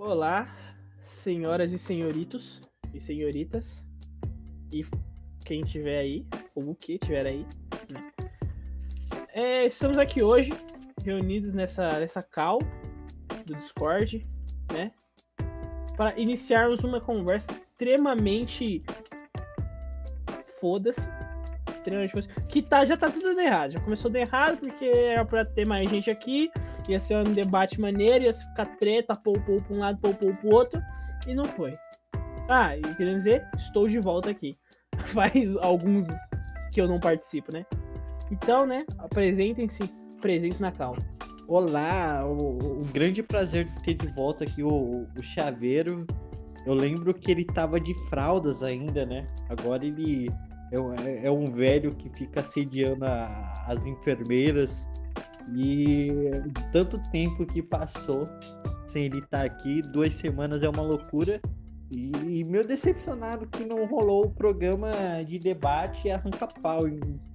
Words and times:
Olá, 0.00 0.46
senhoras 1.02 1.72
e 1.72 1.78
senhoritos 1.78 2.60
e 2.94 3.00
senhoritas 3.00 3.82
e 4.72 4.86
quem 5.44 5.64
tiver 5.64 5.98
aí, 5.98 6.24
ou 6.54 6.70
o 6.70 6.74
que 6.76 7.00
tiver 7.00 7.26
aí. 7.26 7.44
Né? 7.90 8.12
É, 9.34 9.66
estamos 9.66 9.98
aqui 9.98 10.22
hoje, 10.22 10.52
reunidos 11.04 11.52
nessa, 11.52 11.98
nessa 11.98 12.22
call 12.22 12.60
do 13.44 13.56
Discord, 13.56 14.24
né? 14.72 14.92
Para 15.96 16.16
iniciarmos 16.16 16.84
uma 16.84 17.00
conversa 17.00 17.50
extremamente 17.50 18.84
foda-se. 20.60 21.08
Extremamente 21.68 22.12
foda 22.12 22.28
Que 22.48 22.62
tá, 22.62 22.84
já 22.84 22.96
tá 22.96 23.10
tudo 23.10 23.24
dando 23.24 23.40
errado. 23.40 23.72
Já 23.72 23.80
começou 23.80 24.08
dando 24.08 24.22
errado 24.28 24.58
porque 24.58 24.84
era 24.84 25.24
pra 25.24 25.44
ter 25.44 25.66
mais 25.66 25.90
gente 25.90 26.08
aqui. 26.08 26.48
Ia 26.88 26.98
ser 26.98 27.16
um 27.16 27.32
debate 27.32 27.78
maneiro, 27.80 28.24
ia 28.24 28.32
ficar 28.32 28.66
treta, 28.76 29.14
pou, 29.14 29.38
pou 29.40 29.60
pra 29.60 29.76
um 29.76 29.78
lado, 29.78 29.98
pou, 30.00 30.14
pou 30.14 30.34
pro 30.34 30.56
outro. 30.56 30.80
E 31.26 31.34
não 31.34 31.44
foi. 31.44 31.76
Ah, 32.48 32.76
e 32.76 32.80
querendo 32.94 33.18
dizer, 33.18 33.46
estou 33.56 33.86
de 33.86 33.98
volta 33.98 34.30
aqui. 34.30 34.56
Faz 35.12 35.56
alguns 35.58 36.06
que 36.72 36.80
eu 36.80 36.88
não 36.88 36.98
participo, 36.98 37.52
né? 37.52 37.66
Então, 38.30 38.66
né, 38.66 38.84
apresentem-se 38.98 39.82
presentes 40.20 40.58
na 40.58 40.72
calma. 40.72 40.98
Olá, 41.46 42.26
o, 42.26 42.80
o, 42.80 42.84
grande 42.92 43.22
prazer 43.22 43.64
de 43.64 43.82
ter 43.82 43.94
de 43.94 44.06
volta 44.08 44.44
aqui 44.44 44.62
o, 44.62 45.06
o 45.18 45.22
Chaveiro. 45.22 46.06
Eu 46.66 46.74
lembro 46.74 47.14
que 47.14 47.30
ele 47.30 47.44
tava 47.44 47.80
de 47.80 47.94
fraldas 48.08 48.62
ainda, 48.62 49.06
né? 49.06 49.26
Agora 49.48 49.84
ele 49.84 50.30
é, 50.70 51.26
é 51.26 51.30
um 51.30 51.46
velho 51.46 51.94
que 51.94 52.10
fica 52.10 52.40
assediando 52.40 53.06
a, 53.06 53.64
as 53.66 53.86
enfermeiras. 53.86 54.86
E 55.54 56.10
de 56.52 56.72
tanto 56.72 57.02
tempo 57.10 57.46
que 57.46 57.62
passou 57.62 58.28
sem 58.86 59.04
ele 59.04 59.18
estar 59.18 59.40
tá 59.40 59.44
aqui, 59.44 59.82
duas 59.82 60.14
semanas 60.14 60.62
é 60.62 60.68
uma 60.68 60.82
loucura. 60.82 61.40
E, 61.90 62.44
meu 62.44 62.66
decepcionado 62.66 63.46
que 63.46 63.64
não 63.64 63.86
rolou 63.86 64.26
o 64.26 64.30
programa 64.30 64.90
de 65.26 65.38
debate 65.38 66.10
arranca-pau. 66.10 66.82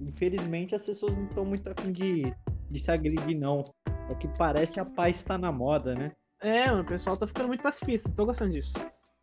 Infelizmente 0.00 0.74
as 0.74 0.86
pessoas 0.86 1.16
não 1.16 1.24
estão 1.24 1.44
muito 1.44 1.68
afim 1.68 1.90
de, 1.92 2.32
de 2.70 2.78
se 2.78 2.90
agredir, 2.90 3.38
não. 3.38 3.64
É 4.08 4.14
que 4.14 4.28
parece 4.38 4.72
que 4.72 4.78
a 4.78 4.84
paz 4.84 5.16
está 5.16 5.36
na 5.36 5.50
moda, 5.50 5.94
né? 5.94 6.12
É, 6.40 6.70
o 6.70 6.84
pessoal 6.84 7.16
tá 7.16 7.26
ficando 7.26 7.48
muito 7.48 7.62
pacifista, 7.62 8.08
tô 8.14 8.26
gostando 8.26 8.52
disso. 8.52 8.72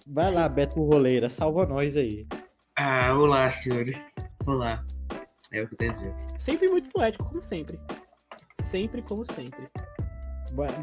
Vai 0.07 0.33
lá, 0.33 0.49
Beto 0.49 0.83
Roleira, 0.83 1.29
salva 1.29 1.65
nós 1.65 1.95
aí. 1.95 2.27
Ah, 2.75 3.13
olá, 3.13 3.49
senhores. 3.51 4.01
Olá. 4.45 4.83
É 5.53 5.61
o 5.61 5.67
que 5.67 5.75
eu 5.75 5.77
tenho 5.77 5.91
a 5.91 5.93
dizer. 5.93 6.15
Sempre 6.39 6.69
muito 6.69 6.89
poético, 6.89 7.23
como 7.25 7.41
sempre. 7.41 7.79
Sempre 8.71 9.01
como 9.01 9.25
sempre. 9.33 9.69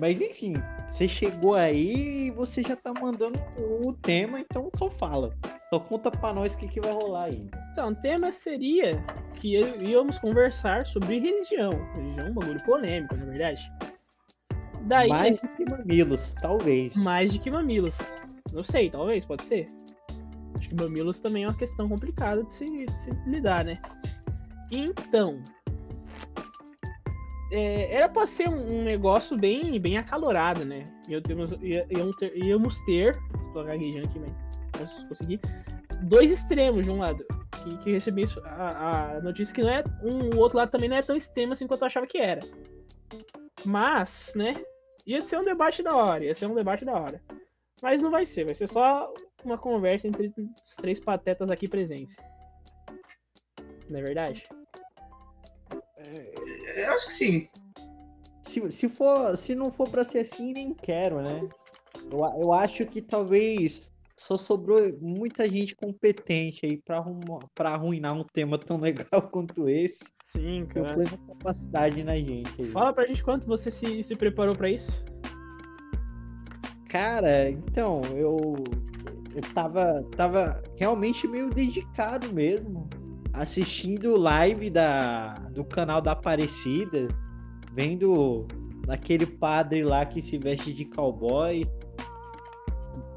Mas 0.00 0.20
enfim, 0.20 0.55
você 0.86 1.08
chegou 1.08 1.55
aí 1.55 2.27
e 2.28 2.31
você 2.31 2.62
já 2.62 2.77
tá 2.77 2.92
mandando 2.92 3.39
o 3.58 3.92
tema, 3.94 4.41
então 4.41 4.70
só 4.75 4.91
fala. 4.91 5.34
Só 5.72 5.81
conta 5.81 6.11
pra 6.11 6.33
nós 6.33 6.55
o 6.55 6.59
que, 6.59 6.69
que 6.69 6.81
vai 6.81 6.92
rolar 6.92 7.25
aí. 7.25 7.50
Então, 7.72 7.91
o 7.91 7.94
tema 7.94 8.33
seria 8.33 9.03
que 9.34 9.59
íamos 9.59 10.19
conversar 10.19 10.86
sobre 10.86 11.19
religião. 11.19 11.70
Religião 11.94 12.27
é 12.27 12.31
um 12.31 12.34
bagulho 12.34 12.64
polêmico, 12.64 13.14
na 13.16 13.22
é 13.22 13.27
verdade. 13.27 13.72
Daí, 14.83 15.09
mais 15.09 15.42
do 15.42 15.48
que 15.48 15.64
mamilos, 15.70 16.34
talvez. 16.41 16.97
Mais 17.05 17.33
do 17.33 17.39
que 17.39 17.50
mamilos. 17.50 17.97
Não 18.53 18.64
sei, 18.64 18.91
talvez, 18.91 19.27
pode 19.27 19.44
ser. 19.44 19.70
Acho 20.59 20.70
que 20.70 20.75
mamilos 20.75 21.20
também 21.20 21.44
é 21.44 21.48
uma 21.48 21.56
questão 21.56 21.89
complicada 21.89 22.42
de 22.42 22.55
se, 22.55 22.64
de 22.64 23.00
se 23.00 23.11
lidar, 23.27 23.64
né? 23.64 23.78
Então, 24.70 25.42
é, 27.51 27.95
era 27.95 28.09
para 28.09 28.27
ser 28.27 28.49
um, 28.49 28.83
negócio 28.83 29.37
bem, 29.37 29.81
bem 29.81 29.97
acalorado, 29.97 30.65
né? 30.65 30.87
Íamos, 31.09 31.51
íamos 31.91 32.17
ter, 32.17 32.37
íamos 32.37 32.81
ter 32.83 33.19
estou 33.41 33.65
gaguejando 33.65 34.07
aqui, 34.07 34.21
mas 34.79 35.05
consegui, 35.05 35.41
dois 36.03 36.31
extremos 36.31 36.85
de 36.85 36.91
um 36.91 36.99
lado, 36.99 37.25
que, 37.63 37.78
que 37.78 37.93
recebi 37.93 38.25
a, 38.45 39.17
a, 39.17 39.21
notícia 39.21 39.55
que 39.55 39.62
não 39.62 39.71
é, 39.71 39.84
um, 40.03 40.37
o 40.37 40.41
outro 40.41 40.59
lado 40.59 40.71
também 40.71 40.89
não 40.89 40.97
é 40.97 41.03
tão 41.03 41.17
extremo 41.17 41.53
assim 41.53 41.67
quanto 41.67 41.83
eu 41.83 41.87
achava 41.87 42.06
que 42.06 42.19
era. 42.19 42.41
Mas, 43.65 44.33
né, 44.37 44.62
ia 45.06 45.22
ser 45.22 45.39
um 45.39 45.45
debate 45.45 45.83
da 45.83 45.97
hora, 45.97 46.25
ia 46.25 46.34
ser 46.34 46.47
um 46.47 46.55
debate 46.55 46.84
da 46.84 46.93
hora. 46.93 47.21
Mas 47.83 48.03
não 48.03 48.11
vai 48.11 48.27
ser, 48.27 48.45
vai 48.45 48.55
ser 48.55 48.69
só 48.69 49.12
uma 49.45 49.56
conversa 49.56 50.06
entre 50.06 50.33
os 50.37 50.77
três 50.77 51.01
patetas 51.01 51.51
aqui 51.51 51.69
presentes. 51.69 52.15
Não 53.89 53.99
é 53.99 54.03
verdade? 54.03 54.47
É, 55.98 56.84
eu 56.84 56.92
acho 56.92 57.06
que 57.06 57.12
sim. 57.12 57.48
Se, 58.42 58.70
se, 58.72 58.88
for, 58.88 59.36
se 59.36 59.54
não 59.54 59.70
for 59.70 59.88
pra 59.91 60.04
ser 60.04 60.20
assim, 60.20 60.53
nem 60.53 60.72
quero, 60.72 61.20
né? 61.20 61.47
Eu, 62.10 62.20
eu 62.42 62.53
acho 62.53 62.86
que 62.86 63.03
talvez 63.03 63.92
só 64.16 64.36
sobrou 64.36 64.81
muita 65.00 65.48
gente 65.48 65.75
competente 65.75 66.66
aí 66.66 66.76
pra, 66.76 66.98
arrumar, 66.98 67.41
pra 67.54 67.70
arruinar 67.70 68.14
um 68.14 68.25
tema 68.25 68.59
tão 68.59 68.78
legal 68.81 69.28
quanto 69.31 69.69
esse. 69.69 70.12
Sim, 70.26 70.66
cara. 70.66 70.97
Uma 70.97 71.34
capacidade 71.34 72.03
na 72.03 72.16
gente 72.16 72.62
aí. 72.62 72.70
Fala 72.70 72.92
pra 72.92 73.06
gente 73.06 73.22
quanto 73.22 73.47
você 73.47 73.70
se, 73.70 74.03
se 74.03 74.16
preparou 74.16 74.54
pra 74.54 74.70
isso. 74.70 74.91
Cara, 76.91 77.50
então, 77.50 78.03
eu, 78.16 78.54
eu 79.34 79.42
tava, 79.54 80.03
tava 80.16 80.62
realmente 80.78 81.28
meio 81.28 81.50
dedicado 81.50 82.32
mesmo 82.32 82.88
assistindo 83.38 84.16
live 84.16 84.69
da, 84.69 85.34
do 85.53 85.65
canal 85.65 86.00
da 86.00 86.12
Aparecida, 86.12 87.09
vendo 87.72 88.47
aquele 88.88 89.26
padre 89.26 89.82
lá 89.82 90.04
que 90.04 90.21
se 90.21 90.38
veste 90.38 90.72
de 90.72 90.84
cowboy. 90.84 91.65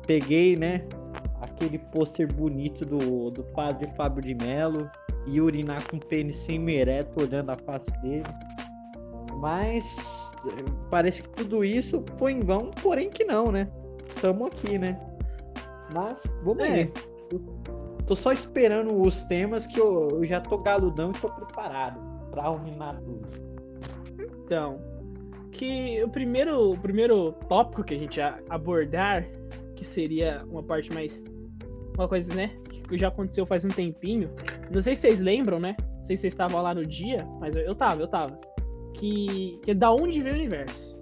Peguei, 0.05 0.55
né, 0.55 0.87
aquele 1.41 1.79
pôster 1.79 2.31
bonito 2.31 2.85
do, 2.85 3.31
do 3.31 3.43
padre 3.45 3.87
Fábio 3.95 4.21
de 4.21 4.35
Mello 4.35 4.89
e 5.25 5.41
urinar 5.41 5.87
com 5.89 5.97
pênis 5.97 6.35
sem 6.35 6.69
ereto 6.69 7.21
olhando 7.21 7.51
a 7.51 7.57
face 7.57 7.91
dele. 8.01 8.23
Mas 9.39 10.31
parece 10.89 11.23
que 11.23 11.29
tudo 11.29 11.63
isso 11.63 12.03
foi 12.17 12.33
em 12.33 12.41
vão, 12.41 12.69
porém 12.81 13.09
que 13.09 13.23
não, 13.23 13.51
né? 13.51 13.67
Tamo 14.21 14.45
aqui, 14.45 14.77
né? 14.77 14.99
Mas 15.93 16.31
vamos 16.43 16.63
é. 16.63 16.71
ver. 16.71 17.10
Tô 18.06 18.16
só 18.16 18.31
esperando 18.31 19.01
os 19.01 19.23
temas 19.23 19.67
que 19.67 19.79
eu, 19.79 20.09
eu 20.12 20.23
já 20.23 20.41
tô 20.41 20.57
galudão 20.57 21.12
e 21.12 21.19
tô 21.19 21.29
preparado 21.29 22.00
pra 22.29 22.44
arruinar 22.44 23.00
tudo. 23.01 23.28
Então, 24.44 24.79
que 25.51 26.03
o 26.03 26.09
primeiro, 26.09 26.72
o 26.72 26.79
primeiro 26.79 27.34
tópico 27.47 27.84
que 27.84 27.94
a 27.94 27.97
gente 27.97 28.17
ia 28.17 28.41
abordar, 28.50 29.25
que 29.75 29.85
seria 29.85 30.44
uma 30.50 30.63
parte 30.63 30.91
mais. 30.91 31.23
Uma 31.95 32.07
coisa, 32.07 32.34
né? 32.34 32.51
Que 32.88 32.97
já 32.97 33.09
aconteceu 33.09 33.45
faz 33.45 33.63
um 33.63 33.69
tempinho. 33.69 34.29
Não 34.72 34.81
sei 34.81 34.95
se 34.95 35.01
vocês 35.01 35.19
lembram, 35.19 35.59
né? 35.59 35.75
Não 35.79 36.06
sei 36.06 36.17
se 36.17 36.22
vocês 36.22 36.34
estavam 36.34 36.61
lá 36.61 36.73
no 36.73 36.85
dia, 36.85 37.25
mas 37.40 37.56
eu, 37.56 37.61
eu 37.63 37.75
tava, 37.75 38.01
eu 38.01 38.07
tava. 38.07 38.40
Que, 38.95 39.59
que 39.63 39.72
é 39.72 39.73
da 39.73 39.91
onde 39.91 40.22
veio 40.22 40.35
o 40.35 40.40
universo. 40.40 41.00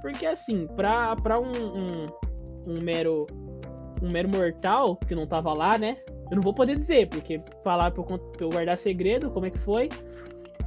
Porque 0.00 0.26
assim, 0.26 0.66
pra, 0.76 1.14
pra 1.16 1.38
um, 1.38 1.52
um, 1.52 2.06
um 2.66 2.82
mero 2.82 3.26
um 4.02 4.10
mero 4.10 4.28
mortal 4.28 4.96
que 4.96 5.14
não 5.14 5.26
tava 5.26 5.52
lá, 5.52 5.78
né? 5.78 5.96
Eu 6.30 6.36
não 6.36 6.42
vou 6.42 6.54
poder 6.54 6.76
dizer, 6.76 7.08
porque 7.08 7.40
falar 7.64 7.90
pra 7.90 8.04
eu, 8.40 8.50
guardar 8.50 8.78
segredo, 8.78 9.30
como 9.30 9.46
é 9.46 9.50
que 9.50 9.58
foi? 9.58 9.88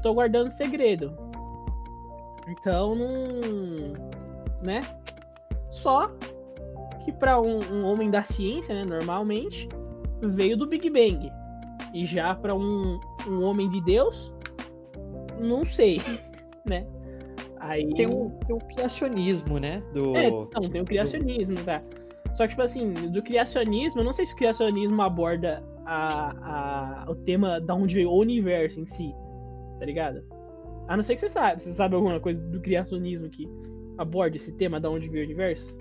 Tô 0.02 0.14
guardando 0.14 0.52
segredo. 0.52 1.16
Então, 2.48 2.96
não. 2.96 4.12
Né? 4.64 4.82
Só 5.70 6.12
que 7.04 7.12
para 7.12 7.40
um, 7.40 7.60
um, 7.72 7.86
homem 7.86 8.10
da 8.10 8.24
ciência, 8.24 8.76
né, 8.76 8.84
normalmente, 8.86 9.68
veio 10.22 10.58
do 10.58 10.68
Big 10.68 10.90
Bang. 10.90 11.32
E 11.94 12.06
já 12.06 12.36
para 12.36 12.56
um, 12.56 13.00
um 13.28 13.44
homem 13.44 13.70
de 13.70 13.82
Deus, 13.82 14.34
não 15.40 15.66
sei, 15.66 16.00
né? 16.66 16.86
Aí... 17.60 17.94
Tem, 17.94 18.08
um, 18.08 18.30
tem 18.46 18.56
um 18.56 18.60
criacionismo, 18.60 19.60
né? 19.60 19.82
Do... 19.94 20.16
É, 20.16 20.30
não, 20.30 20.70
tem 20.70 20.82
um 20.82 20.86
criacionismo, 20.86 21.56
do... 21.56 21.64
tá? 21.64 21.82
Só 22.36 22.44
que, 22.44 22.50
tipo 22.50 22.62
assim, 22.62 22.94
do 22.94 23.22
criacionismo, 23.22 24.02
eu 24.02 24.06
não 24.06 24.14
sei 24.14 24.26
se 24.26 24.34
o 24.34 24.38
criacionismo 24.38 25.02
aborda 25.02 25.64
a, 25.86 27.04
a, 27.04 27.12
o 27.12 27.16
tema 27.16 27.60
da 27.60 27.76
onde 27.76 27.96
veio 27.96 28.10
o 28.10 28.20
universo 28.20 28.80
em 28.80 28.86
si, 28.86 29.14
tá 29.80 29.86
ligado? 29.86 30.24
A 30.88 30.96
não 30.96 31.04
ser 31.04 31.16
que 31.16 31.22
você 31.22 31.30
sabe, 31.30 31.64
você 31.64 31.72
sabe 31.72 31.96
alguma 31.96 32.20
coisa 32.20 32.40
do 32.50 32.60
criacionismo 32.62 33.30
que 33.30 33.48
aborda 33.98 34.36
esse 34.36 34.52
tema 34.54 34.80
da 34.80 34.90
onde 34.90 35.10
veio 35.10 35.24
o 35.24 35.28
universo? 35.28 35.78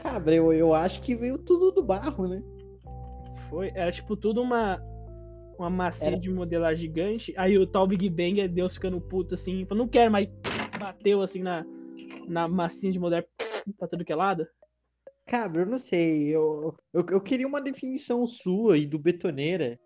Cabra, 0.00 0.34
eu, 0.34 0.52
eu 0.52 0.72
acho 0.72 1.02
que 1.02 1.14
veio 1.14 1.38
tudo 1.38 1.70
do 1.70 1.82
barro, 1.82 2.26
né? 2.26 2.42
Foi, 3.48 3.70
era 3.74 3.90
tipo 3.92 4.16
tudo 4.16 4.40
uma 4.40 4.80
uma 5.58 5.68
massinha 5.68 6.12
era... 6.12 6.18
de 6.18 6.30
modelar 6.30 6.74
gigante. 6.74 7.34
Aí 7.36 7.58
o 7.58 7.66
tal 7.66 7.86
Big 7.86 8.08
Bang 8.08 8.40
é 8.40 8.48
Deus 8.48 8.74
ficando 8.74 8.98
puto 8.98 9.34
assim, 9.34 9.66
não 9.70 9.86
quero 9.86 10.10
mais 10.10 10.28
bateu 10.78 11.20
assim 11.20 11.42
na 11.42 11.66
na 12.26 12.48
massinha 12.48 12.92
de 12.92 12.98
modelar 12.98 13.24
pra 13.78 13.88
tudo 13.88 14.04
que 14.04 14.12
é 14.12 14.16
lado. 14.16 14.46
Cara, 15.26 15.60
eu 15.60 15.66
não 15.66 15.78
sei. 15.78 16.34
Eu, 16.34 16.74
eu, 16.92 17.04
eu 17.10 17.20
queria 17.20 17.46
uma 17.46 17.60
definição 17.60 18.26
sua 18.26 18.76
e 18.76 18.86
do 18.86 18.98
Betoneira. 18.98 19.78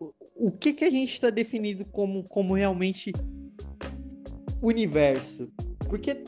O, 0.00 0.12
o 0.48 0.52
que, 0.52 0.72
que 0.72 0.84
a 0.84 0.90
gente 0.90 1.12
está 1.12 1.30
definindo 1.30 1.84
como, 1.86 2.24
como 2.28 2.54
realmente 2.54 3.12
universo? 4.62 5.50
Porque 5.88 6.22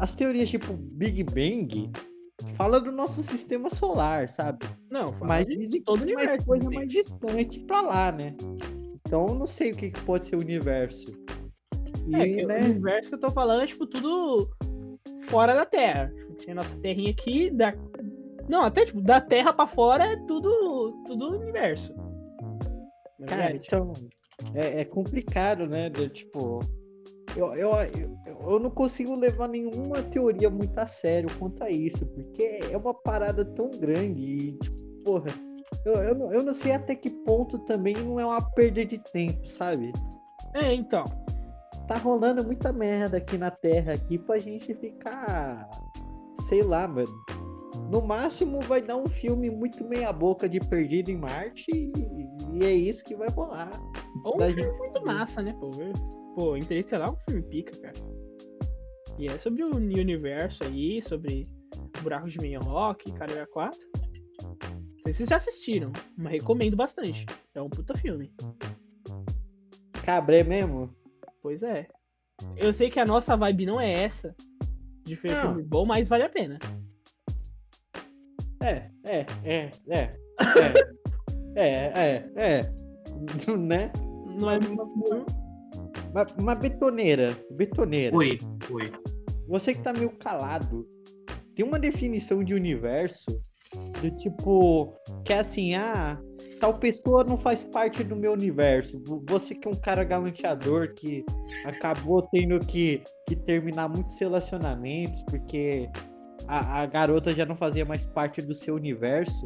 as 0.00 0.14
teorias 0.14 0.48
tipo 0.48 0.72
Big 0.74 1.22
Bang 1.24 1.90
fala 2.56 2.80
do 2.80 2.90
nosso 2.92 3.22
sistema 3.22 3.68
solar, 3.68 4.28
sabe? 4.28 4.66
Não, 4.90 5.12
fala 5.12 5.26
Mas 5.26 5.46
dizem 5.46 5.80
que 5.80 5.84
todo 5.84 5.98
mais 5.98 6.12
universo. 6.12 6.46
coisa 6.46 6.70
mais 6.70 6.88
distante 6.88 7.60
pra 7.60 7.80
lá, 7.80 8.12
né? 8.12 8.34
Então 9.06 9.26
eu 9.26 9.34
não 9.34 9.46
sei 9.46 9.72
o 9.72 9.76
que, 9.76 9.90
que 9.90 10.00
pode 10.02 10.24
ser 10.26 10.36
o 10.36 10.40
universo. 10.40 11.12
E, 12.08 12.14
É, 12.16 12.28
que 12.28 12.46
né, 12.46 12.58
o 12.60 12.64
universo 12.64 13.10
que 13.10 13.14
eu 13.16 13.20
tô 13.20 13.30
falando 13.30 13.62
é, 13.62 13.66
tipo, 13.66 13.86
tudo 13.86 14.50
fora 15.28 15.54
da 15.54 15.66
Terra. 15.66 16.12
Tem 16.32 16.52
a 16.52 16.56
nossa 16.56 16.76
terrinha 16.76 17.10
aqui, 17.10 17.50
da... 17.50 17.74
Não, 18.48 18.64
até, 18.64 18.84
tipo, 18.84 19.00
da 19.00 19.20
Terra 19.20 19.52
pra 19.52 19.66
fora 19.66 20.04
é 20.04 20.16
tudo, 20.26 21.02
tudo 21.06 21.38
universo. 21.38 21.94
Cara, 23.26 23.54
então, 23.54 23.92
é, 24.54 24.80
é 24.80 24.84
complicado, 24.84 25.66
né? 25.66 25.88
de, 25.88 26.08
tipo, 26.08 26.58
eu, 27.36 27.54
eu, 27.54 27.70
eu, 28.26 28.40
eu 28.50 28.58
não 28.58 28.70
consigo 28.70 29.14
levar 29.14 29.48
nenhuma 29.48 30.02
teoria 30.02 30.50
muito 30.50 30.76
a 30.78 30.86
sério 30.86 31.28
quanto 31.38 31.62
a 31.62 31.70
isso, 31.70 32.04
porque 32.06 32.60
é 32.70 32.76
uma 32.76 32.92
parada 32.92 33.44
tão 33.44 33.70
grande 33.70 34.22
e, 34.22 34.52
tipo, 34.58 34.76
porra, 35.04 35.26
eu, 35.84 35.94
eu, 35.94 36.14
não- 36.16 36.32
eu 36.32 36.42
não 36.42 36.52
sei 36.52 36.72
até 36.72 36.94
que 36.96 37.10
ponto 37.10 37.58
também 37.60 37.94
não 37.94 38.18
é 38.18 38.26
uma 38.26 38.42
perda 38.42 38.84
de 38.84 38.98
tempo, 38.98 39.46
sabe? 39.46 39.92
É, 40.54 40.74
então. 40.74 41.04
Tá 41.88 41.96
rolando 41.98 42.44
muita 42.44 42.72
merda 42.72 43.16
aqui 43.18 43.36
na 43.36 43.50
Terra 43.50 43.94
aqui 43.94 44.16
pra 44.18 44.38
gente 44.38 44.72
ficar, 44.74 45.68
sei 46.52 46.62
lá, 46.62 46.86
mano. 46.86 47.24
No 47.90 48.02
máximo 48.02 48.60
vai 48.60 48.82
dar 48.82 48.98
um 48.98 49.06
filme 49.06 49.48
muito 49.48 49.82
meia 49.88 50.12
boca 50.12 50.46
de 50.46 50.60
Perdido 50.60 51.10
em 51.10 51.16
Marte 51.16 51.64
e, 51.70 52.58
e 52.58 52.62
é 52.62 52.74
isso 52.74 53.02
que 53.02 53.16
vai 53.16 53.30
rolar. 53.30 53.70
Ou 54.22 54.34
um 54.34 54.36
Da 54.36 54.48
filme 54.48 54.62
gente 54.62 54.78
muito 54.78 55.02
massa, 55.02 55.42
né, 55.42 55.56
pô? 55.58 55.70
Pô, 56.36 56.54
Interestelar 56.54 57.08
é 57.08 57.10
um 57.10 57.16
filme 57.26 57.42
pica, 57.48 57.72
cara. 57.80 57.94
E 59.18 59.26
é 59.26 59.38
sobre 59.38 59.64
o 59.64 59.74
universo 59.74 60.58
aí, 60.64 61.00
sobre 61.00 61.44
buracos 62.02 62.34
de 62.34 62.38
minhoca, 62.40 63.10
Caralho 63.14 63.48
4. 63.50 63.80
Não 63.94 64.58
sei 65.04 65.12
se 65.12 65.14
vocês 65.14 65.28
já 65.30 65.36
assistiram, 65.36 65.90
mas 66.18 66.32
recomendo 66.32 66.76
bastante. 66.76 67.24
É 67.54 67.62
um 67.62 67.70
puta 67.70 67.96
filme. 67.96 68.30
Cabré 70.04 70.44
mesmo? 70.44 70.94
Pois 71.42 71.62
é. 71.62 71.88
Eu 72.58 72.74
sei 72.74 72.90
que 72.90 73.00
a 73.00 73.06
nossa 73.06 73.36
vibe 73.36 73.66
não 73.66 73.80
é 73.80 73.92
essa, 73.92 74.34
de 75.04 75.16
filme 75.16 75.62
bom, 75.62 75.84
mas 75.84 76.08
vale 76.08 76.24
a 76.24 76.28
pena. 76.28 76.58
É, 78.62 78.90
é, 79.04 79.26
é, 79.44 79.70
é. 79.90 80.16
É, 81.54 81.64
é, 81.64 82.24
é, 82.36 82.60
é. 82.60 83.56
né? 83.56 83.92
Não 84.40 84.50
é 84.50 84.58
bom. 84.58 85.24
Mas, 86.14 86.34
mas 86.40 86.58
betoneira, 86.58 87.36
betoneira. 87.50 88.16
Oi, 88.16 88.38
oi. 88.70 88.92
Você 89.48 89.74
que 89.74 89.82
tá 89.82 89.92
meio 89.92 90.10
calado, 90.10 90.86
tem 91.54 91.64
uma 91.64 91.78
definição 91.78 92.42
de 92.44 92.54
universo 92.54 93.36
do 94.00 94.10
tipo, 94.16 94.94
que 95.24 95.32
é 95.32 95.40
assim, 95.40 95.74
ah, 95.74 96.20
tal 96.62 96.74
pessoa 96.74 97.24
não 97.24 97.36
faz 97.36 97.64
parte 97.64 98.04
do 98.04 98.14
meu 98.14 98.32
universo. 98.32 99.02
Vo- 99.04 99.20
Você 99.28 99.52
que 99.52 99.66
é 99.66 99.70
um 99.70 99.74
cara 99.74 100.04
galanteador 100.04 100.94
que 100.94 101.24
acabou 101.64 102.22
tendo 102.30 102.56
que, 102.60 103.02
que 103.28 103.34
terminar 103.34 103.88
muitos 103.88 104.16
relacionamentos 104.20 105.24
porque 105.24 105.90
a, 106.46 106.82
a 106.82 106.86
garota 106.86 107.34
já 107.34 107.44
não 107.44 107.56
fazia 107.56 107.84
mais 107.84 108.06
parte 108.06 108.40
do 108.40 108.54
seu 108.54 108.76
universo. 108.76 109.42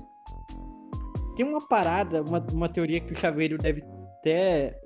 Tem 1.35 1.47
uma 1.47 1.67
parada, 1.67 2.23
uma, 2.23 2.45
uma 2.53 2.69
teoria 2.69 3.01
que 3.01 3.15
o 3.15 3.17
Chaveiro 3.17 3.57
deve 3.57 3.83
até 4.19 4.79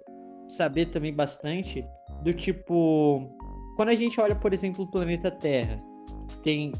saber 0.48 0.86
também 0.86 1.12
bastante, 1.12 1.84
do 2.22 2.32
tipo, 2.32 3.28
quando 3.76 3.88
a 3.88 3.94
gente 3.94 4.20
olha, 4.20 4.36
por 4.36 4.52
exemplo, 4.52 4.84
o 4.84 4.90
planeta 4.90 5.32
Terra, 5.32 5.76
tem, 6.44 6.70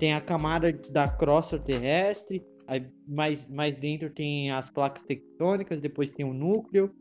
tem 0.00 0.14
a 0.14 0.20
camada 0.20 0.72
da 0.90 1.08
crosta 1.08 1.58
terrestre, 1.60 2.44
aí 2.66 2.86
mais, 3.06 3.48
mais 3.48 3.76
dentro 3.78 4.10
tem 4.10 4.50
as 4.50 4.68
placas 4.70 5.04
tectônicas, 5.04 5.80
depois 5.80 6.10
tem 6.10 6.24
o 6.24 6.34
núcleo, 6.34 6.94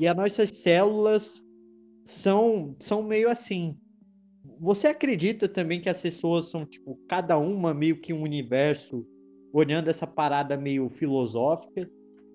e 0.00 0.06
as 0.06 0.16
nossas 0.16 0.56
células 0.56 1.42
são, 2.04 2.76
são 2.78 3.02
meio 3.02 3.28
assim. 3.28 3.76
Você 4.60 4.86
acredita 4.88 5.48
também 5.48 5.80
que 5.80 5.88
as 5.88 6.00
pessoas 6.00 6.46
são, 6.46 6.64
tipo, 6.64 6.98
cada 7.08 7.36
uma 7.38 7.74
meio 7.74 8.00
que 8.00 8.12
um 8.12 8.22
universo, 8.22 9.06
olhando 9.52 9.88
essa 9.88 10.06
parada 10.06 10.56
meio 10.56 10.88
filosófica? 10.90 11.88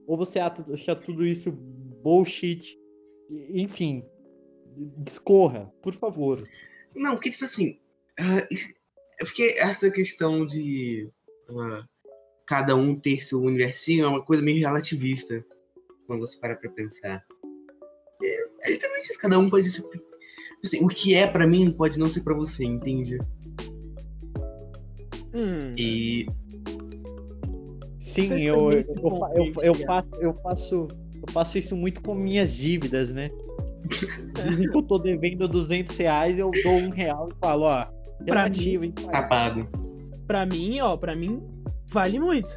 Ou 0.08 0.18
você 0.18 0.40
acha 0.40 0.96
tudo 0.96 1.26
isso 1.26 1.52
bullshit? 2.04 2.78
Enfim, 3.50 4.04
discorra, 4.98 5.72
por 5.82 5.94
favor. 5.94 6.48
Não, 6.96 7.12
porque, 7.16 7.32
tipo 7.32 7.46
assim, 7.46 7.80
ah, 8.20 8.48
isso- 8.52 8.74
é 9.20 9.26
porque 9.26 9.56
essa 9.58 9.90
questão 9.92 10.46
de 10.46 11.10
ah, 11.50 11.86
cada 12.46 12.76
um 12.76 12.96
ter 12.96 13.24
seu 13.24 13.42
universinho 13.42 14.06
é 14.06 14.08
uma 14.08 14.24
coisa 14.24 14.44
meio 14.44 14.60
relativista, 14.60 15.44
quando 16.08 16.22
você 16.22 16.40
para 16.40 16.56
pra 16.56 16.70
pensar. 16.70 17.24
É, 18.22 18.44
é 18.64 18.72
literalmente 18.72 19.08
isso, 19.10 19.20
cada 19.20 19.40
um 19.40 19.50
pode 19.50 19.70
ser. 19.70 19.84
Assim, 20.64 20.84
o 20.84 20.88
que 20.88 21.14
é 21.14 21.28
pra 21.28 21.46
mim 21.46 21.72
pode 21.72 22.00
não 22.00 22.10
ser 22.10 22.22
pra 22.22 22.34
você, 22.34 22.64
entende? 22.66 23.20
Hum, 25.34 25.74
E. 25.78 26.28
Sim, 28.00 28.40
eu, 28.42 28.72
eu, 28.72 28.82
eu, 28.82 29.54
eu, 29.64 29.76
faço, 29.76 30.08
eu, 30.20 30.34
faço, 30.42 30.88
eu 31.16 31.34
faço 31.34 31.58
isso 31.58 31.76
muito 31.76 32.02
com 32.02 32.14
minhas 32.14 32.54
dívidas, 32.54 33.14
né? 33.14 33.30
Que 33.90 34.66
eu 34.78 34.84
tô 34.84 34.98
devendo 35.00 35.48
200 35.48 35.96
reais, 35.98 36.38
eu 36.38 36.52
dou 36.64 36.74
um 36.74 36.90
real 36.90 37.30
e 37.32 37.36
falo, 37.40 37.64
ó, 37.64 37.86
Pra 38.26 38.48
hein? 38.48 38.92
Tá 39.12 39.24
pago. 39.24 39.68
pra 40.28 40.46
mim, 40.46 40.80
ó, 40.80 40.96
pra 40.96 41.16
mim, 41.16 41.42
vale 41.94 42.20
muito. 42.20 42.50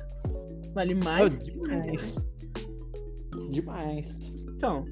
Vale 0.74 0.94
Oh, 0.94 1.04
mais. 1.04 1.38
demais. 1.38 2.24
Demais. 3.50 4.46
Então, 4.48 4.84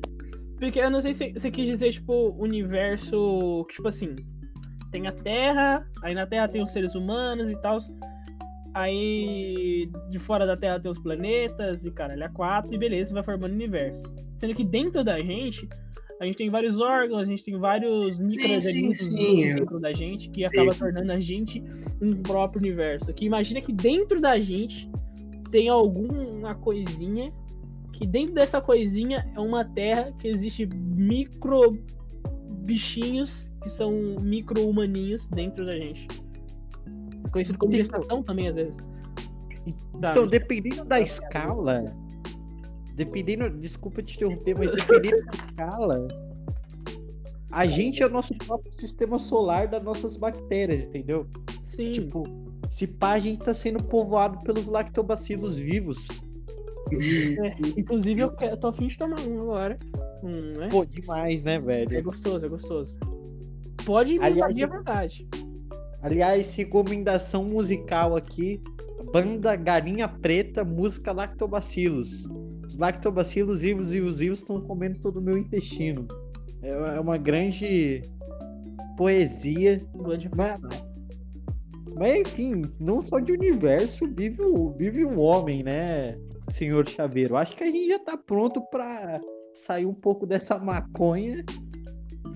porque 0.58 0.78
eu 0.78 0.90
não 0.90 1.00
sei 1.00 1.14
se 1.14 1.32
você 1.32 1.50
quis 1.50 1.66
dizer, 1.66 1.90
tipo, 1.92 2.30
universo, 2.38 3.66
tipo 3.70 3.88
assim, 3.88 4.14
tem 4.92 5.06
a 5.06 5.12
Terra, 5.12 5.86
aí 6.02 6.14
na 6.14 6.26
Terra 6.26 6.48
tem 6.48 6.62
os 6.62 6.72
seres 6.72 6.94
humanos 6.94 7.50
e 7.50 7.60
tal, 7.60 7.78
aí 8.74 9.90
de 10.10 10.18
fora 10.18 10.46
da 10.46 10.56
Terra 10.56 10.80
tem 10.80 10.90
os 10.90 10.98
planetas 10.98 11.84
e 11.84 11.90
caralho, 11.90 12.24
a 12.24 12.28
quatro, 12.28 12.72
e 12.72 12.78
beleza, 12.78 13.12
vai 13.12 13.22
formando 13.22 13.52
o 13.52 13.54
universo. 13.54 14.02
Sendo 14.36 14.54
que 14.54 14.64
dentro 14.64 15.02
da 15.04 15.18
gente, 15.18 15.68
a 16.20 16.26
gente 16.26 16.36
tem 16.36 16.48
vários 16.48 16.80
órgãos, 16.80 17.22
a 17.22 17.24
gente 17.24 17.44
tem 17.44 17.58
vários 17.58 18.18
micro-organismos 18.18 19.10
dentro 19.10 19.80
da 19.80 19.92
gente, 19.92 20.30
que 20.30 20.44
acaba 20.44 20.72
Sim. 20.72 20.78
tornando 20.78 21.12
a 21.12 21.20
gente 21.20 21.62
um 22.00 22.14
próprio 22.22 22.60
universo. 22.60 23.12
Que 23.12 23.24
imagina 23.26 23.60
que 23.60 23.72
dentro 23.72 24.20
da 24.20 24.38
gente 24.38 24.88
tem 25.50 25.68
alguma 25.68 26.54
coisinha 26.56 27.32
que 27.92 28.06
dentro 28.06 28.34
dessa 28.34 28.60
coisinha 28.60 29.30
é 29.34 29.40
uma 29.40 29.64
terra 29.64 30.12
que 30.18 30.26
existe 30.26 30.66
micro 30.66 31.78
bichinhos 32.64 33.48
que 33.62 33.70
são 33.70 33.92
micro 34.20 34.68
humaninhos 34.68 35.28
dentro 35.28 35.64
da 35.64 35.72
gente. 35.72 36.08
Conhecido 37.30 37.58
como 37.58 37.72
gestação 37.72 38.22
também 38.22 38.48
às 38.48 38.54
vezes. 38.54 38.76
Então, 39.94 40.26
dependendo 40.26 40.84
da 40.84 41.00
escala, 41.00 41.96
dependendo, 42.94 43.50
desculpa 43.58 44.02
te 44.02 44.14
interromper, 44.16 44.56
mas 44.58 44.70
dependendo 44.70 45.24
da 45.26 45.32
escala, 45.32 46.08
a 47.50 47.66
gente 47.66 48.02
é 48.02 48.06
o 48.06 48.10
nosso 48.10 48.34
próprio 48.36 48.72
sistema 48.72 49.18
solar 49.18 49.68
das 49.68 49.82
nossas 49.82 50.16
bactérias, 50.16 50.86
entendeu? 50.86 51.26
Sim. 51.64 51.92
Tipo, 51.92 52.24
se 52.68 52.86
pá, 52.86 53.12
a 53.12 53.18
gente 53.18 53.38
tá 53.38 53.52
sendo 53.54 53.82
povoado 53.82 54.38
pelos 54.44 54.68
lactobacilos 54.68 55.56
vivos. 55.56 56.08
É, 56.92 57.56
inclusive 57.78 58.20
eu, 58.20 58.30
que- 58.36 58.44
eu 58.44 58.56
tô 58.56 58.68
afim 58.68 58.88
de 58.88 58.98
tomar 58.98 59.20
um 59.20 59.40
agora. 59.42 59.78
Um, 60.22 60.58
né? 60.58 60.68
pô, 60.70 60.84
demais, 60.84 61.42
né, 61.42 61.54
É 61.54 61.58
velho? 61.60 62.02
gostoso, 62.04 62.44
é 62.44 62.48
gostoso. 62.48 62.96
Pode 63.84 64.14
me 64.14 64.24
Aliás, 64.24 64.36
invadir 64.58 64.64
à 64.64 64.78
vontade. 64.78 65.28
Aliás, 66.02 66.54
recomendação 66.54 67.44
musical 67.44 68.16
aqui: 68.16 68.60
banda 69.12 69.56
Galinha 69.56 70.08
Preta, 70.08 70.64
música 70.64 71.12
Lactobacilos. 71.12 72.26
Os 72.66 72.78
lactobacilos 72.78 73.60
vivos 73.62 73.92
e 73.94 74.00
os 74.00 74.18
vivos 74.18 74.38
estão 74.40 74.60
comendo 74.60 74.98
todo 75.00 75.18
o 75.18 75.22
meu 75.22 75.36
intestino. 75.38 76.06
É 76.62 76.70
é 76.96 77.00
uma 77.00 77.16
grande 77.18 78.02
poesia. 78.96 79.84
Grande 79.96 80.30
Mas, 80.34 80.58
mas 81.96 82.20
enfim, 82.20 82.64
não 82.80 83.00
só 83.00 83.18
de 83.18 83.32
universo 83.32 84.06
vive 84.16 84.42
o, 84.42 84.70
vive 84.76 85.04
um 85.04 85.18
homem, 85.20 85.62
né, 85.62 86.18
senhor 86.48 86.88
Chaveiro? 86.88 87.36
Acho 87.36 87.56
que 87.56 87.64
a 87.64 87.70
gente 87.70 87.88
já 87.88 87.98
tá 87.98 88.16
pronto 88.16 88.60
pra 88.70 89.20
sair 89.52 89.86
um 89.86 89.94
pouco 89.94 90.26
dessa 90.26 90.58
maconha 90.58 91.44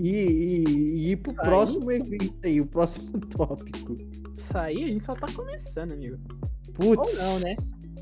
e, 0.00 0.10
e- 0.10 0.64
e 1.08 1.10
ir 1.12 1.16
pro 1.16 1.34
Sair? 1.34 1.44
próximo 1.46 1.90
evento 1.90 2.36
aí, 2.44 2.60
o 2.60 2.66
próximo 2.66 3.18
tópico. 3.26 3.96
Isso 4.36 4.56
aí 4.58 4.84
a 4.84 4.88
gente 4.88 5.04
só 5.04 5.14
tá 5.14 5.26
começando, 5.32 5.92
amigo. 5.92 6.16
Putz. 6.74 7.18
Ou 7.18 7.26
não, 7.26 7.40
né? 7.40 7.54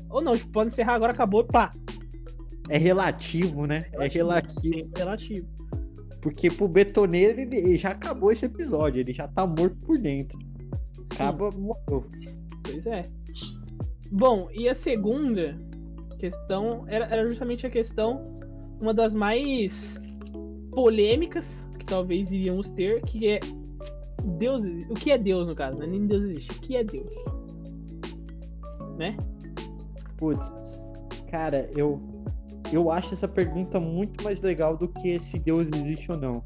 Ou 0.09 0.21
não, 0.21 0.37
tipo, 0.37 0.51
pode 0.51 0.71
encerrar 0.71 0.93
agora, 0.95 1.11
acabou, 1.13 1.43
pá. 1.43 1.71
É 2.69 2.77
relativo, 2.77 3.65
né? 3.65 3.85
É 3.93 4.07
relativo. 4.07 4.75
Tempo 4.75 4.97
relativo. 4.97 5.47
Porque 6.21 6.49
pro 6.49 6.67
betoneiro 6.67 7.39
ele 7.39 7.55
ele 7.55 7.77
já 7.77 7.89
acabou 7.89 8.31
esse 8.31 8.45
episódio, 8.45 8.99
ele 8.99 9.13
já 9.13 9.27
tá 9.27 9.45
morto 9.45 9.77
por 9.77 9.97
dentro. 9.97 10.37
Acaba, 11.11 11.49
morreu. 11.51 12.05
Pois 12.63 12.85
é. 12.85 13.03
Bom, 14.11 14.49
e 14.51 14.67
a 14.67 14.75
segunda 14.75 15.57
questão 16.17 16.85
era, 16.87 17.05
era 17.05 17.27
justamente 17.27 17.65
a 17.65 17.69
questão, 17.69 18.39
uma 18.81 18.93
das 18.93 19.13
mais 19.13 19.73
polêmicas 20.71 21.65
que 21.79 21.85
talvez 21.85 22.31
iríamos 22.31 22.69
ter, 22.71 23.01
que 23.03 23.29
é 23.29 23.39
Deus. 24.37 24.61
O 24.89 24.93
que 24.93 25.11
é 25.11 25.17
Deus, 25.17 25.47
no 25.47 25.55
caso? 25.55 25.77
Né? 25.77 25.87
Nem 25.87 26.05
Deus 26.05 26.23
existe. 26.23 26.51
O 26.51 26.61
que 26.61 26.75
é 26.75 26.83
Deus? 26.83 27.09
Né? 28.97 29.15
Putz, 30.17 30.81
cara, 31.29 31.69
eu, 31.75 32.01
eu 32.71 32.91
acho 32.91 33.13
essa 33.13 33.27
pergunta 33.27 33.79
muito 33.79 34.23
mais 34.23 34.41
legal 34.41 34.75
do 34.77 34.87
que 34.87 35.19
se 35.19 35.39
Deus 35.39 35.69
existe 35.73 36.11
ou 36.11 36.17
não. 36.17 36.43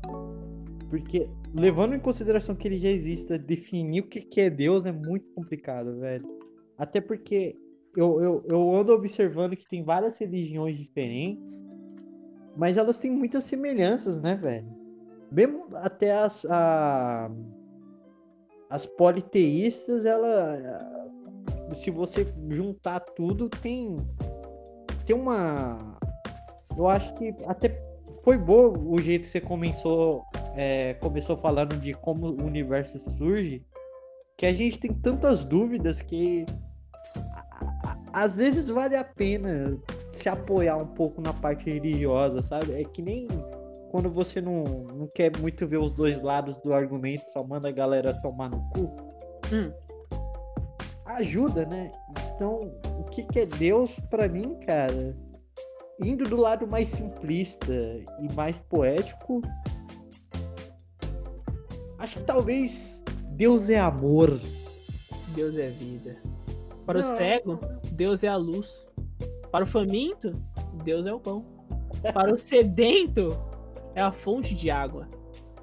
Porque, 0.89 1.29
levando 1.53 1.95
em 1.95 1.99
consideração 1.99 2.53
que 2.53 2.67
ele 2.67 2.77
já 2.77 2.89
exista, 2.89 3.37
definir 3.37 4.01
o 4.01 4.07
que, 4.07 4.41
é 4.41 4.49
Deus 4.49 4.85
é 4.85 4.91
muito 4.91 5.25
complicado, 5.33 5.99
velho. 5.99 6.25
Até 6.77 6.99
porque 6.99 7.55
eu, 7.95 8.21
eu, 8.21 8.43
eu 8.47 8.75
ando 8.75 8.93
observando 8.93 9.55
que 9.55 9.67
tem 9.67 9.83
várias 9.83 10.17
religiões 10.19 10.77
diferentes, 10.77 11.63
mas 12.57 12.77
elas 12.77 12.97
têm 12.97 13.11
muitas 13.11 13.45
semelhanças, 13.45 14.21
né, 14.21 14.35
velho? 14.35 14.67
Mesmo 15.31 15.69
até 15.75 16.11
as, 16.11 16.43
a, 16.45 17.31
as 18.69 18.85
politeístas, 18.85 20.05
ela. 20.05 20.57
Se 21.73 21.89
você 21.89 22.27
juntar 22.49 22.99
tudo, 22.99 23.49
tem. 23.49 23.97
Tem 25.05 25.15
uma. 25.15 25.97
Eu 26.77 26.87
acho 26.87 27.13
que 27.15 27.35
até 27.45 27.69
foi 28.23 28.37
bom 28.37 28.73
o 28.87 28.99
jeito 28.99 29.21
que 29.21 29.27
você 29.27 29.41
começou, 29.41 30.23
é, 30.55 30.93
começou 30.95 31.37
falando 31.37 31.77
de 31.77 31.93
como 31.93 32.27
o 32.27 32.45
universo 32.45 32.99
surge, 32.99 33.65
que 34.37 34.45
a 34.45 34.53
gente 34.53 34.79
tem 34.79 34.93
tantas 34.93 35.45
dúvidas 35.45 36.01
que 36.01 36.45
às 38.13 38.37
vezes 38.37 38.67
vale 38.67 38.95
a 38.95 39.03
pena 39.03 39.77
se 40.11 40.27
apoiar 40.27 40.77
um 40.77 40.87
pouco 40.87 41.21
na 41.21 41.33
parte 41.33 41.69
religiosa, 41.69 42.41
sabe? 42.41 42.73
É 42.73 42.83
que 42.83 43.01
nem 43.01 43.27
quando 43.89 44.09
você 44.09 44.41
não, 44.41 44.63
não 44.63 45.07
quer 45.07 45.37
muito 45.37 45.67
ver 45.67 45.77
os 45.77 45.93
dois 45.93 46.21
lados 46.21 46.57
do 46.57 46.73
argumento, 46.73 47.25
só 47.25 47.43
manda 47.43 47.69
a 47.69 47.71
galera 47.71 48.13
tomar 48.13 48.49
no 48.49 48.61
cu. 48.69 48.95
Hum. 49.53 49.71
Ajuda, 51.05 51.65
né? 51.65 51.91
Então, 52.33 52.73
o 52.99 53.03
que, 53.03 53.23
que 53.23 53.41
é 53.41 53.45
Deus 53.45 53.99
para 54.09 54.29
mim, 54.29 54.55
cara? 54.65 55.15
Indo 56.03 56.23
do 56.23 56.35
lado 56.35 56.67
mais 56.67 56.89
simplista 56.89 57.71
e 57.71 58.33
mais 58.33 58.57
poético, 58.57 59.41
acho 61.99 62.19
que 62.19 62.25
talvez 62.25 63.03
Deus 63.31 63.69
é 63.69 63.79
amor. 63.79 64.39
Deus 65.35 65.55
é 65.57 65.69
vida. 65.69 66.17
Para 66.85 67.01
Não, 67.01 67.13
o 67.13 67.17
cego, 67.17 67.59
Deus 67.91 68.23
é 68.23 68.27
a 68.27 68.35
luz. 68.35 68.67
Para 69.51 69.63
o 69.63 69.67
faminto, 69.67 70.31
Deus 70.83 71.05
é 71.05 71.13
o 71.13 71.19
pão. 71.19 71.45
Para 72.13 72.33
o 72.33 72.39
sedento, 72.39 73.27
é 73.93 74.01
a 74.01 74.11
fonte 74.11 74.55
de 74.55 74.71
água. 74.71 75.07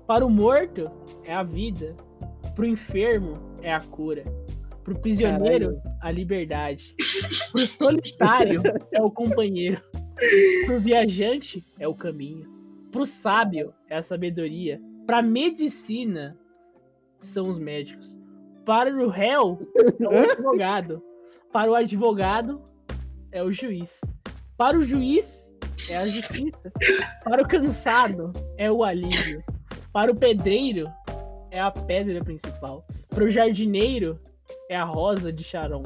Para 0.06 0.24
o 0.24 0.30
morto, 0.30 0.84
é 1.24 1.34
a 1.34 1.42
vida. 1.42 1.96
Para 2.54 2.64
o 2.64 2.68
enfermo, 2.68 3.32
é 3.60 3.72
a 3.72 3.80
cura. 3.80 4.22
Para 4.84 4.94
o 4.94 4.98
prisioneiro, 5.00 5.80
a 6.00 6.10
liberdade. 6.10 6.94
Para 7.52 7.62
o 7.62 7.66
solitário, 7.66 8.62
é 8.92 9.02
o 9.02 9.10
companheiro. 9.10 9.82
Para 10.66 10.76
o 10.76 10.80
viajante, 10.80 11.64
é 11.78 11.86
o 11.86 11.94
caminho. 11.94 12.46
Para 12.90 13.02
o 13.02 13.06
sábio, 13.06 13.72
é 13.88 13.96
a 13.96 14.02
sabedoria. 14.02 14.80
Para 15.06 15.18
a 15.18 15.22
medicina, 15.22 16.36
são 17.20 17.48
os 17.48 17.58
médicos. 17.58 18.18
Para 18.64 18.90
o 18.94 19.08
réu, 19.08 19.58
é 20.02 20.06
o 20.06 20.32
advogado. 20.32 21.02
Para 21.52 21.70
o 21.70 21.74
advogado, 21.74 22.62
é 23.32 23.42
o 23.42 23.52
juiz. 23.52 24.00
Para 24.56 24.76
o 24.76 24.82
juiz, 24.82 25.50
é 25.88 25.96
a 25.96 26.06
justiça. 26.06 26.72
Para 27.24 27.42
o 27.42 27.48
cansado, 27.48 28.32
é 28.56 28.70
o 28.70 28.82
alívio. 28.82 29.42
Para 29.92 30.12
o 30.12 30.16
pedreiro, 30.16 30.86
é 31.50 31.60
a 31.60 31.70
pedra 31.70 32.22
principal. 32.22 32.84
Para 33.08 33.24
o 33.24 33.30
jardineiro, 33.30 34.18
é 34.68 34.76
a 34.76 34.84
rosa 34.84 35.32
de 35.32 35.44
Sharon. 35.44 35.82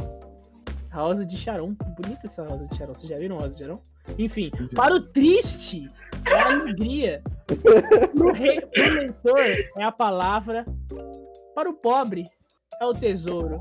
Rosa 0.92 1.25
de 1.25 1.37
Sharon. 1.37 1.75
Bonita 2.00 2.26
essa 2.26 2.44
rosa 2.46 2.66
de 2.66 2.76
Sharon. 2.76 2.92
Vocês 2.94 3.08
já 3.08 3.18
viram 3.18 3.37
a 3.37 3.40
rosa 3.40 3.54
de 3.54 3.58
Sharon? 3.61 3.80
Enfim, 4.18 4.50
para 4.75 4.94
o 4.94 5.00
triste, 5.00 5.88
é 6.28 6.34
a 6.34 6.52
alegria. 6.52 7.22
Para 7.52 8.26
o 8.26 8.32
re- 8.32 8.61
pro 8.66 8.92
leitor, 8.94 9.38
é 9.76 9.84
a 9.84 9.92
palavra. 9.92 10.64
Para 11.54 11.68
o 11.70 11.75
pobre, 11.75 12.25
é 12.80 12.84
o 12.87 12.92
tesouro. 12.92 13.61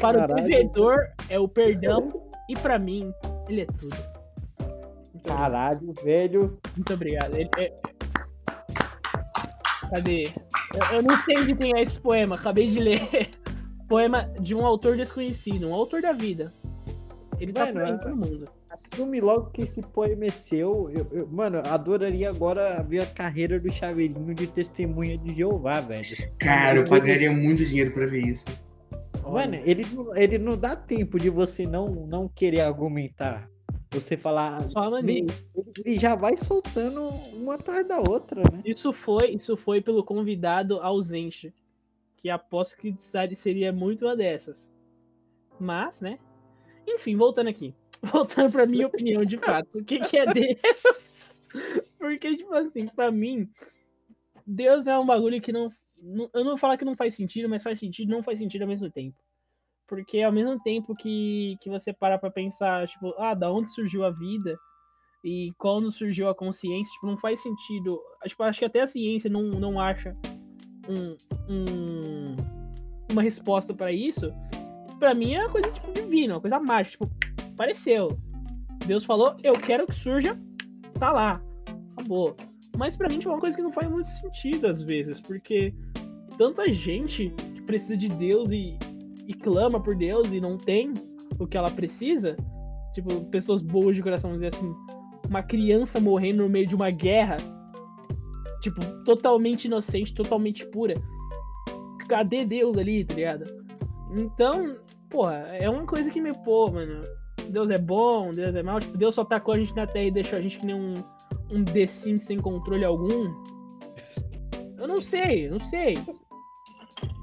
Para 0.00 0.18
o 0.18 0.20
Caralho. 0.26 0.34
devedor, 0.48 0.98
é 1.28 1.38
o 1.38 1.46
perdão. 1.46 2.08
E 2.48 2.56
para 2.56 2.78
mim, 2.78 3.12
ele 3.48 3.60
é 3.62 3.66
tudo. 3.66 3.94
Muito 3.94 5.14
obrigado. 5.14 5.38
Caralho, 5.38 5.92
velho. 6.02 6.58
Muito 6.76 6.94
obrigado. 6.94 7.34
Ele 7.34 7.50
é- 7.58 7.72
Cadê? 9.90 10.24
Eu, 10.74 10.96
eu 10.96 11.02
não 11.02 11.16
sei 11.24 11.44
de 11.44 11.54
quem 11.54 11.76
é 11.76 11.82
esse 11.82 12.00
poema, 12.00 12.34
acabei 12.36 12.68
de 12.68 12.80
ler. 12.80 13.30
Poema 13.94 14.28
de 14.40 14.56
um 14.56 14.66
autor 14.66 14.96
desconhecido, 14.96 15.68
um 15.68 15.72
autor 15.72 16.02
da 16.02 16.10
vida. 16.10 16.52
Ele 17.38 17.52
tá 17.52 17.66
Mano, 17.66 17.74
por 17.74 17.82
aí 17.84 17.92
é- 17.92 17.96
todo 17.96 18.16
mundo. 18.16 18.48
Assume 18.68 19.20
logo 19.20 19.50
que 19.50 19.62
esse 19.62 19.80
poema 19.80 20.24
é 20.24 20.30
seu. 20.32 20.90
Eu, 20.90 21.06
eu- 21.12 21.28
mano, 21.28 21.58
adoraria 21.58 22.28
agora 22.28 22.82
ver 22.82 22.98
a 23.02 23.06
carreira 23.06 23.60
do 23.60 23.70
Chaveirinho 23.70 24.34
de 24.34 24.48
testemunha 24.48 25.16
de 25.16 25.32
Jeová, 25.32 25.80
velho. 25.80 26.02
Cara, 26.40 26.78
eu 26.78 26.84
pagaria 26.88 27.30
muito 27.30 27.64
dinheiro 27.64 27.92
pra 27.92 28.06
ver 28.06 28.26
isso. 28.26 28.44
Mano, 29.22 29.54
ele, 29.64 29.86
não- 29.94 30.16
ele 30.16 30.38
não 30.38 30.58
dá 30.58 30.74
tempo 30.74 31.16
de 31.20 31.30
você 31.30 31.64
não, 31.64 31.86
não 31.88 32.26
querer 32.26 32.62
argumentar. 32.62 33.48
Você 33.92 34.16
falar. 34.16 34.66
Ele, 35.04 35.24
ele 35.86 35.96
já 36.00 36.16
vai 36.16 36.36
soltando 36.36 37.00
uma 37.32 37.54
atrás 37.54 37.86
da 37.86 37.98
outra, 37.98 38.42
né? 38.42 38.60
Isso 38.64 38.92
foi, 38.92 39.30
isso 39.30 39.56
foi 39.56 39.80
pelo 39.80 40.02
convidado 40.02 40.80
ausente. 40.80 41.54
Que 42.24 42.30
aposto 42.30 42.78
que 42.78 42.96
seria 43.36 43.70
muito 43.70 44.06
uma 44.06 44.16
dessas. 44.16 44.72
Mas, 45.60 46.00
né? 46.00 46.18
Enfim, 46.88 47.16
voltando 47.16 47.50
aqui. 47.50 47.74
Voltando 48.00 48.50
pra 48.50 48.64
minha 48.64 48.86
opinião 48.86 49.22
de 49.22 49.36
fato. 49.36 49.68
O 49.78 49.84
que, 49.84 50.00
que 50.00 50.16
é 50.16 50.24
Deus? 50.32 50.58
Porque, 51.98 52.34
tipo 52.34 52.54
assim, 52.54 52.86
pra 52.88 53.10
mim, 53.10 53.46
Deus 54.46 54.86
é 54.86 54.98
um 54.98 55.04
bagulho 55.04 55.38
que 55.38 55.52
não, 55.52 55.70
não. 55.98 56.30
Eu 56.32 56.44
não 56.44 56.52
vou 56.52 56.58
falar 56.58 56.78
que 56.78 56.84
não 56.86 56.96
faz 56.96 57.14
sentido, 57.14 57.46
mas 57.46 57.62
faz 57.62 57.78
sentido 57.78 58.10
não 58.10 58.22
faz 58.22 58.38
sentido 58.38 58.62
ao 58.62 58.68
mesmo 58.68 58.90
tempo. 58.90 59.18
Porque 59.86 60.22
ao 60.22 60.32
mesmo 60.32 60.58
tempo 60.62 60.96
que, 60.96 61.58
que 61.60 61.68
você 61.68 61.92
para 61.92 62.16
pra 62.16 62.30
pensar, 62.30 62.88
tipo, 62.88 63.14
ah, 63.18 63.34
da 63.34 63.52
onde 63.52 63.70
surgiu 63.70 64.02
a 64.02 64.10
vida? 64.10 64.58
E 65.22 65.52
quando 65.58 65.92
surgiu 65.92 66.30
a 66.30 66.34
consciência, 66.34 66.90
tipo, 66.94 67.06
não 67.06 67.18
faz 67.18 67.42
sentido. 67.42 68.00
Tipo, 68.26 68.44
acho 68.44 68.60
que 68.60 68.64
até 68.64 68.80
a 68.80 68.86
ciência 68.86 69.28
não, 69.28 69.42
não 69.50 69.78
acha 69.78 70.16
um, 70.88 71.16
um- 71.48 72.36
uma 73.12 73.22
resposta 73.22 73.72
pra 73.74 73.92
isso. 73.92 74.32
Pra 74.98 75.14
mim 75.14 75.34
é 75.34 75.40
uma 75.40 75.50
coisa, 75.50 75.70
tipo, 75.70 75.92
divina, 75.92 76.34
uma 76.34 76.40
coisa 76.40 76.58
mágica. 76.60 77.04
Tipo, 77.06 77.44
apareceu. 77.52 78.08
Deus 78.86 79.04
falou, 79.04 79.34
eu 79.42 79.54
quero 79.54 79.86
que 79.86 79.94
surja, 79.94 80.38
tá 80.98 81.10
lá. 81.12 81.40
Acabou. 81.96 82.34
Mas 82.76 82.96
pra 82.96 83.08
mim, 83.08 83.18
tipo, 83.18 83.30
é 83.30 83.34
uma 83.34 83.40
coisa 83.40 83.56
que 83.56 83.62
não 83.62 83.72
faz 83.72 83.88
muito 83.90 84.06
sentido 84.06 84.66
às 84.66 84.82
vezes, 84.82 85.20
porque 85.20 85.72
tanta 86.36 86.66
gente 86.72 87.30
que 87.54 87.62
precisa 87.62 87.96
de 87.96 88.08
Deus 88.08 88.50
e, 88.50 88.76
e 89.28 89.34
clama 89.34 89.80
por 89.82 89.94
Deus 89.96 90.32
e 90.32 90.40
não 90.40 90.56
tem 90.56 90.92
o 91.38 91.46
que 91.46 91.56
ela 91.56 91.70
precisa, 91.70 92.36
tipo, 92.94 93.24
pessoas 93.26 93.62
boas 93.62 93.94
de 93.94 94.02
coração, 94.02 94.32
dizer 94.32 94.52
assim, 94.54 94.74
uma 95.28 95.42
criança 95.42 96.00
morrendo 96.00 96.42
no 96.42 96.48
meio 96.48 96.66
de 96.66 96.74
uma 96.74 96.90
guerra, 96.90 97.36
tipo, 98.64 98.80
totalmente 99.04 99.66
inocente, 99.66 100.14
totalmente 100.14 100.66
pura. 100.66 100.94
Cadê 102.08 102.46
Deus 102.46 102.76
ali, 102.78 103.04
tá 103.04 103.14
ligado? 103.14 103.44
Então, 104.16 104.78
porra, 105.10 105.46
é 105.52 105.68
uma 105.68 105.84
coisa 105.84 106.10
que 106.10 106.20
me 106.20 106.32
pô, 106.42 106.70
mano. 106.70 107.02
Deus 107.50 107.68
é 107.68 107.76
bom, 107.78 108.30
Deus 108.32 108.54
é 108.54 108.62
mal. 108.62 108.80
Tipo, 108.80 108.96
Deus 108.96 109.14
só 109.14 109.24
tacou 109.24 109.54
a 109.54 109.58
gente 109.58 109.76
na 109.76 109.86
terra 109.86 110.06
e 110.06 110.10
deixou 110.10 110.38
a 110.38 110.42
gente 110.42 110.58
que 110.58 110.66
nem 110.66 110.74
um, 110.74 110.94
um 111.52 111.62
The 111.62 111.86
Sims 111.86 112.22
sem 112.22 112.38
controle 112.38 112.84
algum. 112.84 113.34
Eu 114.78 114.88
não 114.88 115.00
sei, 115.00 115.46
eu 115.46 115.52
não 115.52 115.60
sei. 115.60 115.94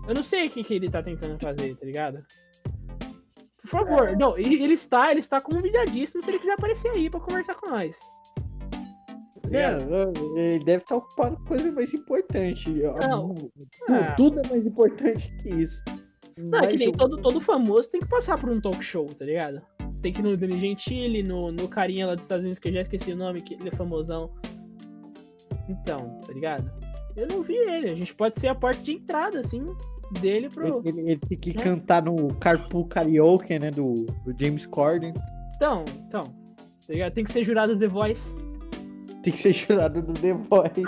Eu 0.08 0.14
não 0.14 0.24
sei 0.24 0.48
o 0.48 0.52
que, 0.52 0.64
que 0.64 0.74
ele 0.76 0.90
tá 0.90 1.02
tentando 1.02 1.42
fazer, 1.42 1.76
tá 1.76 1.86
ligado? 1.86 2.24
Por 3.62 3.70
favor, 3.70 4.18
não, 4.18 4.38
ele, 4.38 4.62
ele 4.62 4.74
está, 4.74 5.12
ele 5.12 5.22
está 5.22 5.40
convidadíssimo 5.42 6.22
se 6.22 6.30
ele 6.30 6.40
quiser 6.40 6.54
aparecer 6.54 6.90
aí 6.92 7.10
pra 7.10 7.20
conversar 7.20 7.56
com 7.56 7.70
nós. 7.70 7.98
Não, 9.52 10.38
ele 10.38 10.64
deve 10.64 10.84
estar 10.84 10.96
ocupado 10.96 11.36
com 11.38 11.46
coisa 11.46 11.72
mais 11.72 11.94
importante. 11.94 12.70
Não. 12.70 13.36
Ah. 13.90 14.12
Tudo 14.14 14.42
é 14.44 14.48
mais 14.48 14.66
importante 14.66 15.36
que 15.42 15.50
isso. 15.50 15.84
Não, 16.38 16.60
é 16.60 16.68
que 16.68 16.74
Mas 16.74 16.80
nem 16.80 16.92
todo, 16.92 17.18
todo 17.22 17.42
famoso 17.42 17.90
tem 17.90 18.00
que 18.02 18.08
passar 18.08 18.40
por 18.40 18.50
um 18.50 18.60
talk 18.62 18.82
show, 18.84 19.06
tá 19.06 19.26
ligado? 19.26 19.62
Tem 20.02 20.12
que 20.12 20.20
ir 20.22 20.24
no 20.24 20.36
Danny 20.36 20.60
Gentili, 20.60 21.22
no, 21.22 21.52
no 21.52 21.68
carinha 21.68 22.08
lá 22.08 22.16
dos 22.16 22.24
Estados 22.24 22.42
Unidos, 22.44 22.58
que 22.60 22.70
eu 22.70 22.74
já 22.74 22.82
esqueci 22.82 23.12
o 23.12 23.16
nome, 23.16 23.42
que 23.42 23.54
ele 23.56 23.70
é 23.70 23.76
famosão. 23.76 24.32
Então, 25.70 26.18
tá 26.26 26.34
ligado? 26.34 26.72
Eu 27.16 27.28
não 27.28 27.44
vi 27.44 27.56
ele, 27.56 27.90
a 27.90 27.94
gente 27.96 28.16
pode 28.16 28.40
ser 28.40 28.48
a 28.48 28.56
porta 28.56 28.82
de 28.82 28.94
entrada, 28.94 29.42
assim, 29.42 29.66
dele 30.20 30.50
pro. 30.50 30.82
Ele, 30.88 31.02
ele- 31.02 31.18
tem 31.18 31.38
que 31.38 31.52
É. 31.52 31.54
cantar 31.54 32.04
no 32.04 32.34
Carpool 32.36 32.86
Karaoke, 32.88 33.60
né? 33.60 33.70
Do, 33.70 34.06
do 34.26 34.34
James 34.40 34.66
Corden. 34.66 35.14
Então, 35.56 35.84
então. 36.08 36.22
tá 36.22 36.94
ligado? 36.94 37.14
Tem 37.14 37.24
que 37.24 37.32
ser 37.32 37.44
jurado 37.44 37.78
The 37.78 37.88
Voice. 37.88 38.22
Tem 39.24 39.32
que 39.34 39.40
ser 39.40 39.54
jurado 39.54 40.02
do 40.02 40.14
The 40.14 40.34
Voice. 40.34 40.82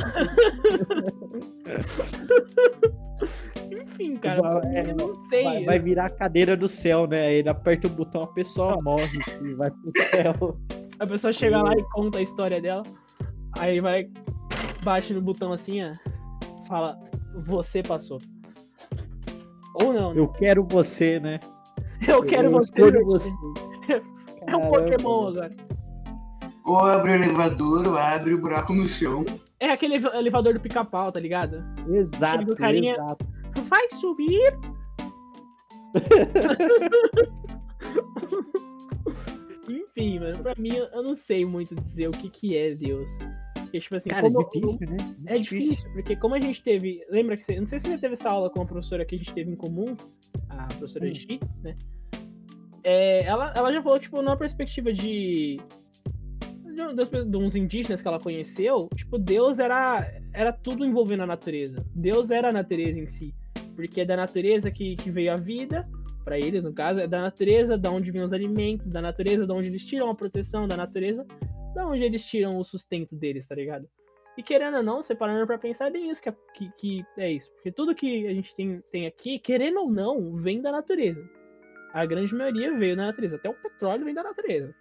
Enfim, 3.72 4.16
cara. 4.18 4.42
Vai- 4.42 4.90
eu 4.90 4.96
não 4.96 5.30
sei. 5.30 5.44
Vai, 5.44 5.66
vai 5.66 5.80
virar 5.80 6.06
a 6.06 6.10
cadeira 6.10 6.58
do 6.58 6.68
céu, 6.68 7.08
né? 7.08 7.28
Aí 7.28 7.36
ele 7.36 7.50
aperta 7.50 7.88
o 7.88 7.90
botão, 7.90 8.24
a 8.24 8.28
pessoa 8.28 8.82
morre 8.82 9.20
e 9.42 9.54
vai 9.54 9.70
pro 9.70 9.92
céu. 10.12 10.58
A 11.00 11.06
pessoa 11.08 11.34
chega 11.34 11.62
lá 11.62 11.74
e 11.74 11.84
conta 11.92 12.20
a 12.20 12.22
história 12.22 12.62
dela. 12.62 12.84
Aí 13.58 13.80
vai, 13.80 14.10
bate 14.84 15.14
no 15.14 15.22
botão 15.22 15.52
assim, 15.54 15.84
ó. 15.84 15.92
Fala, 16.68 16.98
você 17.46 17.84
passou. 17.84 18.18
Ou 19.76 19.94
não, 19.94 20.14
né? 20.14 20.20
Eu 20.20 20.28
quero 20.28 20.64
você, 20.64 21.20
né? 21.20 21.40
eu, 22.08 22.22
quero 22.24 22.48
eu 22.48 22.52
você. 22.52 22.72
escolho 22.74 23.06
você. 23.06 23.30
É 24.46 24.58
um. 24.58 24.60
Pokémon 24.60 25.28
agora. 25.30 25.56
Ou 26.66 26.78
abre 26.80 27.12
o 27.12 27.16
elevador, 27.16 27.88
ou 27.88 27.98
abre 27.98 28.34
o 28.34 28.38
buraco 28.38 28.74
no 28.74 28.86
chão. 28.86 29.26
É 29.60 29.68
aquele 29.68 29.96
eleva- 29.96 30.16
elevador 30.18 30.54
do 30.54 30.60
pica-pau, 30.60 31.12
tá 31.12 31.20
ligado? 31.20 31.64
Exato, 31.90 32.56
carinha- 32.56 32.94
exato. 32.94 33.26
Vai 33.70 33.90
subir. 34.00 34.58
Enfim, 39.70 40.20
mano, 40.20 40.40
pra 40.44 40.54
mim 40.58 40.76
eu 40.76 41.04
não 41.04 41.16
sei 41.16 41.46
muito 41.46 41.74
dizer 41.76 42.08
o 42.08 42.12
que, 42.12 42.30
que 42.30 42.58
é 42.58 42.76
Deus. 42.76 43.08
Porque, 43.56 43.80
tipo 43.80 43.96
assim, 43.96 44.10
Cara, 44.10 44.28
como, 44.28 44.42
é 44.42 44.44
difícil, 44.50 44.80
né? 44.90 44.98
Muito 45.00 45.28
É 45.28 45.34
difícil, 45.34 45.92
porque 45.94 46.16
como 46.16 46.36
a 46.36 46.40
gente 46.40 46.62
teve. 46.62 47.00
Lembra 47.10 47.36
que 47.38 47.44
você. 47.44 47.60
Não 47.60 47.66
sei 47.68 47.80
se 47.80 47.88
você 47.88 47.98
teve 47.98 48.14
essa 48.14 48.30
aula 48.30 48.50
com 48.50 48.60
uma 48.60 48.66
professora 48.66 49.06
que 49.06 49.16
a 49.16 49.18
gente 49.18 49.34
teve 49.34 49.52
em 49.52 49.56
comum, 49.56 49.96
a 50.50 50.66
professora 50.68 51.06
Hum. 51.06 51.14
G, 51.16 51.40
né? 51.64 51.74
É, 52.84 53.24
ela, 53.24 53.54
ela 53.56 53.72
já 53.74 53.82
falou, 53.82 53.98
tipo, 54.00 54.22
numa 54.22 54.38
perspectiva 54.38 54.92
de. 54.92 55.58
De 56.74 57.38
uns 57.38 57.56
indígenas 57.56 58.02
que 58.02 58.08
ela 58.08 58.20
conheceu, 58.20 58.90
tipo, 58.96 59.18
Deus 59.18 59.60
era, 59.60 60.12
era 60.34 60.52
tudo 60.52 60.86
envolvendo 60.86 61.24
a 61.24 61.28
natureza. 61.28 61.76
Deus 61.96 62.32
era 62.32 62.50
a 62.50 62.54
natureza 62.54 63.00
em 63.00 63.08
si. 63.08 63.34
Porque 63.76 64.02
é 64.02 64.06
da 64.06 64.16
natureza 64.16 64.72
que, 64.72 64.96
que 64.96 65.10
veio 65.12 65.32
a 65.32 65.38
vida, 65.38 65.88
pra 66.24 66.38
eles, 66.38 66.64
no 66.64 66.74
caso, 66.74 67.00
é 67.00 67.08
da 67.08 67.22
natureza 67.22 67.78
da 67.78 67.92
onde 67.92 68.12
vêm 68.12 68.24
os 68.24 68.34
alimentos, 68.34 68.88
da 68.88 69.02
natureza 69.02 69.46
da 69.46 69.54
onde 69.54 69.68
eles 69.68 69.86
tiram 69.86 70.10
a 70.10 70.16
proteção, 70.16 70.68
da 70.68 70.78
natureza 70.78 71.26
da 71.74 71.88
onde 71.88 72.04
eles 72.04 72.24
tiram 72.24 72.58
o 72.58 72.64
sustento 72.64 73.16
deles, 73.16 73.48
tá 73.48 73.56
ligado? 73.56 73.88
E 74.38 74.44
querendo 74.44 74.78
ou 74.78 74.84
não, 74.84 75.04
separando 75.04 75.46
pra 75.46 75.58
pensar, 75.58 75.88
é 75.88 75.92
bem 75.92 76.10
isso 76.10 76.22
que 76.22 76.30
é, 76.30 76.36
que, 76.54 76.72
que 76.78 77.06
é 77.18 77.32
isso. 77.32 77.52
Porque 77.54 77.72
tudo 77.72 77.96
que 77.96 78.28
a 78.28 78.34
gente 78.34 78.56
tem, 78.56 78.82
tem 78.92 79.06
aqui, 79.06 79.38
querendo 79.40 79.80
ou 79.80 79.92
não, 79.92 80.36
vem 80.36 80.62
da 80.62 80.72
natureza. 80.72 81.24
A 81.94 82.06
grande 82.06 82.34
maioria 82.34 82.76
veio 82.76 82.96
da 82.96 83.06
natureza. 83.06 83.36
Até 83.36 83.50
o 83.50 83.54
petróleo 83.54 84.06
vem 84.06 84.14
da 84.14 84.24
natureza. 84.24 84.74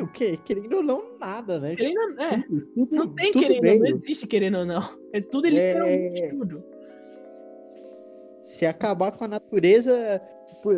O 0.00 0.06
quê? 0.08 0.38
Querendo 0.44 0.76
ou 0.76 0.82
não, 0.82 1.18
nada, 1.18 1.58
né? 1.58 1.74
Querendo, 1.76 2.20
é, 2.20 2.42
Tudo- 2.74 2.88
não 2.96 3.14
tem 3.14 3.30
tudo 3.32 3.46
querendo, 3.46 3.62
bem. 3.62 3.78
não 3.92 3.98
existe 3.98 4.26
querendo 4.26 4.58
ou 4.58 4.64
não. 4.64 4.98
É 5.12 5.20
tudo 5.20 5.48
literalmente 5.48 6.22
É. 6.22 6.28
tudo. 6.30 6.64
Se 8.42 8.66
acabar 8.66 9.12
com 9.12 9.24
a 9.24 9.28
natureza. 9.28 10.20
tipo, 10.48 10.72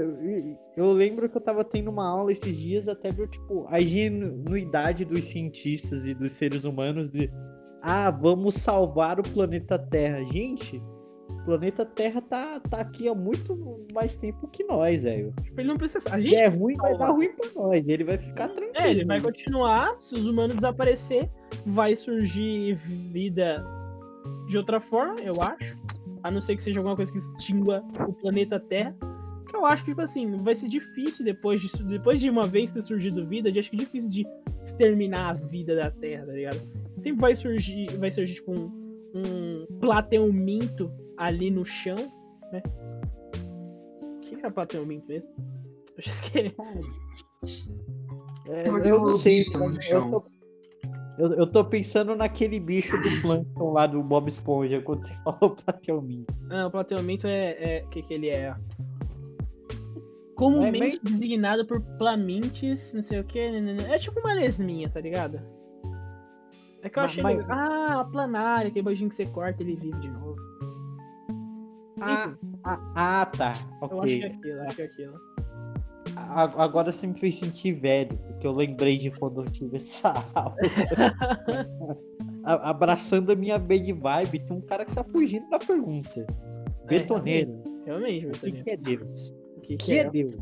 eu- 0.76 0.92
lembro 0.92 1.28
que 1.28 1.36
eu 1.36 1.40
tava 1.40 1.64
tendo 1.64 1.90
uma 1.90 2.06
aula 2.06 2.30
esses 2.30 2.56
dias 2.56 2.86
até 2.88 3.10
do 3.10 3.26
tipo, 3.26 3.64
a 3.68 3.80
ingenuidade 3.80 5.04
dos 5.04 5.24
cientistas 5.24 6.04
e 6.06 6.14
dos 6.14 6.32
seres 6.32 6.64
humanos 6.64 7.08
de 7.10 7.30
ah, 7.82 8.10
vamos 8.10 8.54
salvar 8.54 9.18
o 9.18 9.22
planeta 9.22 9.78
Terra. 9.78 10.22
Gente, 10.24 10.80
planeta 11.44 11.84
Terra 11.84 12.20
tá, 12.20 12.60
tá 12.60 12.80
aqui 12.80 13.08
há 13.08 13.14
muito 13.14 13.84
mais 13.94 14.16
tempo 14.16 14.48
que 14.48 14.64
nós, 14.64 15.02
velho. 15.02 15.32
Tipo, 15.42 15.60
ele 15.60 15.68
não 15.68 15.76
precisa. 15.76 15.98
A 16.08 16.12
Se 16.12 16.22
gente 16.22 16.34
é 16.34 16.48
ruim, 16.48 16.74
vai 16.74 16.96
dar 16.96 17.10
ruim 17.10 17.32
pra 17.32 17.50
nós. 17.54 17.88
Ele 17.88 18.04
vai 18.04 18.18
ficar 18.18 18.48
tranquilo. 18.48 18.86
É, 18.86 18.90
ele 18.90 19.04
vai 19.04 19.20
continuar. 19.20 19.96
Se 20.00 20.14
os 20.14 20.26
humanos 20.26 20.52
desaparecer, 20.52 21.30
vai 21.66 21.96
surgir 21.96 22.76
vida 23.12 23.54
de 24.48 24.56
outra 24.56 24.80
forma, 24.80 25.16
eu 25.22 25.34
acho. 25.42 25.76
A 26.22 26.30
não 26.30 26.40
ser 26.40 26.56
que 26.56 26.62
seja 26.62 26.80
alguma 26.80 26.96
coisa 26.96 27.12
que 27.12 27.18
extingua 27.18 27.82
o 28.08 28.12
planeta 28.12 28.58
Terra. 28.58 28.94
Que 29.48 29.56
eu 29.56 29.66
acho 29.66 29.84
que, 29.84 29.90
tipo 29.90 30.00
assim, 30.00 30.36
vai 30.36 30.54
ser 30.54 30.68
difícil 30.68 31.24
depois 31.24 31.60
de, 31.60 31.84
depois 31.84 32.20
de 32.20 32.30
uma 32.30 32.46
vez 32.46 32.70
ter 32.70 32.82
surgido 32.82 33.26
vida, 33.26 33.50
eu 33.50 33.60
acho 33.60 33.70
que 33.70 33.76
é 33.76 33.80
difícil 33.80 34.10
de 34.10 34.26
exterminar 34.64 35.30
a 35.30 35.32
vida 35.34 35.76
da 35.76 35.90
Terra, 35.90 36.26
tá 36.26 36.32
ligado? 36.32 36.60
Sempre 37.02 37.20
vai 37.20 37.36
surgir, 37.36 37.86
vai 37.98 38.10
surgir, 38.10 38.34
tipo, 38.34 38.52
um, 38.52 38.72
um 39.14 39.66
plateuminto 39.80 40.90
ali 41.16 41.50
no 41.50 41.64
chão, 41.64 41.96
né? 42.52 42.62
O 44.02 44.20
que 44.20 44.34
é 44.44 44.50
plateuminto 44.50 45.06
mesmo? 45.08 45.30
Eu 45.96 46.02
já 46.02 46.12
esqueci. 46.12 46.54
É, 48.48 48.68
eu 48.88 49.00
um 49.00 49.06
não 49.06 49.14
sei. 49.14 49.44
Eu 49.54 49.80
chão. 49.80 50.10
tô, 50.10 50.24
eu, 51.18 51.32
eu 51.34 51.46
tô 51.46 51.64
pensando 51.64 52.14
naquele 52.16 52.58
bicho 52.60 52.96
do 53.00 53.22
Plankton 53.22 53.72
lá 53.72 53.86
do 53.86 54.02
Bob 54.02 54.28
Esponja, 54.28 54.80
quando 54.82 55.02
você 55.02 55.14
falou 55.22 55.54
Plateuminto. 55.54 56.34
Não, 56.42 56.66
o 56.68 56.70
plateuminto 56.70 57.26
é. 57.26 57.78
é- 57.78 57.84
O 57.84 57.88
que, 57.90 58.02
que 58.02 58.12
ele 58.14 58.28
é? 58.28 58.54
Comumente 60.36 60.98
Mas- 61.02 61.12
designado 61.12 61.64
por 61.64 61.80
plamintes, 61.96 62.92
não 62.92 63.02
sei 63.02 63.20
o 63.20 63.24
que. 63.24 63.38
É 63.38 63.98
tipo 63.98 64.18
uma 64.18 64.34
lesminha, 64.34 64.88
tá 64.90 65.00
ligado? 65.00 65.40
É 66.82 66.88
que 66.90 66.98
eu 66.98 67.02
Mas- 67.02 67.10
achei. 67.12 67.22
mas- 67.22 67.36
legal. 67.38 67.56
Ah, 67.58 68.00
a 68.00 68.04
planária, 68.04 68.68
aquele 68.68 68.84
beijinho 68.84 69.08
que 69.08 69.14
você 69.16 69.24
corta 69.26 69.62
ele 69.62 69.76
vive 69.76 69.98
de 70.00 70.08
novo. 70.10 70.34
Ah, 72.06 72.36
ah, 72.64 72.80
ah, 73.22 73.26
tá. 73.26 73.56
Eu 73.80 73.86
acho 73.86 73.94
Ok. 73.96 74.18
que 74.18 74.24
é 74.24 74.28
aquilo, 74.28 74.60
acho 74.62 74.76
que 74.76 74.82
é 74.82 74.84
aquilo. 74.84 75.20
A- 76.16 76.62
Agora 76.64 76.92
você 76.92 77.06
me 77.06 77.18
fez 77.18 77.34
sentir 77.36 77.72
velho, 77.72 78.16
porque 78.18 78.46
eu 78.46 78.52
lembrei 78.52 78.96
de 78.98 79.10
quando 79.10 79.40
eu 79.42 79.50
tive 79.50 79.76
essa 79.76 80.12
aula. 80.34 80.56
A- 82.44 82.70
Abraçando 82.70 83.32
a 83.32 83.34
minha 83.34 83.58
bad 83.58 83.90
vibe, 83.92 84.38
tem 84.44 84.56
um 84.56 84.60
cara 84.60 84.84
que 84.84 84.94
tá 84.94 85.02
fugindo 85.04 85.48
da 85.48 85.58
pergunta. 85.58 86.26
Betoneiro. 86.86 87.62
Realmente, 87.86 88.26
O 88.26 88.30
que, 88.32 88.52
que 88.52 88.70
é 88.72 88.76
Deus? 88.76 89.30
O 89.56 89.60
que, 89.62 89.76
que 89.78 89.84
que 89.86 89.92
é 89.94 89.98
é? 90.00 90.10
Deus? 90.10 90.34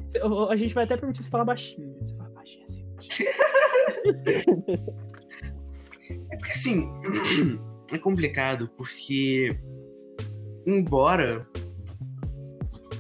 A 0.51 0.57
gente 0.57 0.75
vai 0.75 0.83
até 0.85 0.97
permitir 0.97 1.23
você 1.23 1.31
falar 1.31 1.45
baixinho. 1.45 1.95
Você 2.01 2.17
fala 2.17 2.31
baixinho 2.31 2.65
assim. 2.69 2.85
baixinho. 2.97 3.31
É 6.31 6.37
porque 6.37 6.53
assim, 6.53 6.91
é 7.93 7.99
complicado, 7.99 8.69
porque 8.77 9.57
embora 10.67 11.47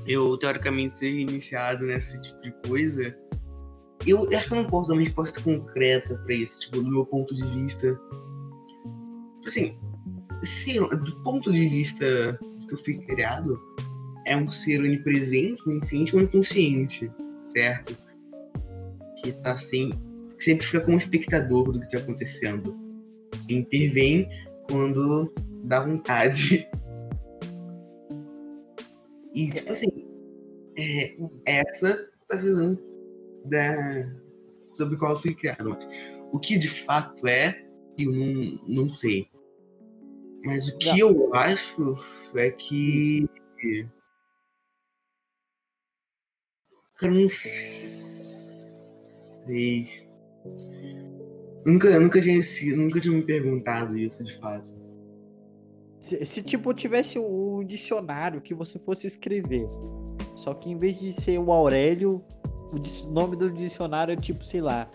eu 0.06 0.36
teoricamente 0.36 0.94
seja 0.94 1.16
iniciado 1.16 1.86
nesse 1.86 2.20
tipo 2.20 2.40
de 2.42 2.52
coisa, 2.68 3.16
eu 4.06 4.18
acho 4.36 4.48
que 4.48 4.54
eu 4.54 4.62
não 4.62 4.66
posso 4.66 4.88
dar 4.88 4.94
uma 4.94 5.02
resposta 5.02 5.40
concreta 5.40 6.16
pra 6.18 6.34
isso, 6.34 6.60
tipo, 6.60 6.80
do 6.80 6.90
meu 6.90 7.06
ponto 7.06 7.34
de 7.34 7.46
vista. 7.48 8.00
Assim, 9.46 9.78
sei 10.44 10.80
lá, 10.80 10.88
do 10.88 11.22
ponto 11.22 11.52
de 11.52 11.68
vista 11.68 12.38
que 12.68 12.74
eu 12.74 12.78
fui 12.78 12.98
criado, 12.98 13.60
é 14.26 14.36
um 14.36 14.50
ser 14.50 14.80
onipresente, 14.80 15.62
onisciente 15.68 16.16
ou 16.16 16.22
inconsciente, 16.22 17.10
certo? 17.44 17.96
Que 19.22 19.32
tá 19.32 19.56
sem, 19.56 19.90
que 20.36 20.44
sempre 20.44 20.66
fica 20.66 20.80
como 20.80 20.98
espectador 20.98 21.70
do 21.70 21.80
que 21.80 21.90
tá 21.90 21.98
acontecendo 21.98 22.76
intervém 23.48 24.28
quando 24.68 25.32
dá 25.64 25.84
vontade. 25.84 26.68
E, 29.34 29.50
tipo 29.50 29.72
assim, 29.72 29.88
é, 30.76 31.16
essa 31.46 32.10
tá 32.28 32.36
visão 32.36 32.78
da, 33.46 34.12
sobre 34.74 34.96
qual 34.96 35.18
fui 35.18 35.34
criado. 35.34 35.70
Mas 35.70 35.86
o 36.32 36.38
que 36.38 36.58
de 36.58 36.68
fato 36.68 37.26
é, 37.26 37.66
eu 37.98 38.12
não, 38.12 38.58
não 38.66 38.94
sei. 38.94 39.28
Mas 40.44 40.68
o 40.68 40.78
que 40.78 40.88
Não. 40.90 40.98
eu 40.98 41.34
acho 41.34 41.94
é 42.34 42.50
que. 42.50 43.28
Cara, 46.96 47.14
eu 47.14 47.20
não 47.20 47.28
sei. 47.28 47.92
Nunca, 51.64 52.00
nunca, 52.00 52.20
tinha, 52.20 52.40
nunca 52.76 53.00
tinha 53.00 53.16
me 53.16 53.22
perguntado 53.22 53.96
isso 53.96 54.24
de 54.24 54.36
fato. 54.38 54.81
Se, 56.02 56.42
tipo 56.42 56.74
tivesse 56.74 57.18
um 57.18 57.64
dicionário 57.64 58.40
que 58.40 58.54
você 58.54 58.78
fosse 58.78 59.06
escrever, 59.06 59.68
só 60.34 60.52
que 60.52 60.70
em 60.70 60.76
vez 60.76 60.98
de 60.98 61.12
ser 61.12 61.38
o 61.38 61.52
Aurélio, 61.52 62.24
o 62.72 63.10
nome 63.12 63.36
do 63.36 63.50
dicionário 63.50 64.12
é 64.12 64.16
tipo, 64.16 64.44
sei 64.44 64.60
lá, 64.60 64.90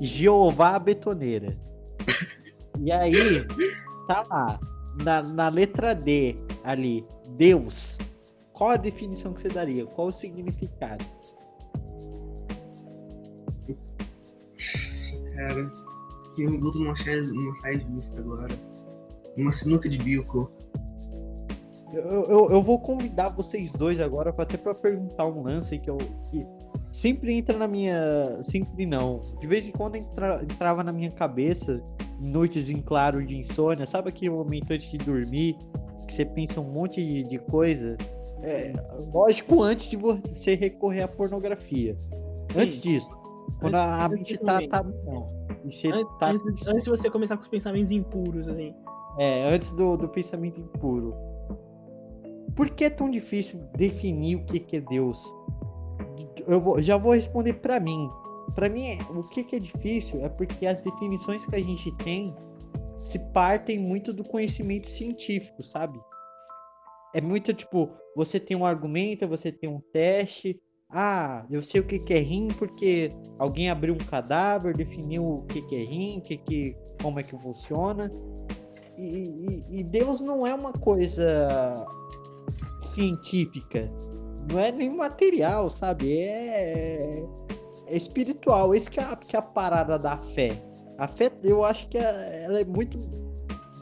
Jeová 0.00 0.78
Betoneira. 0.78 1.56
E 2.80 2.90
aí, 2.90 3.46
tá 4.08 4.24
lá, 4.30 4.58
na, 5.04 5.22
na 5.22 5.48
letra 5.48 5.94
D 5.94 6.36
ali, 6.64 7.06
Deus. 7.36 7.98
Qual 8.52 8.70
a 8.70 8.76
definição 8.76 9.32
que 9.32 9.40
você 9.40 9.48
daria? 9.48 9.84
Qual 9.86 10.08
o 10.08 10.12
significado? 10.12 11.04
Cara, 15.34 15.72
que 16.34 16.42
eu 16.42 16.50
numa 16.50 16.96
saia, 16.96 17.22
numa 17.22 17.54
saia 17.56 17.78
justa 17.90 18.18
agora. 18.18 18.71
Uma 19.36 19.52
sinuca 19.52 19.88
de 19.88 19.98
bico. 19.98 20.50
Eu, 21.92 22.22
eu, 22.30 22.50
eu 22.52 22.62
vou 22.62 22.78
convidar 22.80 23.28
vocês 23.30 23.70
dois 23.72 24.00
agora 24.00 24.34
até 24.36 24.56
pra 24.56 24.74
perguntar 24.74 25.26
um 25.26 25.42
lance 25.42 25.78
que 25.78 25.90
eu. 25.90 25.98
Que 26.30 26.46
sempre 26.90 27.36
entra 27.36 27.56
na 27.58 27.68
minha. 27.68 28.42
Sempre 28.44 28.86
não. 28.86 29.20
De 29.40 29.46
vez 29.46 29.68
em 29.68 29.72
quando 29.72 29.96
entra, 29.96 30.42
entrava 30.42 30.82
na 30.82 30.92
minha 30.92 31.10
cabeça, 31.10 31.82
em 32.20 32.30
noites 32.30 32.70
em 32.70 32.80
claro 32.80 33.24
de 33.24 33.38
insônia, 33.38 33.84
sabe 33.84 34.08
aquele 34.08 34.30
momento 34.30 34.70
antes 34.72 34.90
de 34.90 34.96
dormir, 34.98 35.56
que 36.06 36.12
você 36.14 36.24
pensa 36.24 36.60
um 36.60 36.72
monte 36.72 37.04
de, 37.04 37.24
de 37.24 37.38
coisa? 37.38 37.96
É, 38.42 38.72
lógico, 39.12 39.62
antes 39.62 39.90
de 39.90 39.96
você 39.96 40.54
recorrer 40.54 41.02
à 41.02 41.08
pornografia. 41.08 41.94
Sim. 42.52 42.60
Antes 42.60 42.80
disso. 42.80 43.06
Quando 43.60 43.74
a, 43.76 43.84
a 43.84 44.06
Antes 44.06 44.18
mente 44.18 44.38
tá. 44.38 44.58
tá 44.66 44.82
não. 44.82 45.30
Você 45.64 45.88
Antes, 45.88 46.18
tá- 46.18 46.30
antes- 46.30 46.66
antes 46.68 46.84
de 46.84 46.90
você 46.90 47.10
começar 47.10 47.36
com 47.36 47.42
os 47.44 47.48
pensamentos 47.48 47.92
impuros, 47.92 48.48
assim. 48.48 48.74
É, 49.18 49.44
antes 49.44 49.72
do, 49.72 49.96
do 49.96 50.08
pensamento 50.08 50.58
impuro. 50.60 51.14
Por 52.56 52.70
que 52.70 52.84
é 52.84 52.90
tão 52.90 53.10
difícil 53.10 53.60
definir 53.76 54.36
o 54.36 54.44
que, 54.44 54.60
que 54.60 54.76
é 54.76 54.80
Deus? 54.80 55.24
Eu 56.46 56.60
vou- 56.60 56.80
já 56.82 56.96
vou 56.96 57.12
responder 57.14 57.54
pra 57.54 57.78
mim. 57.80 58.08
Pra 58.54 58.68
mim, 58.68 58.98
o 59.10 59.22
que, 59.24 59.44
que 59.44 59.56
é 59.56 59.58
difícil 59.58 60.24
é 60.24 60.28
porque 60.28 60.66
as 60.66 60.80
definições 60.80 61.44
que 61.46 61.56
a 61.56 61.62
gente 61.62 61.94
tem 61.98 62.34
se 63.00 63.18
partem 63.32 63.78
muito 63.78 64.12
do 64.12 64.22
conhecimento 64.24 64.88
científico, 64.88 65.62
sabe? 65.62 65.98
É 67.14 67.20
muito 67.20 67.52
tipo, 67.52 67.90
você 68.16 68.38
tem 68.40 68.56
um 68.56 68.64
argumento, 68.64 69.26
você 69.28 69.50
tem 69.52 69.68
um 69.68 69.80
teste. 69.92 70.60
Ah, 70.90 71.46
eu 71.50 71.62
sei 71.62 71.80
o 71.80 71.86
que, 71.86 71.98
que 71.98 72.12
é 72.12 72.18
rim 72.18 72.48
porque 72.58 73.12
alguém 73.38 73.70
abriu 73.70 73.94
um 73.94 73.98
cadáver, 73.98 74.76
definiu 74.76 75.24
o 75.26 75.42
que, 75.46 75.62
que 75.62 75.74
é 75.74 75.84
rim, 75.84 76.20
que 76.20 76.36
que, 76.36 76.76
como 77.00 77.18
é 77.18 77.22
que 77.22 77.30
funciona. 77.40 78.12
E, 78.96 79.62
e- 79.70 79.82
Deus 79.82 80.20
não 80.20 80.46
é 80.46 80.54
uma 80.54 80.72
coisa 80.72 81.86
científica, 82.80 83.90
não 84.50 84.58
é 84.58 84.70
nem 84.72 84.94
material, 84.94 85.70
sabe? 85.70 86.18
É, 86.18 87.24
é 87.86 87.96
espiritual. 87.96 88.74
Esse 88.74 88.90
que 88.90 89.00
é, 89.00 89.04
a, 89.04 89.16
que 89.16 89.36
é 89.36 89.38
a 89.38 89.42
parada 89.42 89.98
da 89.98 90.16
fé. 90.16 90.52
A 90.98 91.08
fé, 91.08 91.30
eu 91.42 91.64
acho 91.64 91.88
que 91.88 91.98
é- 91.98 92.44
ela 92.44 92.60
é 92.60 92.64
muito 92.64 92.98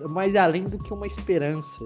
mais 0.08 0.34
além 0.36 0.64
do 0.64 0.78
que 0.78 0.92
uma 0.92 1.06
esperança. 1.06 1.78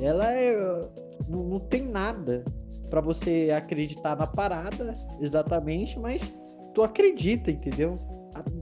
Ela 0.00 0.32
é, 0.32 0.88
não, 1.28 1.60
tem 1.60 1.86
nada 1.86 2.44
pra 2.90 3.00
você 3.00 3.52
acreditar 3.56 4.16
na 4.16 4.26
parada 4.26 4.94
exatamente, 5.20 5.98
mas 5.98 6.36
tu 6.74 6.82
acredita, 6.82 7.50
entendeu? 7.50 7.96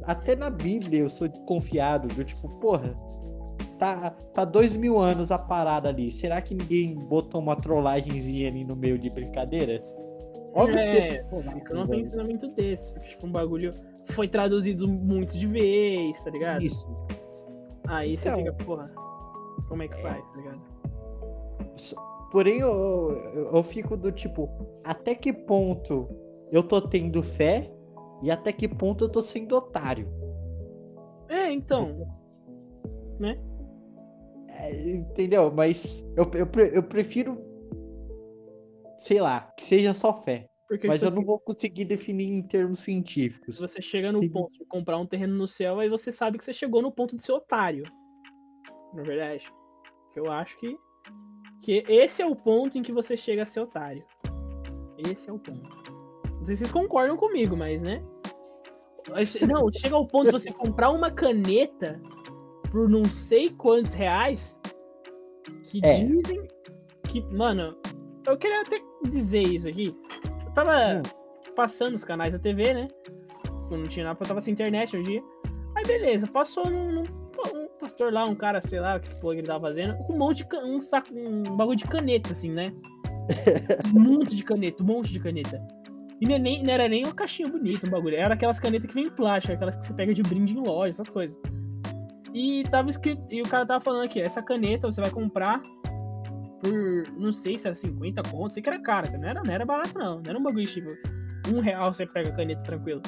Até 0.05 0.37
na 0.37 0.51
Bíblia 0.51 1.01
eu 1.01 1.09
sou 1.09 1.29
confiado, 1.47 2.09
do 2.09 2.25
tipo, 2.25 2.49
porra, 2.59 2.95
tá, 3.83 4.11
tá 4.33 4.45
dois 4.45 4.77
mil 4.77 4.97
anos 4.97 5.33
a 5.33 5.39
parada 5.39 5.89
ali. 5.89 6.09
Será 6.09 6.41
que 6.41 6.55
ninguém 6.55 6.95
botou 6.95 7.41
uma 7.41 7.57
trollagenzinha 7.57 8.49
ali 8.49 8.65
no 8.65 8.77
meio 8.77 8.97
de 8.97 9.11
brincadeira? 9.11 9.83
Óbvio 10.55 10.79
que 10.81 10.89
É, 10.89 11.09
teve 11.09 11.25
trollagem, 11.29 11.55
Fica 11.61 11.75
num 11.75 11.85
velho. 11.87 12.05
pensamento 12.05 12.49
desse. 12.49 12.93
Porque, 12.93 13.09
tipo, 13.09 13.27
um 13.27 13.33
bagulho 13.33 13.75
foi 14.13 14.29
traduzido 14.29 14.87
muito 14.89 15.37
de 15.37 15.47
vez, 15.49 16.21
tá 16.23 16.31
ligado? 16.31 16.63
Isso. 16.63 16.87
Aí 17.89 18.17
você 18.17 18.29
Então. 18.29 18.39
fica, 18.39 18.53
porra, 18.65 18.89
como 19.69 19.83
é 19.83 19.89
que 19.89 20.01
faz, 20.01 20.23
tá 20.23 20.37
ligado? 20.37 20.61
Porém, 22.31 22.61
eu, 22.61 22.71
eu, 23.35 23.57
eu 23.57 23.63
fico 23.65 23.97
do 23.97 24.13
tipo, 24.13 24.49
até 24.85 25.15
que 25.15 25.33
ponto 25.33 26.09
eu 26.53 26.63
tô 26.63 26.81
tendo 26.81 27.21
fé 27.23 27.71
e 28.23 28.31
até 28.31 28.53
que 28.53 28.69
ponto 28.69 29.05
eu 29.05 29.09
tô 29.09 29.21
sendo 29.21 29.57
otário. 29.57 30.07
É, 31.29 31.51
então. 31.53 32.07
É, 33.23 33.39
entendeu? 34.95 35.53
Mas 35.53 36.05
eu, 36.17 36.31
eu, 36.35 36.65
eu 36.75 36.83
prefiro, 36.83 37.39
sei 38.97 39.21
lá, 39.21 39.53
que 39.57 39.65
seja 39.65 39.95
só 39.95 40.13
fé. 40.15 40.49
Porque 40.69 40.87
Mas 40.87 41.03
eu 41.03 41.11
não 41.11 41.23
vou 41.23 41.39
conseguir 41.39 41.85
definir 41.85 42.31
em 42.31 42.43
termos 42.43 42.81
científicos. 42.81 43.61
você 43.61 43.83
chega 43.83 44.11
no 44.11 44.27
ponto 44.31 44.53
de 44.59 44.65
comprar 44.65 44.97
um 44.99 45.07
terreno 45.07 45.35
no 45.35 45.47
céu, 45.47 45.79
aí 45.79 45.89
você 45.89 46.11
sabe 46.11 46.39
que 46.39 46.45
você 46.47 46.55
chegou 46.55 46.81
no 46.81 46.91
ponto 46.91 47.15
de 47.15 47.23
ser 47.23 47.33
otário. 47.33 47.85
Na 48.95 49.03
verdade. 49.03 49.45
Que 50.15 50.21
eu 50.21 50.31
acho 50.33 50.59
que. 50.59 50.75
Que 51.63 51.85
esse 51.89 52.23
é 52.23 52.27
o 52.27 52.35
ponto 52.35 52.79
em 52.79 52.83
que 52.83 52.91
você 52.91 53.19
chega 53.19 53.43
a 53.43 53.47
ser 53.47 53.61
otário. 53.61 54.03
Esse 54.97 55.29
é 55.29 55.33
o 55.33 55.39
ponto. 55.39 55.93
Não 56.39 56.47
sei 56.47 56.57
se 56.57 56.61
vocês 56.61 56.73
concordam 56.73 57.19
comigo, 57.19 57.55
mas 57.55 57.81
né? 57.83 58.03
Não, 59.47 59.71
chega 59.73 59.95
ao 59.95 60.07
ponto 60.07 60.27
de 60.27 60.33
você 60.33 60.51
comprar 60.53 60.91
uma 60.91 61.11
caneta 61.11 62.01
por 62.73 62.89
não 62.89 63.05
sei 63.05 63.51
quantos 63.51 63.93
reais 63.93 64.57
que 65.65 65.79
É. 65.85 66.03
dizem 66.05 66.49
que. 67.07 67.21
Mano, 67.27 67.77
eu 68.27 68.37
queria 68.39 68.63
até 68.63 68.81
dizer 69.11 69.43
isso 69.43 69.69
aqui. 69.69 69.95
Eu 70.47 70.53
tava 70.53 70.73
Hum. 70.99 71.03
passando 71.55 71.95
os 71.95 72.03
canais 72.05 72.33
da 72.33 72.39
TV, 72.39 72.73
né? 72.73 72.89
Quando 73.69 73.83
não 73.83 73.89
tinha 73.89 74.07
nada, 74.07 74.19
eu 74.21 74.27
tava 74.27 74.41
sem 74.41 74.53
internet 74.55 74.97
um 74.97 75.03
dia. 75.03 75.23
Aí 75.77 75.85
beleza, 75.85 76.27
passou 76.27 76.69
num, 76.71 76.93
num- 76.93 77.03
um 77.55 77.69
pastor 77.79 78.11
lá, 78.13 78.25
um 78.25 78.35
cara, 78.35 78.61
sei 78.63 78.81
lá, 78.81 78.99
que 78.99 79.15
porra 79.21 79.35
que 79.35 79.41
ele 79.41 79.47
tava 79.47 79.61
fazendo, 79.69 79.97
com 80.05 80.15
um 80.15 80.19
monte 80.19 80.45
de 80.45 80.57
um 80.57 80.81
saco, 80.81 81.09
um 81.15 81.43
bagulho 81.57 81.77
de 81.77 81.85
caneta, 81.85 82.33
assim, 82.33 82.51
né? 82.51 82.73
um 83.95 84.01
monte 84.01 84.35
de 84.35 84.45
caneta, 84.45 84.83
um 84.83 84.87
monte 84.87 85.13
de 85.13 85.21
caneta. 85.21 85.61
E 86.21 86.27
não, 86.27 86.37
é 86.37 86.39
nem, 86.39 86.63
não 86.63 86.73
era 86.73 86.89
nem 86.89 87.05
uma 87.05 87.13
caixinha 87.15 87.49
bonita, 87.49 87.87
um 87.87 87.91
bagulho. 87.91 88.15
Era 88.17 88.35
aquelas 88.35 88.61
canetas 88.61 88.87
que 88.89 88.95
vem 88.95 89.07
em 89.07 89.11
plástico, 89.11 89.53
aquelas 89.55 89.77
que 89.77 89.87
você 89.87 89.93
pega 89.95 90.15
de 90.15 90.23
brinde 90.23 90.53
em 90.57 90.61
loja, 90.63 90.91
essas 90.91 91.09
coisas. 91.11 91.37
E 92.35 92.63
tava 92.71 92.89
escrito. 92.91 93.23
E 93.31 93.43
o 93.43 93.49
cara 93.49 93.67
tava 93.67 93.85
falando 93.85 94.05
aqui, 94.05 94.21
essa 94.21 94.43
caneta 94.43 94.91
você 94.91 95.01
vai 95.01 95.11
comprar 95.11 95.61
por. 96.61 97.13
Não 97.17 97.33
sei 97.33 97.59
se 97.59 97.67
era 97.67 97.75
50 97.75 98.23
contos, 98.31 98.55
sei 98.55 98.63
que 98.63 98.69
era 98.71 98.81
cara, 98.81 99.11
não 99.19 99.29
era, 99.29 99.43
não 99.43 99.53
era 99.53 99.65
barato, 99.65 99.99
não. 99.99 100.17
Não 100.17 100.23
era 100.31 100.39
um 100.39 100.43
bagulho 100.43 100.67
tipo. 100.67 100.91
Um 101.53 101.61
real 101.61 101.93
você 101.93 102.07
pega 102.07 102.31
a 102.31 102.37
caneta 102.37 102.63
tranquilo. 102.63 103.03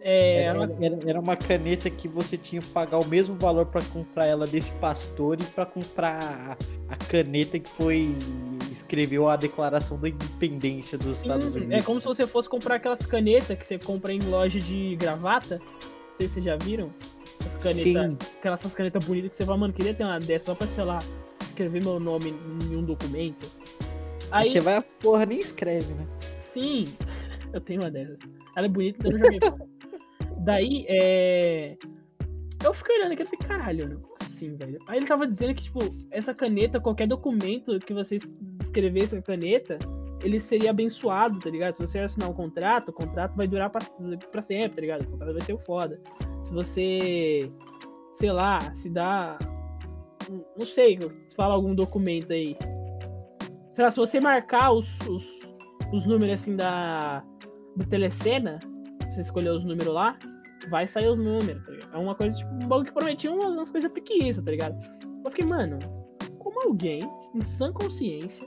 É, 0.00 0.42
Era, 0.44 0.62
ela- 0.64 0.76
era- 0.80 0.98
era 1.06 1.20
uma 1.20 1.36
caneta 1.36 1.90
que 1.90 2.06
você 2.08 2.36
tinha 2.36 2.62
que 2.62 2.68
pagar 2.68 2.98
o 2.98 3.04
mesmo 3.06 3.34
valor 3.34 3.66
pra 3.66 3.82
comprar 3.82 4.26
ela 4.26 4.46
desse 4.46 4.70
pastor 4.74 5.40
e 5.40 5.44
pra 5.44 5.66
comprar 5.66 6.56
a, 6.88 6.92
a 6.92 6.96
caneta 6.96 7.58
que 7.58 7.68
foi 7.70 8.08
escreveu 8.70 9.28
a 9.28 9.34
Declaração 9.36 9.98
da 9.98 10.08
Independência 10.08 10.96
dos 10.96 11.20
Estados 11.22 11.50
Sim, 11.52 11.58
Unidos. 11.60 11.74
É 11.78 11.82
como 11.82 12.00
se 12.00 12.06
você 12.06 12.26
fosse 12.26 12.48
comprar 12.48 12.76
aquelas 12.76 13.04
canetas 13.06 13.58
que 13.58 13.66
você 13.66 13.76
compra 13.78 14.12
em 14.12 14.20
loja 14.20 14.60
de 14.60 14.94
gravata. 14.96 15.58
Não 15.58 16.16
sei 16.16 16.28
se 16.28 16.34
vocês 16.34 16.44
já 16.44 16.56
viram. 16.56 16.90
As 17.46 17.56
canetas, 17.56 18.28
aquelas 18.38 18.60
essas 18.60 18.74
canetas 18.74 19.04
bonitas 19.04 19.30
que 19.30 19.36
você 19.36 19.44
fala, 19.44 19.58
mano, 19.58 19.72
queria 19.72 19.94
ter 19.94 20.04
uma 20.04 20.18
dessa 20.18 20.46
só 20.46 20.54
pra, 20.54 20.66
sei 20.66 20.84
lá, 20.84 20.98
escrever 21.42 21.82
meu 21.82 21.98
nome 21.98 22.30
em 22.30 22.76
um 22.76 22.82
documento. 22.82 23.50
Aí, 24.30 24.48
você 24.48 24.60
vai 24.60 24.76
a 24.76 24.82
porra 24.82 25.24
nem 25.24 25.40
escreve, 25.40 25.92
né? 25.94 26.06
sim, 26.40 26.94
eu 27.52 27.60
tenho 27.60 27.80
uma 27.80 27.90
dessas. 27.90 28.18
Ela 28.56 28.66
é 28.66 28.68
bonita, 28.68 28.98
então 28.98 29.18
eu 29.18 29.24
joguei 29.24 29.40
fora. 29.40 29.68
Daí, 30.44 30.86
é. 30.88 31.76
Eu 32.64 32.74
fiquei 32.74 32.96
olhando 32.96 33.12
aqui 33.12 33.22
e 33.22 33.26
falei, 33.26 33.40
caralho, 33.46 34.00
como 34.00 34.16
assim, 34.20 34.56
velho? 34.56 34.78
Aí 34.88 34.98
ele 34.98 35.06
tava 35.06 35.26
dizendo 35.26 35.54
que, 35.54 35.64
tipo, 35.64 35.80
essa 36.10 36.34
caneta, 36.34 36.80
qualquer 36.80 37.06
documento 37.06 37.78
que 37.80 37.94
você 37.94 38.18
escrevesse 38.62 39.16
com 39.16 39.20
a 39.20 39.22
caneta, 39.22 39.78
ele 40.22 40.40
seria 40.40 40.70
abençoado, 40.70 41.38
tá 41.38 41.50
ligado? 41.50 41.74
Se 41.74 41.86
você 41.86 41.98
assinar 42.00 42.28
um 42.28 42.34
contrato, 42.34 42.88
o 42.88 42.92
contrato 42.92 43.36
vai 43.36 43.46
durar 43.46 43.70
pra, 43.70 43.82
sempre, 44.42 44.70
tá 44.70 44.80
ligado? 44.80 45.02
O 45.02 45.10
contrato 45.10 45.32
vai 45.32 45.42
ser 45.42 45.52
o 45.52 45.58
foda. 45.58 46.00
Se 46.42 46.52
você, 46.52 47.50
sei 48.16 48.32
lá, 48.32 48.74
se 48.74 48.90
dá. 48.90 49.38
Não 50.56 50.66
sei, 50.66 50.98
fala 51.36 51.54
algum 51.54 51.74
documento 51.74 52.32
aí. 52.32 52.56
Sei 53.70 53.84
lá, 53.84 53.90
se 53.90 53.96
você 53.96 54.20
marcar 54.20 54.72
os, 54.72 54.86
os, 55.08 55.24
os 55.92 56.06
números 56.06 56.40
assim 56.40 56.56
da. 56.56 57.22
Do 57.76 57.86
telecena, 57.86 58.58
se 59.04 59.14
você 59.14 59.20
escolher 59.20 59.50
os 59.50 59.64
números 59.64 59.94
lá, 59.94 60.18
vai 60.68 60.88
sair 60.88 61.08
os 61.08 61.18
números, 61.18 61.64
tá 61.64 61.70
ligado? 61.70 61.94
É 61.94 61.98
uma 61.98 62.14
coisa, 62.16 62.36
tipo, 62.36 62.50
um 62.54 62.66
bagulho 62.66 62.86
que 62.86 62.92
prometia 62.92 63.32
umas, 63.32 63.52
umas 63.52 63.70
coisas 63.70 63.92
pequenas, 63.92 64.42
tá 64.42 64.50
ligado? 64.50 64.76
Eu 65.24 65.30
fiquei, 65.30 65.46
mano, 65.46 65.78
como 66.40 66.60
alguém, 66.62 67.00
em 67.34 67.40
sã 67.42 67.72
consciência, 67.72 68.44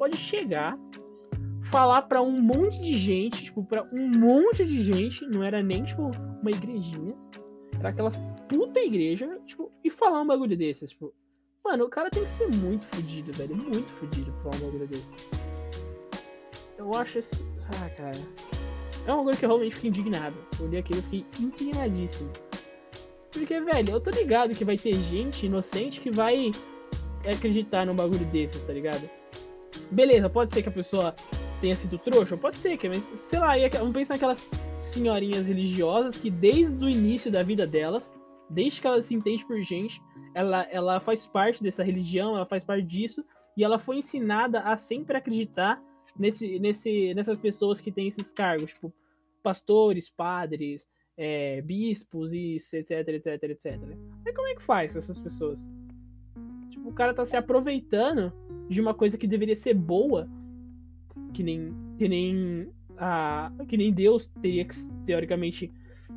pode 0.00 0.16
chegar, 0.16 0.78
falar 1.70 2.00
pra 2.00 2.22
um 2.22 2.40
monte 2.40 2.80
de 2.80 2.96
gente, 2.96 3.44
tipo, 3.44 3.62
pra 3.62 3.86
um 3.92 4.08
monte 4.18 4.64
de 4.64 4.82
gente, 4.82 5.26
não 5.26 5.44
era 5.44 5.62
nem, 5.62 5.84
tipo, 5.84 6.10
uma 6.40 6.50
igrejinha, 6.50 7.14
era 7.78 7.90
aquelas 7.90 8.16
puta 8.48 8.80
igreja, 8.80 9.38
tipo, 9.46 9.70
e 9.84 9.90
falar 9.90 10.22
um 10.22 10.26
bagulho 10.26 10.56
desses, 10.56 10.88
tipo, 10.88 11.12
mano, 11.62 11.84
o 11.84 11.90
cara 11.90 12.08
tem 12.08 12.24
que 12.24 12.30
ser 12.30 12.48
muito 12.48 12.86
fudido, 12.86 13.30
velho, 13.34 13.54
muito 13.54 13.92
fudido 13.98 14.32
pra 14.32 14.44
falar 14.44 14.56
um 14.56 14.70
bagulho 14.70 14.88
desses. 14.88 15.28
Eu 16.78 16.94
acho 16.94 17.18
esse. 17.18 17.34
Ah, 17.66 17.90
cara. 17.90 18.18
É 19.06 19.12
um 19.12 19.18
bagulho 19.18 19.36
que 19.36 19.44
eu 19.44 19.50
realmente 19.50 19.74
fiquei 19.74 19.90
indignado. 19.90 20.36
Eu 20.58 20.78
aquilo 20.78 21.00
e 21.00 21.02
fiquei 21.02 21.26
indignadíssimo. 21.38 22.30
Porque, 23.30 23.60
velho, 23.60 23.90
eu 23.90 24.00
tô 24.00 24.08
ligado 24.08 24.54
que 24.54 24.64
vai 24.64 24.78
ter 24.78 24.94
gente 24.94 25.44
inocente 25.44 26.00
que 26.00 26.10
vai 26.10 26.50
acreditar 27.30 27.84
num 27.84 27.94
bagulho 27.94 28.24
desses, 28.26 28.62
tá 28.62 28.72
ligado? 28.72 29.20
Beleza, 29.90 30.28
pode 30.28 30.52
ser 30.54 30.62
que 30.62 30.68
a 30.68 30.72
pessoa 30.72 31.14
tenha 31.60 31.76
sido 31.76 31.98
trouxa, 31.98 32.36
pode 32.36 32.58
ser, 32.58 32.76
que, 32.78 32.88
mas, 32.88 33.02
sei 33.18 33.38
lá, 33.38 33.54
vamos 33.78 33.92
pensar 33.92 34.14
naquelas 34.14 34.48
senhorinhas 34.80 35.46
religiosas 35.46 36.16
que 36.16 36.30
desde 36.30 36.84
o 36.84 36.88
início 36.88 37.30
da 37.30 37.42
vida 37.42 37.66
delas, 37.66 38.14
desde 38.48 38.80
que 38.80 38.86
ela 38.86 39.02
se 39.02 39.14
entende 39.14 39.44
por 39.44 39.60
gente, 39.62 40.00
ela, 40.34 40.66
ela 40.70 41.00
faz 41.00 41.26
parte 41.26 41.62
dessa 41.62 41.82
religião, 41.82 42.36
ela 42.36 42.46
faz 42.46 42.64
parte 42.64 42.86
disso, 42.86 43.24
E 43.56 43.64
ela 43.64 43.78
foi 43.78 43.98
ensinada 43.98 44.60
a 44.60 44.76
sempre 44.76 45.16
acreditar 45.16 45.82
nesse, 46.18 46.58
nesse, 46.58 47.12
nessas 47.14 47.36
pessoas 47.36 47.80
que 47.80 47.92
têm 47.92 48.08
esses 48.08 48.32
cargos, 48.32 48.72
tipo 48.72 48.92
pastores, 49.42 50.08
padres, 50.08 50.88
é, 51.16 51.60
bispos 51.62 52.32
etc, 52.32 52.90
etc, 53.08 53.42
etc. 53.42 53.66
Aí 54.26 54.32
como 54.32 54.48
é 54.48 54.54
que 54.54 54.62
faz 54.62 54.96
essas 54.96 55.20
pessoas? 55.20 55.60
Tipo, 56.80 56.88
o 56.88 56.92
cara 56.92 57.12
tá 57.12 57.26
se 57.26 57.36
aproveitando 57.36 58.32
de 58.68 58.80
uma 58.80 58.94
coisa 58.94 59.18
que 59.18 59.26
deveria 59.26 59.56
ser 59.56 59.74
boa, 59.74 60.26
que 61.34 61.42
nem, 61.42 61.74
que 61.98 62.08
nem 62.08 62.68
a, 62.96 63.52
que 63.68 63.76
nem 63.76 63.92
Deus 63.92 64.26
teria 64.40 64.64
que 64.64 64.74
teoricamente 65.04 65.70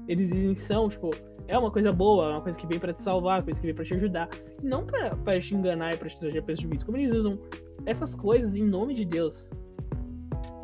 eles 0.07 0.59
são, 0.61 0.89
tipo, 0.89 1.11
é 1.47 1.57
uma 1.57 1.69
coisa 1.69 1.91
boa, 1.91 2.27
é 2.27 2.29
uma 2.31 2.41
coisa 2.41 2.57
que 2.57 2.65
vem 2.65 2.79
para 2.79 2.93
te 2.93 3.03
salvar, 3.03 3.39
uma 3.39 3.43
coisa 3.43 3.59
que 3.59 3.65
vem 3.65 3.75
para 3.75 3.85
te 3.85 3.93
ajudar, 3.93 4.29
não 4.61 4.85
para 4.85 5.39
te 5.39 5.53
enganar 5.53 5.93
e 5.93 5.97
para 5.97 6.09
te 6.09 6.19
trazer 6.19 6.41
prejuízo. 6.43 6.85
Como 6.85 6.97
eles 6.97 7.13
usam 7.13 7.37
essas 7.85 8.15
coisas 8.15 8.55
em 8.55 8.63
nome 8.63 8.93
de 8.93 9.05
Deus. 9.05 9.49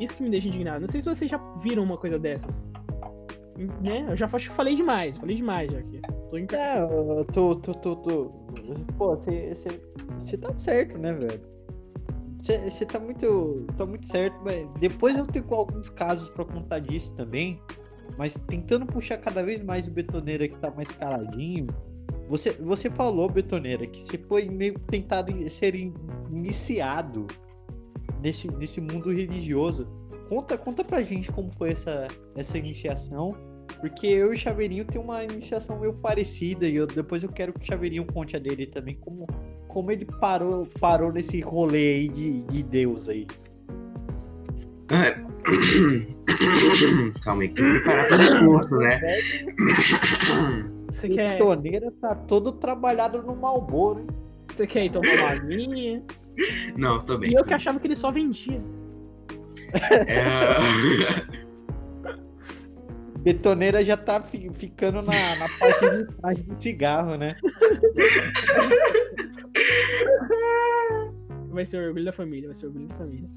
Isso 0.00 0.16
que 0.16 0.22
me 0.22 0.30
deixa 0.30 0.48
indignado. 0.48 0.80
Não 0.80 0.88
sei 0.88 1.02
se 1.02 1.08
vocês 1.08 1.30
já 1.30 1.36
viram 1.62 1.82
uma 1.82 1.98
coisa 1.98 2.18
dessas. 2.18 2.64
Né? 3.82 4.06
Eu 4.08 4.16
já 4.16 4.26
falei 4.26 4.74
demais, 4.74 5.18
falei 5.18 5.36
demais 5.36 5.70
já 5.70 5.78
aqui. 5.78 6.00
Tô 6.30 6.38
em... 6.38 6.46
É, 6.52 7.24
tô, 7.32 7.56
tô, 7.56 7.74
tô. 7.74 8.26
Pô, 8.96 9.16
você 9.16 10.36
tá 10.38 10.56
certo, 10.56 10.96
né, 10.96 11.12
velho? 11.12 11.40
Você 12.40 12.86
tá 12.86 12.98
muito, 12.98 13.66
tá 13.76 13.84
muito 13.84 14.06
certo, 14.06 14.40
mas 14.44 14.66
depois 14.78 15.18
eu 15.18 15.26
tenho 15.26 15.44
alguns 15.52 15.90
casos 15.90 16.30
para 16.30 16.44
contar 16.44 16.78
disso 16.78 17.12
também. 17.14 17.60
Mas 18.16 18.34
tentando 18.46 18.86
puxar 18.86 19.18
cada 19.18 19.42
vez 19.42 19.62
mais 19.62 19.88
o 19.88 19.90
betoneira 19.90 20.46
que 20.46 20.56
tá 20.56 20.70
mais 20.70 20.92
caladinho. 20.92 21.66
Você, 22.28 22.52
você 22.52 22.88
falou, 22.88 23.28
betoneira, 23.28 23.86
que 23.86 23.98
você 23.98 24.16
foi 24.16 24.48
meio 24.48 24.78
tentado 24.78 25.32
ser 25.50 25.74
iniciado 25.74 27.26
nesse, 28.22 28.50
nesse 28.52 28.80
mundo 28.80 29.10
religioso. 29.10 29.88
Conta, 30.28 30.56
conta 30.56 30.84
pra 30.84 31.02
gente 31.02 31.32
como 31.32 31.50
foi 31.50 31.70
essa, 31.70 32.06
essa 32.36 32.56
iniciação. 32.56 33.34
Porque 33.80 34.06
eu 34.06 34.30
e 34.30 34.34
o 34.34 34.38
Chaveirinho 34.38 34.84
tem 34.84 35.00
uma 35.00 35.24
iniciação 35.24 35.80
meio 35.80 35.94
parecida. 35.94 36.68
E 36.68 36.76
eu, 36.76 36.86
depois 36.86 37.22
eu 37.22 37.30
quero 37.30 37.52
que 37.52 37.60
o 37.60 37.66
Chaveirinho 37.66 38.04
conte 38.04 38.36
a 38.36 38.38
dele 38.38 38.66
também. 38.66 38.94
Como, 38.96 39.26
como 39.66 39.90
ele 39.90 40.04
parou, 40.20 40.68
parou 40.78 41.10
nesse 41.10 41.40
rolê 41.40 41.94
aí 41.94 42.08
de, 42.08 42.42
de 42.44 42.62
Deus 42.62 43.08
aí. 43.08 43.26
É. 44.90 45.30
Calma 47.22 47.42
aí, 47.42 47.48
tem 47.48 47.64
que 47.64 47.72
preparar 47.72 48.06
pro 48.06 48.18
discurso, 48.18 48.76
né? 48.76 49.00
Você 50.92 51.08
quer. 51.08 51.40
O 51.40 51.46
Toneira 51.46 51.90
tá 52.00 52.14
todo 52.14 52.52
trabalhado 52.52 53.22
no 53.22 53.34
Malboro, 53.34 54.00
hein? 54.00 54.06
Você 54.54 54.66
quer 54.66 54.84
ir 54.84 54.92
tomar 54.92 55.08
uma 55.08 55.34
linha? 55.34 56.02
Não, 56.76 57.00
tô 57.02 57.16
bem. 57.16 57.30
E 57.30 57.34
eu 57.34 57.44
que 57.44 57.54
achava 57.54 57.80
que 57.80 57.86
ele 57.86 57.96
só 57.96 58.10
vendia. 58.10 58.58
É... 60.06 61.24
Betoneira 63.22 63.84
já 63.84 63.96
tá 63.96 64.20
fi 64.20 64.50
ficando 64.52 65.02
na, 65.02 65.36
na 65.36 65.48
parte 65.58 65.90
de 65.90 66.16
trás 66.16 66.42
do 66.42 66.56
cigarro, 66.56 67.16
né? 67.16 67.36
Vai 71.50 71.66
ser 71.66 71.78
orgulho 71.78 72.04
da 72.04 72.12
família, 72.12 72.48
vai 72.48 72.56
ser 72.56 72.66
orgulho 72.66 72.86
da 72.86 72.94
família. 72.94 73.28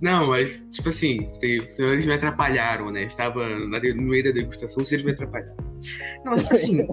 Não, 0.00 0.28
mas, 0.28 0.62
tipo 0.70 0.88
assim, 0.88 1.30
os 1.66 1.74
senhores 1.74 2.06
me 2.06 2.14
atrapalharam, 2.14 2.90
né? 2.90 3.02
Estava 3.04 3.46
no 3.48 4.02
meio 4.02 4.24
da 4.24 4.30
degustação, 4.30 4.82
os 4.82 4.88
senhores 4.88 5.04
me 5.04 5.12
atrapalharam. 5.12 5.56
Não, 6.24 6.32
mas, 6.32 6.42
tipo 6.42 6.54
assim, 6.54 6.88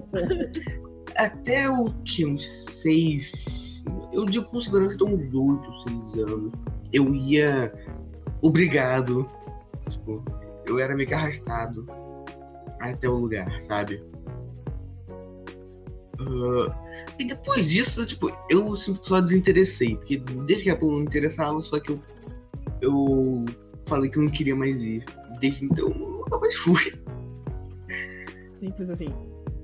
até 1.16 1.70
o 1.70 1.92
que? 2.04 2.26
Uns 2.26 2.46
seis. 2.46 3.67
Eu 4.12 4.24
digo 4.24 4.46
com 4.46 4.60
segurança, 4.60 5.02
uns 5.04 5.34
oito, 5.34 5.82
seis 5.82 6.14
anos. 6.14 6.52
Eu 6.92 7.14
ia. 7.14 7.72
Obrigado. 8.40 9.26
Tipo, 9.88 10.24
eu 10.66 10.78
era 10.78 10.94
meio 10.94 11.08
que 11.08 11.14
arrastado 11.14 11.86
até 12.80 13.08
o 13.08 13.16
lugar, 13.16 13.50
sabe? 13.62 14.02
Uh, 16.20 16.72
e 17.18 17.24
depois 17.24 17.68
disso, 17.68 18.04
tipo, 18.06 18.30
eu 18.50 18.74
só 18.76 19.20
desinteressei. 19.20 19.96
Porque 19.96 20.18
desde 20.18 20.64
que 20.64 20.70
a 20.70 20.78
não 20.78 20.98
me 20.98 21.02
interessava, 21.02 21.60
só 21.60 21.78
que 21.78 21.92
eu, 21.92 22.02
eu 22.80 23.44
falei 23.86 24.10
que 24.10 24.18
eu 24.18 24.22
não 24.22 24.30
queria 24.30 24.56
mais 24.56 24.80
ir. 24.82 25.04
Desde 25.40 25.64
então, 25.64 25.88
eu 25.88 25.94
nunca 25.94 26.38
mais 26.38 26.54
fui. 26.56 26.80
Simples 28.60 28.90
assim. 28.90 29.14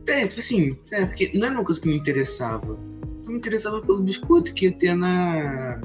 É, 0.06 0.26
tipo 0.26 0.40
assim, 0.40 0.78
é, 0.90 1.06
porque 1.06 1.30
não 1.34 1.46
era 1.46 1.54
uma 1.54 1.64
coisa 1.64 1.80
que 1.80 1.88
me 1.88 1.96
interessava. 1.96 2.78
Só 3.24 3.30
me 3.30 3.38
interessava 3.38 3.80
pelo 3.80 4.02
biscoito 4.02 4.52
que 4.52 4.66
ia 4.66 4.72
ter 4.72 4.94
na. 4.94 5.80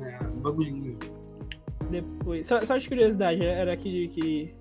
na 0.00 0.30
bagulhinho. 0.42 0.98
Depois. 1.90 2.48
Só, 2.48 2.60
só 2.66 2.76
de 2.76 2.88
curiosidade, 2.88 3.44
era 3.44 3.72
aqui 3.72 4.08
de 4.08 4.08
que. 4.08 4.54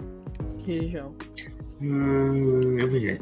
que 0.59 0.79
região? 0.79 1.15
Hum. 1.81 2.79
Evangelho. 2.79 3.19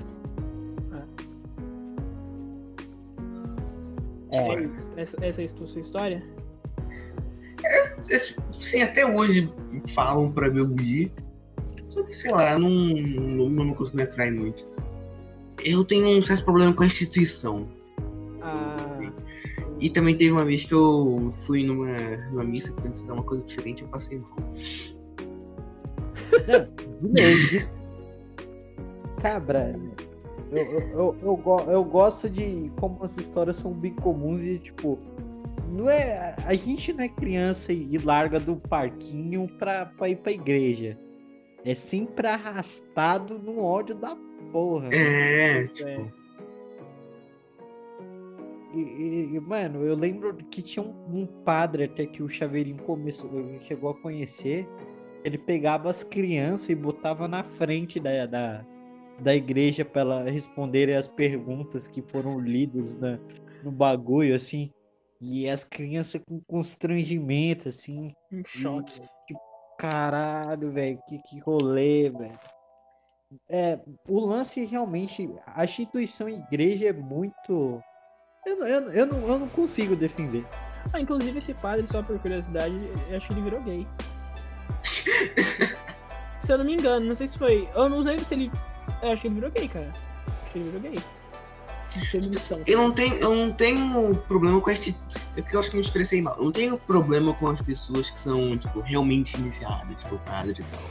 É. 4.32 5.02
Essa, 5.02 5.18
essa 5.22 5.42
é 5.42 5.46
a 5.46 5.50
sua 5.50 5.82
história? 5.82 6.24
É, 7.64 8.16
é, 8.16 8.20
sim, 8.60 8.82
até 8.82 9.06
hoje 9.06 9.52
falam 9.94 10.32
pra 10.32 10.50
meu 10.50 10.70
ir. 10.80 11.12
Só 11.90 12.04
que, 12.04 12.14
sei 12.14 12.32
lá, 12.32 12.60
não, 12.60 12.70
não, 12.70 13.50
não 13.50 13.74
consigo 13.74 13.98
me 13.98 14.04
atrair 14.04 14.32
muito. 14.32 14.68
Eu 15.64 15.84
tenho 15.84 16.18
um 16.18 16.22
certo 16.22 16.44
problema 16.44 16.74
com 16.74 16.84
a 16.84 16.86
instituição. 16.86 17.68
Ah. 18.50 18.76
Assim. 18.80 19.12
E 19.80 19.90
também 19.90 20.16
teve 20.16 20.32
uma 20.32 20.44
vez 20.44 20.66
que 20.66 20.74
eu 20.74 21.32
fui 21.46 21.64
numa, 21.64 21.96
numa 22.32 22.44
missa 22.44 22.74
pra 22.74 22.92
tentar 22.92 23.14
uma 23.14 23.24
coisa 23.24 23.44
diferente 23.46 23.82
e 23.82 23.86
eu 23.86 23.90
passei 23.90 24.20
mal. 24.20 24.38
Cabra, 29.22 29.76
eu, 30.52 30.64
eu, 30.64 31.16
eu, 31.22 31.66
eu, 31.68 31.84
gosto 31.84 32.30
de 32.30 32.72
como 32.80 33.04
as 33.04 33.18
histórias 33.18 33.58
são 33.58 33.72
bem 33.72 33.94
comuns 33.94 34.42
e, 34.42 34.58
tipo, 34.58 34.98
não 35.70 35.90
é, 35.90 36.36
a 36.46 36.54
gente 36.56 36.92
não 36.92 37.04
é 37.04 37.10
criança 37.10 37.72
e, 37.72 37.98
larga 37.98 38.40
do 38.40 38.56
parquinho 38.56 39.48
pra, 39.60 39.86
pra 39.86 40.10
ir 40.10 40.18
pra 40.18 40.32
igreja. 40.32 40.98
É 41.64 41.76
sempre 41.76 42.28
arrastado 42.28 43.38
no 43.38 43.62
ódio 43.62 43.94
da 43.94 44.16
porra. 44.52 44.90
É, 44.94 45.68
tipo. 45.68 46.19
E, 48.74 49.36
e, 49.36 49.40
mano, 49.40 49.84
eu 49.84 49.96
lembro 49.96 50.36
que 50.36 50.62
tinha 50.62 50.86
um, 50.86 51.22
um, 51.22 51.26
padre 51.26 51.86
até 51.86 52.06
que 52.06 52.22
o 52.22 52.30
Chaveirinho 52.30 52.82
começou, 52.84 53.32
chegou 53.62 53.90
a 53.90 54.02
conhecer. 54.02 54.68
Ele 55.24 55.38
pegava 55.38 55.90
as 55.90 56.04
crianças 56.04 56.70
e 56.70 56.76
botava 56.76 57.28
na 57.28 57.44
frente 57.44 58.00
da, 58.00 58.26
da, 58.26 58.66
da 59.20 59.36
igreja 59.36 59.84
para 59.84 60.02
ela 60.02 60.24
responder 60.24 60.94
as 60.94 61.08
perguntas 61.08 61.88
que 61.88 62.02
foram 62.02 62.40
lidas 62.40 62.96
na, 62.96 63.20
no 63.64 63.72
bagulho, 63.72 64.36
assim. 64.36 64.72
E 65.20 65.50
as 65.50 65.64
crianças 65.64 66.22
com 66.24 66.40
constrangimento, 66.42 67.68
assim. 67.68 68.14
Um 68.32 68.44
choque. 68.46 69.02
Tipo, 69.28 69.42
caralho, 69.78 70.72
velho, 70.72 71.00
que, 71.08 71.20
que 71.20 71.40
rolê, 71.40 72.10
velho. 72.10 72.40
É, 73.50 73.80
o 74.08 74.20
lance 74.20 74.66
realmente, 74.66 75.30
a 75.46 75.64
instituição 75.64 76.30
igreja 76.30 76.88
é 76.88 76.94
muito. 76.94 77.82
Eu, 78.50 78.68
eu, 78.68 78.92
eu, 78.92 79.06
não, 79.06 79.28
eu 79.28 79.40
não 79.40 79.48
consigo 79.48 79.96
defender. 79.96 80.46
Ah, 80.94 81.00
inclusive 81.00 81.38
esse 81.38 81.54
padre, 81.54 81.86
só 81.88 82.02
por 82.02 82.18
curiosidade, 82.20 82.74
eu 83.10 83.18
acho 83.18 83.28
que 83.28 83.34
ele 83.34 83.42
virou 83.42 83.62
gay. 83.62 83.88
se 84.84 86.52
eu 86.52 86.58
não 86.58 86.66
me 86.66 86.74
engano, 86.74 87.06
não 87.06 87.16
sei 87.16 87.28
se 87.28 87.38
foi. 87.38 87.70
Eu 87.76 87.90
não 87.90 88.00
lembro 88.00 88.26
se 88.26 88.34
ele 88.34 88.52
eu 89.02 89.12
acho 89.12 89.22
que 89.22 89.28
ele 89.28 89.36
virou 89.36 89.52
gay, 89.52 89.68
cara. 89.68 89.88
Acho 89.88 90.52
que 90.52 90.58
ele 90.58 90.66
virou 90.66 90.82
gay. 90.82 91.00
Eu 92.68 92.78
não 92.78 92.92
tenho, 92.92 93.16
eu 93.16 93.36
não 93.36 93.52
tenho 93.52 94.16
problema 94.28 94.62
com 94.62 94.70
este. 94.70 94.96
É 95.36 95.42
porque 95.42 95.56
eu 95.56 95.60
acho 95.60 95.72
que 95.72 95.76
me 95.76 95.82
expressei 95.82 96.22
mal. 96.22 96.36
Eu 96.38 96.46
não 96.46 96.52
tenho 96.52 96.78
problema 96.78 97.34
com 97.34 97.48
as 97.48 97.62
pessoas 97.62 98.12
que 98.12 98.20
são, 98.20 98.56
tipo, 98.58 98.80
realmente 98.82 99.38
iniciadas, 99.38 100.04
tipo, 100.04 100.18
padre 100.20 100.52
e 100.52 100.64
tal. 100.64 100.82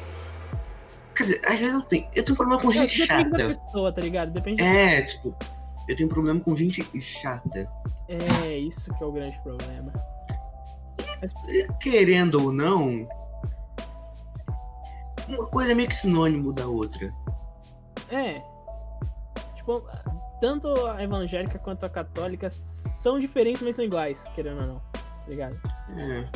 Quer 1.15 1.23
dizer, 1.25 1.41
às 1.47 1.61
vezes 1.61 1.75
eu 1.75 1.83
tenho. 1.83 2.09
Eu 2.15 2.25
tenho 2.25 2.37
problema 2.37 2.61
com 2.61 2.71
gente 2.73 3.07
chata. 3.07 3.25
Depende 3.31 3.55
da 3.55 3.61
pessoa, 3.61 3.93
tá 3.93 4.01
ligado? 4.01 4.33
Depende 4.33 4.63
É, 4.63 5.03
tipo, 5.03 5.37
eu 5.89 5.97
tenho 5.97 6.09
problema 6.09 6.39
com 6.39 6.55
gente 6.55 6.85
chata. 7.01 7.69
É, 8.09 8.57
isso 8.59 8.93
que 8.95 9.03
é 9.03 9.07
o 9.07 9.13
grande 9.13 9.39
problema. 9.43 9.93
Mas... 11.21 11.33
Querendo 11.81 12.45
ou 12.45 12.53
não, 12.53 13.09
uma 15.29 15.47
coisa 15.47 15.73
é 15.73 15.75
meio 15.75 15.89
que 15.89 15.95
sinônimo 15.95 16.53
da 16.53 16.67
outra. 16.67 17.13
É. 18.11 18.35
Tipo, 19.57 19.83
tanto 20.41 20.69
a 20.87 21.03
evangélica 21.03 21.59
quanto 21.59 21.85
a 21.85 21.89
católica 21.89 22.51
são 22.51 23.19
diferentes, 23.19 23.63
mas 23.63 23.77
são 23.77 23.85
iguais, 23.85 24.19
querendo 24.35 24.61
ou 24.61 24.67
não. 24.67 24.79
Tá 24.93 25.29
ligado? 25.29 25.59
É. 25.97 26.29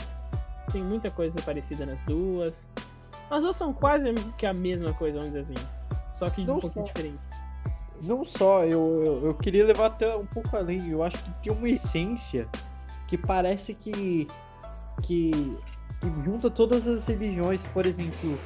Tem 0.72 0.82
muita 0.82 1.10
coisa 1.10 1.40
parecida 1.42 1.84
nas 1.86 2.02
duas. 2.04 2.54
As 3.30 3.42
duas 3.42 3.56
são 3.56 3.72
quase 3.72 4.12
que 4.36 4.46
a 4.46 4.52
mesma 4.54 4.92
coisa, 4.94 5.18
vamos 5.18 5.34
dizer 5.34 5.52
assim. 5.52 5.66
Só 6.12 6.28
que 6.30 6.44
não 6.44 6.56
um 6.56 6.60
pouquinho 6.60 6.86
diferente. 6.86 7.18
Não 8.02 8.24
só, 8.24 8.64
eu, 8.64 9.02
eu, 9.04 9.26
eu 9.26 9.34
queria 9.34 9.64
levar 9.64 9.86
até 9.86 10.14
um 10.16 10.26
pouco 10.26 10.56
além. 10.56 10.90
Eu 10.90 11.02
acho 11.02 11.16
que 11.18 11.30
tem 11.42 11.52
uma 11.52 11.68
essência 11.68 12.48
que 13.06 13.16
parece 13.16 13.74
que, 13.74 14.26
que, 15.02 15.30
que 16.00 16.24
junta 16.24 16.50
todas 16.50 16.88
as 16.88 17.06
religiões. 17.06 17.60
Por 17.72 17.86
exemplo, 17.86 18.38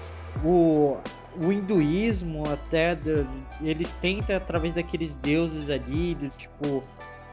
o, 0.45 0.99
o 1.43 1.53
hinduísmo 1.53 2.49
até 2.51 2.99
eles 3.63 3.95
tentam 3.95 4.37
através 4.37 4.75
daqueles 4.75 5.15
deuses 5.15 5.71
ali, 5.71 6.15
tipo, 6.37 6.85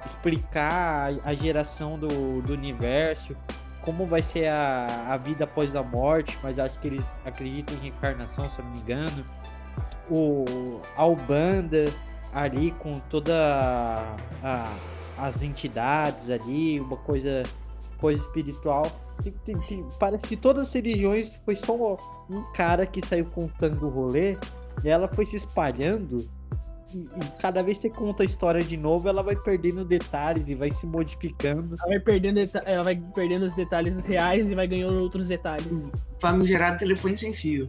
explicar 0.06 1.12
a, 1.24 1.30
a 1.30 1.34
geração 1.34 2.00
do, 2.00 2.42
do 2.42 2.54
universo, 2.54 3.36
como 3.82 4.06
vai 4.06 4.24
ser 4.24 4.48
a, 4.48 5.08
a 5.10 5.18
vida 5.18 5.44
após 5.44 5.76
a 5.76 5.84
morte, 5.84 6.38
mas 6.42 6.58
acho 6.58 6.80
que 6.80 6.88
eles 6.88 7.20
acreditam 7.26 7.76
em 7.76 7.80
reencarnação, 7.80 8.48
se 8.48 8.60
eu 8.60 8.66
não 8.66 8.72
me 8.72 8.80
engano. 8.80 9.26
O 10.10 10.82
a 10.96 11.06
Ubanda 11.06 11.92
ali 12.34 12.72
com 12.72 13.00
toda 13.00 13.34
a, 14.44 14.76
as 15.18 15.44
entidades 15.44 16.30
ali, 16.30 16.80
uma 16.80 16.98
coisa 16.98 17.44
coisa 18.04 18.20
espiritual. 18.22 18.92
Tem, 19.24 19.32
tem, 19.46 19.60
tem, 19.62 19.90
parece 19.98 20.28
que 20.28 20.36
todas 20.36 20.64
as 20.64 20.74
religiões 20.74 21.42
foi 21.46 21.56
só 21.56 21.98
um 22.30 22.44
cara 22.54 22.86
que 22.86 23.06
saiu 23.08 23.26
contando 23.28 23.86
o 23.86 23.90
rolê 23.90 24.38
e 24.84 24.90
ela 24.90 25.08
foi 25.08 25.26
se 25.26 25.38
espalhando. 25.38 26.30
E, 26.94 26.98
e, 26.98 27.26
cada 27.40 27.64
vez 27.64 27.82
que 27.82 27.88
você 27.88 27.94
conta 27.94 28.24
a 28.24 28.26
história 28.26 28.62
de 28.62 28.76
novo, 28.76 29.08
ela 29.08 29.24
vai 29.24 29.36
perdendo 29.36 29.86
detalhes 29.86 30.50
e 30.50 30.56
vai 30.56 30.70
se 30.70 30.86
modificando. 30.86 31.78
Ela 31.80 31.90
vai 31.90 32.00
perdendo, 32.00 32.40
ela 32.66 32.84
vai 32.84 32.96
perdendo 33.16 33.46
os 33.46 33.56
detalhes 33.56 33.96
reais 34.06 34.52
e 34.52 34.56
vai 34.56 34.68
ganhando 34.68 35.00
outros 35.00 35.30
detalhes. 35.30 35.68
Famigerado 36.20 36.80
telefone 36.80 37.18
sem 37.18 37.34
fio. 37.34 37.68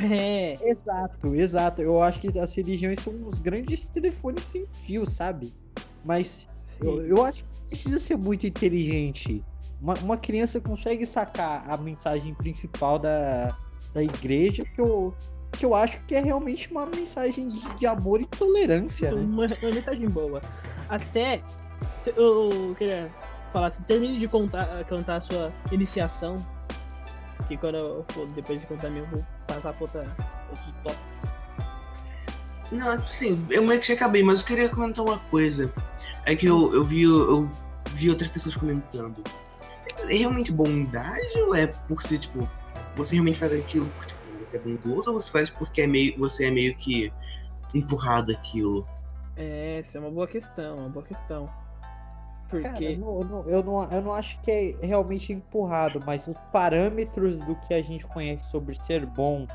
É. 0.00 0.54
Exato, 0.68 1.34
exato. 1.34 1.82
Eu 1.82 2.02
acho 2.02 2.20
que 2.20 2.38
as 2.38 2.54
religiões 2.54 3.00
são 3.00 3.12
os 3.26 3.38
grandes 3.38 3.88
telefones 3.88 4.44
sem 4.44 4.66
fio, 4.72 5.06
sabe? 5.06 5.52
Mas 6.04 6.48
eu, 6.80 7.00
eu 7.02 7.24
acho 7.24 7.44
que 7.44 7.66
precisa 7.68 7.98
ser 7.98 8.16
muito 8.16 8.46
inteligente. 8.46 9.44
Uma, 9.80 9.94
uma 9.94 10.16
criança 10.16 10.60
consegue 10.60 11.06
sacar 11.06 11.68
a 11.68 11.76
mensagem 11.76 12.34
principal 12.34 12.98
da, 12.98 13.56
da 13.92 14.02
igreja 14.02 14.64
que 14.64 14.80
eu, 14.80 15.14
que 15.52 15.64
eu 15.64 15.74
acho 15.74 16.02
que 16.04 16.14
é 16.14 16.20
realmente 16.20 16.70
uma 16.70 16.86
mensagem 16.86 17.48
de, 17.48 17.74
de 17.76 17.86
amor 17.86 18.20
e 18.20 18.26
tolerância. 18.26 19.12
Né? 19.12 19.20
Uma, 19.20 19.46
uma 19.46 19.70
mensagem 19.70 20.08
boa. 20.08 20.42
Até 20.88 21.42
eu 22.16 22.74
queria 22.78 23.10
falar 23.52 23.68
assim, 23.68 23.82
termine 23.82 24.18
de 24.18 24.28
contar, 24.28 24.84
contar 24.86 25.16
a 25.16 25.20
sua 25.20 25.52
iniciação. 25.70 26.36
Que 27.48 27.56
quando 27.56 27.76
eu 27.76 28.06
depois 28.34 28.60
de 28.60 28.66
contar 28.66 28.88
minha, 28.88 29.04
eu 29.04 29.08
vou 29.08 29.33
passar 29.46 29.72
por 29.74 29.84
outra, 29.84 30.00
outros 30.50 30.74
tópicos. 30.82 31.14
Não, 32.72 32.98
sim, 33.04 33.46
eu 33.50 33.62
meio 33.62 33.80
que 33.80 33.86
já 33.86 33.94
acabei, 33.94 34.22
mas 34.22 34.40
eu 34.40 34.46
queria 34.46 34.68
comentar 34.68 35.04
uma 35.04 35.18
coisa. 35.18 35.72
É 36.24 36.34
que 36.34 36.46
eu, 36.46 36.74
eu, 36.74 36.82
vi, 36.82 37.02
eu 37.02 37.50
vi 37.90 38.10
outras 38.10 38.28
pessoas 38.28 38.56
comentando. 38.56 39.22
É 40.08 40.16
realmente 40.16 40.52
bondade 40.52 41.38
ou 41.42 41.54
é 41.54 41.66
por 41.66 42.02
ser, 42.02 42.18
tipo, 42.18 42.48
você 42.96 43.14
realmente 43.14 43.38
faz 43.38 43.52
aquilo 43.52 43.86
porque 43.90 44.14
tipo, 44.14 44.24
você 44.44 44.56
é 44.56 44.60
bondoso 44.60 45.12
ou 45.12 45.20
você 45.20 45.30
faz 45.30 45.50
porque 45.50 45.82
é 45.82 45.86
meio, 45.86 46.18
você 46.18 46.46
é 46.46 46.50
meio 46.50 46.74
que 46.76 47.12
empurrado 47.74 48.32
aquilo? 48.32 48.86
É, 49.36 49.80
essa 49.80 49.98
é 49.98 50.00
uma 50.00 50.10
boa 50.10 50.26
questão, 50.26 50.78
uma 50.78 50.88
boa 50.88 51.04
questão. 51.04 51.63
Porque. 52.54 52.68
Cara, 52.68 52.84
eu, 52.84 52.98
não, 52.98 53.48
eu, 53.48 53.62
não, 53.62 53.84
eu 53.84 54.02
não 54.02 54.14
acho 54.14 54.40
que 54.40 54.50
é 54.80 54.86
realmente 54.86 55.32
empurrado, 55.32 56.00
mas 56.06 56.28
os 56.28 56.36
parâmetros 56.52 57.38
do 57.40 57.56
que 57.56 57.74
a 57.74 57.82
gente 57.82 58.06
conhece 58.06 58.48
sobre 58.48 58.76
ser 58.80 59.04
bom 59.04 59.46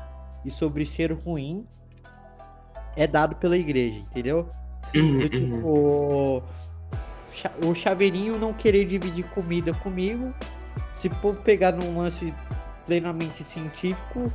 e 0.44 0.50
sobre 0.50 0.84
ser 0.84 1.12
ruim 1.12 1.66
é 2.96 3.06
dado 3.06 3.36
pela 3.36 3.56
igreja, 3.56 3.98
entendeu? 3.98 4.50
Uhum, 4.94 5.18
tipo, 5.20 5.66
uhum. 5.66 6.42
o 7.70 7.74
chaveirinho 7.74 8.38
não 8.38 8.52
querer 8.52 8.84
dividir 8.84 9.24
comida 9.30 9.72
comigo, 9.72 10.34
se 10.92 11.08
for 11.08 11.36
pegar 11.36 11.72
num 11.72 11.98
lance 11.98 12.34
plenamente 12.84 13.42
científico, 13.42 14.30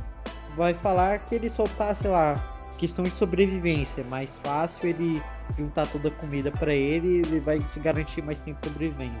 vai 0.56 0.74
falar 0.74 1.18
que 1.18 1.34
ele 1.34 1.48
soltar, 1.48 1.94
sei 1.94 2.10
lá, 2.10 2.55
questão 2.76 3.04
de 3.04 3.10
sobrevivência. 3.10 4.02
É 4.02 4.04
mais 4.04 4.38
fácil 4.38 4.88
ele 4.88 5.22
juntar 5.56 5.90
toda 5.90 6.08
a 6.08 6.10
comida 6.10 6.50
para 6.50 6.74
ele, 6.74 7.18
ele 7.18 7.40
vai 7.40 7.60
se 7.62 7.80
garantir 7.80 8.22
mais 8.22 8.42
tempo 8.42 8.64
sobrevivendo. 8.66 9.16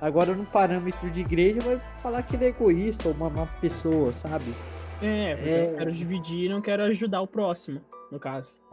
Agora, 0.00 0.34
no 0.34 0.44
parâmetro 0.44 1.10
de 1.10 1.20
igreja, 1.20 1.60
vai 1.60 1.80
falar 2.02 2.22
que 2.22 2.36
ele 2.36 2.46
é 2.46 2.48
egoísta 2.48 3.08
ou 3.08 3.14
uma 3.14 3.30
má 3.30 3.46
pessoa, 3.60 4.12
sabe? 4.12 4.52
É, 5.00 5.32
é... 5.32 5.70
eu 5.70 5.76
quero 5.76 5.92
dividir 5.92 6.44
e 6.44 6.48
não 6.48 6.60
quero 6.60 6.82
ajudar 6.84 7.20
o 7.20 7.26
próximo, 7.26 7.80
no 8.10 8.18
caso. 8.18 8.64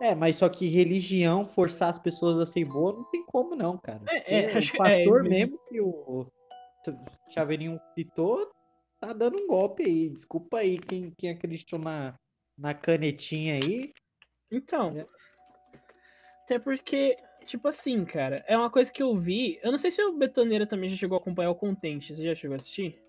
É, 0.00 0.14
mas 0.14 0.36
só 0.36 0.48
que 0.48 0.66
religião, 0.66 1.44
forçar 1.44 1.90
as 1.90 1.98
pessoas 1.98 2.40
a 2.40 2.46
ser 2.46 2.64
boa, 2.64 2.94
não 2.94 3.04
tem 3.04 3.22
como 3.26 3.54
não, 3.54 3.76
cara. 3.76 4.00
É, 4.08 4.56
é, 4.56 4.58
o 4.58 4.72
pastor 4.78 5.26
é, 5.26 5.28
mesmo 5.28 5.58
que 5.68 5.78
o 5.78 6.26
Chaveirinho 7.28 7.78
citou, 7.94 8.50
tá 8.98 9.12
dando 9.12 9.36
um 9.36 9.46
golpe 9.46 9.82
aí. 9.82 10.08
Desculpa 10.08 10.58
aí 10.58 10.78
quem, 10.78 11.12
quem 11.18 11.30
acreditou 11.30 11.78
na, 11.78 12.14
na 12.60 12.74
canetinha 12.74 13.54
aí. 13.54 13.92
Então, 14.52 14.90
é. 14.90 15.06
até 16.44 16.58
porque, 16.58 17.16
tipo 17.46 17.66
assim, 17.66 18.04
cara, 18.04 18.44
é 18.46 18.56
uma 18.56 18.70
coisa 18.70 18.92
que 18.92 19.02
eu 19.02 19.16
vi. 19.16 19.58
Eu 19.62 19.70
não 19.70 19.78
sei 19.78 19.90
se 19.90 20.02
o 20.02 20.16
Betoneira 20.16 20.66
também 20.66 20.90
já 20.90 20.96
chegou 20.96 21.16
a 21.16 21.20
acompanhar 21.20 21.50
o 21.50 21.54
Contente. 21.54 22.14
Você 22.14 22.24
já 22.24 22.34
chegou 22.34 22.54
a 22.54 22.56
assistir? 22.56 23.00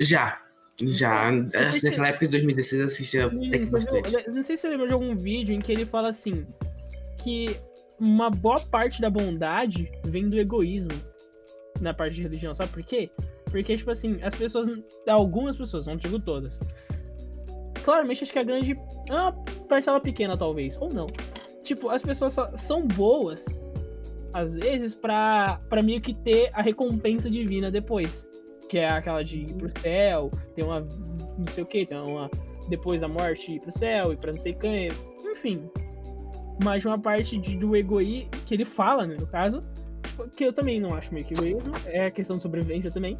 Já. 0.00 0.42
Já, 0.80 1.30
acho 1.56 1.80
que 1.80 1.88
naquela 1.88 2.06
época 2.06 2.26
de 2.26 2.30
2016 2.30 2.80
eu 2.80 2.86
assistia 2.86 3.26
até 3.26 3.58
que 3.58 3.66
bastante. 3.66 4.28
Não 4.28 4.42
sei 4.44 4.56
se 4.56 4.62
você 4.62 4.68
lembra 4.68 4.86
de 4.86 4.92
algum 4.92 5.16
vídeo 5.16 5.52
em 5.52 5.58
que 5.58 5.72
ele 5.72 5.84
fala 5.84 6.10
assim, 6.10 6.46
que 7.20 7.46
uma 7.98 8.30
boa 8.30 8.60
parte 8.60 9.00
da 9.00 9.10
bondade 9.10 9.90
vem 10.04 10.28
do 10.28 10.38
egoísmo 10.38 10.92
na 11.80 11.92
parte 11.92 12.14
de 12.14 12.22
religião, 12.22 12.54
sabe 12.54 12.70
por 12.70 12.84
quê? 12.84 13.10
Porque, 13.50 13.76
tipo 13.76 13.90
assim, 13.90 14.22
as 14.22 14.36
pessoas, 14.36 14.68
algumas 15.08 15.56
pessoas, 15.56 15.84
não 15.84 15.96
digo 15.96 16.20
todas, 16.20 16.60
claramente 17.88 18.22
acho 18.22 18.32
que 18.34 18.38
a 18.38 18.42
grande, 18.42 18.78
é 19.08 19.12
uma 19.14 19.32
parcela 19.66 19.98
pequena 19.98 20.36
talvez, 20.36 20.76
ou 20.78 20.92
não, 20.92 21.06
tipo, 21.64 21.88
as 21.88 22.02
pessoas 22.02 22.36
são 22.58 22.86
boas, 22.86 23.42
às 24.30 24.52
vezes, 24.52 24.94
pra, 24.94 25.58
pra 25.70 25.82
meio 25.82 25.98
que 25.98 26.12
ter 26.12 26.50
a 26.52 26.60
recompensa 26.60 27.30
divina 27.30 27.70
depois 27.70 28.28
que 28.68 28.76
é 28.76 28.86
aquela 28.86 29.24
de 29.24 29.38
ir 29.38 29.54
pro 29.54 29.80
céu, 29.80 30.30
tem 30.54 30.62
uma 30.62 30.80
não 31.38 31.46
sei 31.46 31.64
o 31.64 31.66
que, 31.66 31.86
tem 31.86 31.96
uma 31.96 32.30
depois 32.68 33.00
da 33.00 33.08
morte 33.08 33.54
ir 33.54 33.60
pro 33.60 33.72
céu 33.72 34.12
e 34.12 34.16
pra 34.18 34.32
não 34.32 34.38
sei 34.38 34.52
quem, 34.52 34.88
enfim. 35.24 35.70
Mas 36.62 36.84
uma 36.84 36.98
parte 36.98 37.38
de, 37.38 37.56
do 37.56 37.74
egoísmo 37.74 38.28
que 38.44 38.52
ele 38.52 38.66
fala, 38.66 39.06
né, 39.06 39.16
no 39.18 39.26
caso, 39.26 39.64
tipo, 40.02 40.28
que 40.28 40.44
eu 40.44 40.52
também 40.52 40.78
não 40.78 40.94
acho 40.94 41.14
meio 41.14 41.24
que 41.24 41.32
egoísmo, 41.32 41.74
é 41.86 42.10
questão 42.10 42.36
de 42.36 42.42
sobrevivência 42.42 42.90
também. 42.90 43.16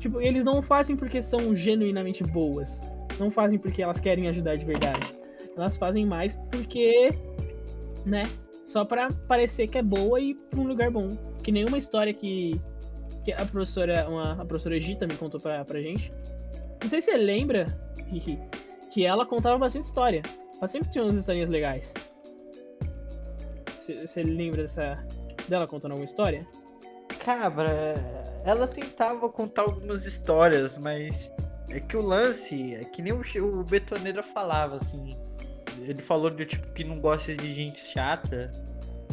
Tipo, 0.00 0.18
eles 0.18 0.42
não 0.42 0.62
fazem 0.62 0.96
porque 0.96 1.22
são 1.22 1.54
genuinamente 1.54 2.24
boas. 2.24 2.80
Não 3.18 3.30
fazem 3.30 3.58
porque 3.58 3.82
elas 3.82 4.00
querem 4.00 4.28
ajudar 4.28 4.56
de 4.56 4.64
verdade. 4.64 5.12
Elas 5.56 5.76
fazem 5.76 6.06
mais 6.06 6.36
porque, 6.50 7.10
né, 8.06 8.22
só 8.66 8.84
pra 8.84 9.08
parecer 9.26 9.66
que 9.66 9.78
é 9.78 9.82
boa 9.82 10.20
e 10.20 10.34
pra 10.34 10.60
um 10.60 10.66
lugar 10.66 10.90
bom. 10.90 11.10
Que 11.42 11.50
nenhuma 11.50 11.78
história 11.78 12.12
que 12.12 12.60
que 13.24 13.32
a 13.32 13.44
professora, 13.44 14.08
uma, 14.08 14.32
a 14.40 14.44
professora 14.44 14.80
Gita 14.80 15.06
me 15.06 15.14
contou 15.14 15.38
pra, 15.38 15.62
pra 15.62 15.80
gente. 15.82 16.10
Não 16.82 16.88
sei 16.88 17.02
se 17.02 17.10
você 17.10 17.16
lembra, 17.18 17.66
que 18.90 19.04
ela 19.04 19.26
contava 19.26 19.58
bastante 19.58 19.84
história. 19.84 20.22
Ela 20.56 20.66
sempre 20.66 20.90
tinha 20.90 21.04
umas 21.04 21.14
historinhas 21.14 21.50
legais. 21.50 21.92
Você 23.86 24.22
lembra 24.22 24.62
dessa, 24.62 24.98
dela 25.46 25.66
contando 25.66 25.92
alguma 25.92 26.06
história? 26.06 26.46
Cabra, 27.22 27.94
ela 28.46 28.66
tentava 28.66 29.28
contar 29.28 29.62
algumas 29.62 30.06
histórias, 30.06 30.78
mas 30.78 31.30
é 31.68 31.80
que 31.80 31.96
o 31.96 32.02
lance 32.02 32.74
é 32.74 32.84
que 32.84 33.02
nem 33.02 33.12
o, 33.12 33.22
o 33.44 33.64
Betoneira 33.64 34.22
falava, 34.22 34.76
assim. 34.76 35.16
Ele 35.80 36.02
falou 36.02 36.30
de 36.30 36.44
tipo 36.44 36.72
que 36.72 36.84
não 36.84 37.00
gosta 37.00 37.34
de 37.34 37.52
gente 37.54 37.78
chata. 37.78 38.50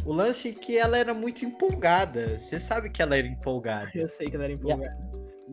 O 0.04 0.12
lance 0.12 0.48
é 0.48 0.52
que 0.52 0.78
ela 0.78 0.96
era 0.96 1.12
muito 1.12 1.44
empolgada. 1.44 2.38
Você 2.38 2.58
sabe 2.58 2.90
que 2.90 3.02
ela 3.02 3.16
era 3.16 3.26
empolgada. 3.26 3.90
Eu 3.94 4.08
sei 4.08 4.28
que 4.28 4.36
ela 4.36 4.44
era 4.44 4.52
empolgada. 4.52 4.96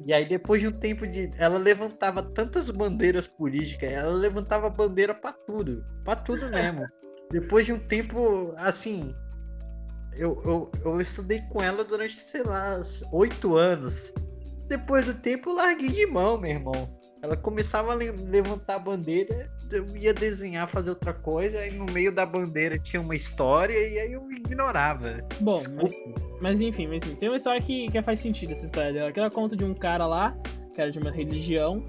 E 0.06 0.12
aí, 0.12 0.26
depois 0.26 0.62
de 0.62 0.68
um 0.68 0.72
tempo 0.72 1.06
de. 1.06 1.32
Ela 1.38 1.58
levantava 1.58 2.24
tantas 2.24 2.70
bandeiras 2.70 3.28
políticas, 3.28 3.92
ela 3.92 4.14
levantava 4.14 4.70
bandeira 4.70 5.14
para 5.14 5.34
tudo. 5.34 5.86
para 6.04 6.16
tudo 6.16 6.50
mesmo. 6.52 6.88
depois 7.32 7.66
de 7.66 7.74
um 7.74 7.80
tempo, 7.80 8.54
assim. 8.58 9.16
Eu, 10.16 10.40
eu, 10.46 10.72
eu 10.86 11.02
estudei 11.02 11.42
com 11.42 11.62
ela 11.62 11.84
durante, 11.84 12.18
sei 12.18 12.44
lá, 12.44 12.80
oito 13.12 13.56
anos. 13.56 14.14
Depois 14.74 15.06
do 15.06 15.14
tempo, 15.14 15.52
eu 15.52 15.56
larguei 15.56 15.90
de 15.90 16.08
mão, 16.08 16.36
meu 16.36 16.50
irmão. 16.50 16.90
Ela 17.22 17.38
começava 17.38 17.92
a 17.92 17.96
levantar 17.96 18.76
a 18.76 18.80
bandeira, 18.80 19.48
eu 19.72 19.96
ia 19.96 20.12
desenhar, 20.12 20.68
fazer 20.68 20.90
outra 20.90 21.14
coisa, 21.14 21.60
aí 21.60 21.72
no 21.72 21.86
meio 21.86 22.12
da 22.12 22.26
bandeira 22.26 22.80
tinha 22.80 23.00
uma 23.00 23.16
história 23.16 23.78
e 23.78 24.00
aí 24.00 24.14
eu 24.14 24.30
ignorava. 24.32 25.26
Bom, 25.40 25.54
mas, 25.54 25.96
mas, 26.42 26.62
enfim, 26.62 26.88
mas 26.88 27.04
enfim, 27.04 27.16
tem 27.16 27.30
uma 27.30 27.38
história 27.38 27.62
que, 27.62 27.86
que 27.86 28.02
faz 28.02 28.20
sentido 28.20 28.54
essa 28.54 28.66
história 28.66 28.92
dela, 28.92 29.12
que 29.12 29.20
ela 29.20 29.30
conta 29.30 29.56
de 29.56 29.64
um 29.64 29.76
cara 29.76 30.08
lá, 30.08 30.36
que 30.74 30.82
era 30.82 30.92
de 30.92 30.98
uma 30.98 31.12
religião, 31.12 31.86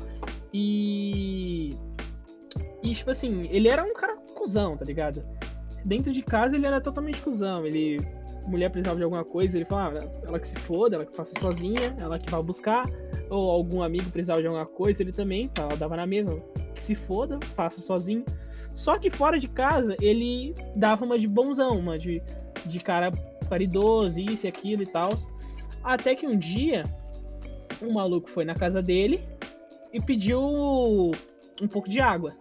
e. 0.52 1.70
E, 2.82 2.94
tipo 2.94 3.10
assim, 3.10 3.48
ele 3.50 3.68
era 3.68 3.82
um 3.82 3.94
cara 3.94 4.14
cuzão, 4.36 4.76
tá 4.76 4.84
ligado? 4.84 5.24
Dentro 5.86 6.12
de 6.12 6.20
casa 6.20 6.54
ele 6.54 6.66
era 6.66 6.82
totalmente 6.82 7.20
cuzão. 7.22 7.66
Ele. 7.66 7.96
Mulher 8.46 8.70
precisava 8.70 8.96
de 8.96 9.04
alguma 9.04 9.24
coisa, 9.24 9.56
ele 9.56 9.64
falava, 9.64 10.00
ah, 10.00 10.26
ela 10.26 10.38
que 10.38 10.48
se 10.48 10.56
foda, 10.56 10.96
ela 10.96 11.06
que 11.06 11.16
faça 11.16 11.32
sozinha, 11.40 11.96
ela 11.98 12.18
que 12.18 12.30
vai 12.30 12.42
buscar. 12.42 12.84
Ou 13.30 13.50
algum 13.50 13.82
amigo 13.82 14.10
precisava 14.10 14.40
de 14.40 14.46
alguma 14.46 14.66
coisa, 14.66 15.02
ele 15.02 15.12
também, 15.12 15.48
tá, 15.48 15.62
ela 15.62 15.76
dava 15.76 15.96
na 15.96 16.06
mesma. 16.06 16.36
Que 16.74 16.82
se 16.82 16.94
foda, 16.94 17.38
faça 17.54 17.80
sozinho. 17.80 18.24
Só 18.74 18.98
que 18.98 19.10
fora 19.10 19.38
de 19.38 19.48
casa, 19.48 19.96
ele 20.00 20.54
dava 20.74 21.04
uma 21.04 21.18
de 21.18 21.28
bonzão, 21.28 21.78
uma 21.78 21.98
de, 21.98 22.22
de 22.66 22.80
cara 22.80 23.12
caridoso, 23.48 24.20
isso 24.20 24.46
e 24.46 24.48
aquilo 24.48 24.82
e 24.82 24.86
tal. 24.86 25.16
Até 25.82 26.14
que 26.14 26.26
um 26.26 26.36
dia, 26.36 26.82
um 27.80 27.92
maluco 27.92 28.28
foi 28.28 28.44
na 28.44 28.54
casa 28.54 28.82
dele 28.82 29.22
e 29.92 30.00
pediu 30.00 30.40
um 31.60 31.68
pouco 31.68 31.88
de 31.88 32.00
água. 32.00 32.32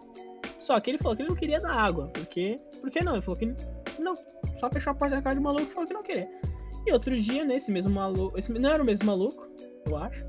Só 0.60 0.80
que 0.80 0.90
ele 0.90 0.98
falou 0.98 1.16
que 1.16 1.22
ele 1.22 1.30
não 1.30 1.36
queria 1.36 1.60
dar 1.60 1.74
água. 1.74 2.08
Porque. 2.14 2.60
Por 2.80 2.90
que 2.90 3.04
não? 3.04 3.14
Ele 3.14 3.22
falou 3.22 3.38
que 3.38 3.54
não. 4.00 4.16
Só 4.64 4.70
fechou 4.72 4.92
a 4.92 4.96
porta 4.96 5.18
da 5.18 5.22
casa 5.22 5.36
do 5.36 5.42
maluco 5.42 5.64
e 5.64 5.74
falou 5.74 5.86
que 5.86 5.94
não 5.94 6.02
queria. 6.02 6.30
E 6.88 6.94
outro 6.94 7.20
dia, 7.20 7.44
nesse 7.44 7.70
mesmo 7.70 7.92
maluco. 7.92 8.40
Esse, 8.40 8.50
não 8.54 8.70
era 8.70 8.82
o 8.82 8.86
mesmo 8.86 9.06
maluco, 9.06 9.46
eu 9.86 9.98
acho. 9.98 10.26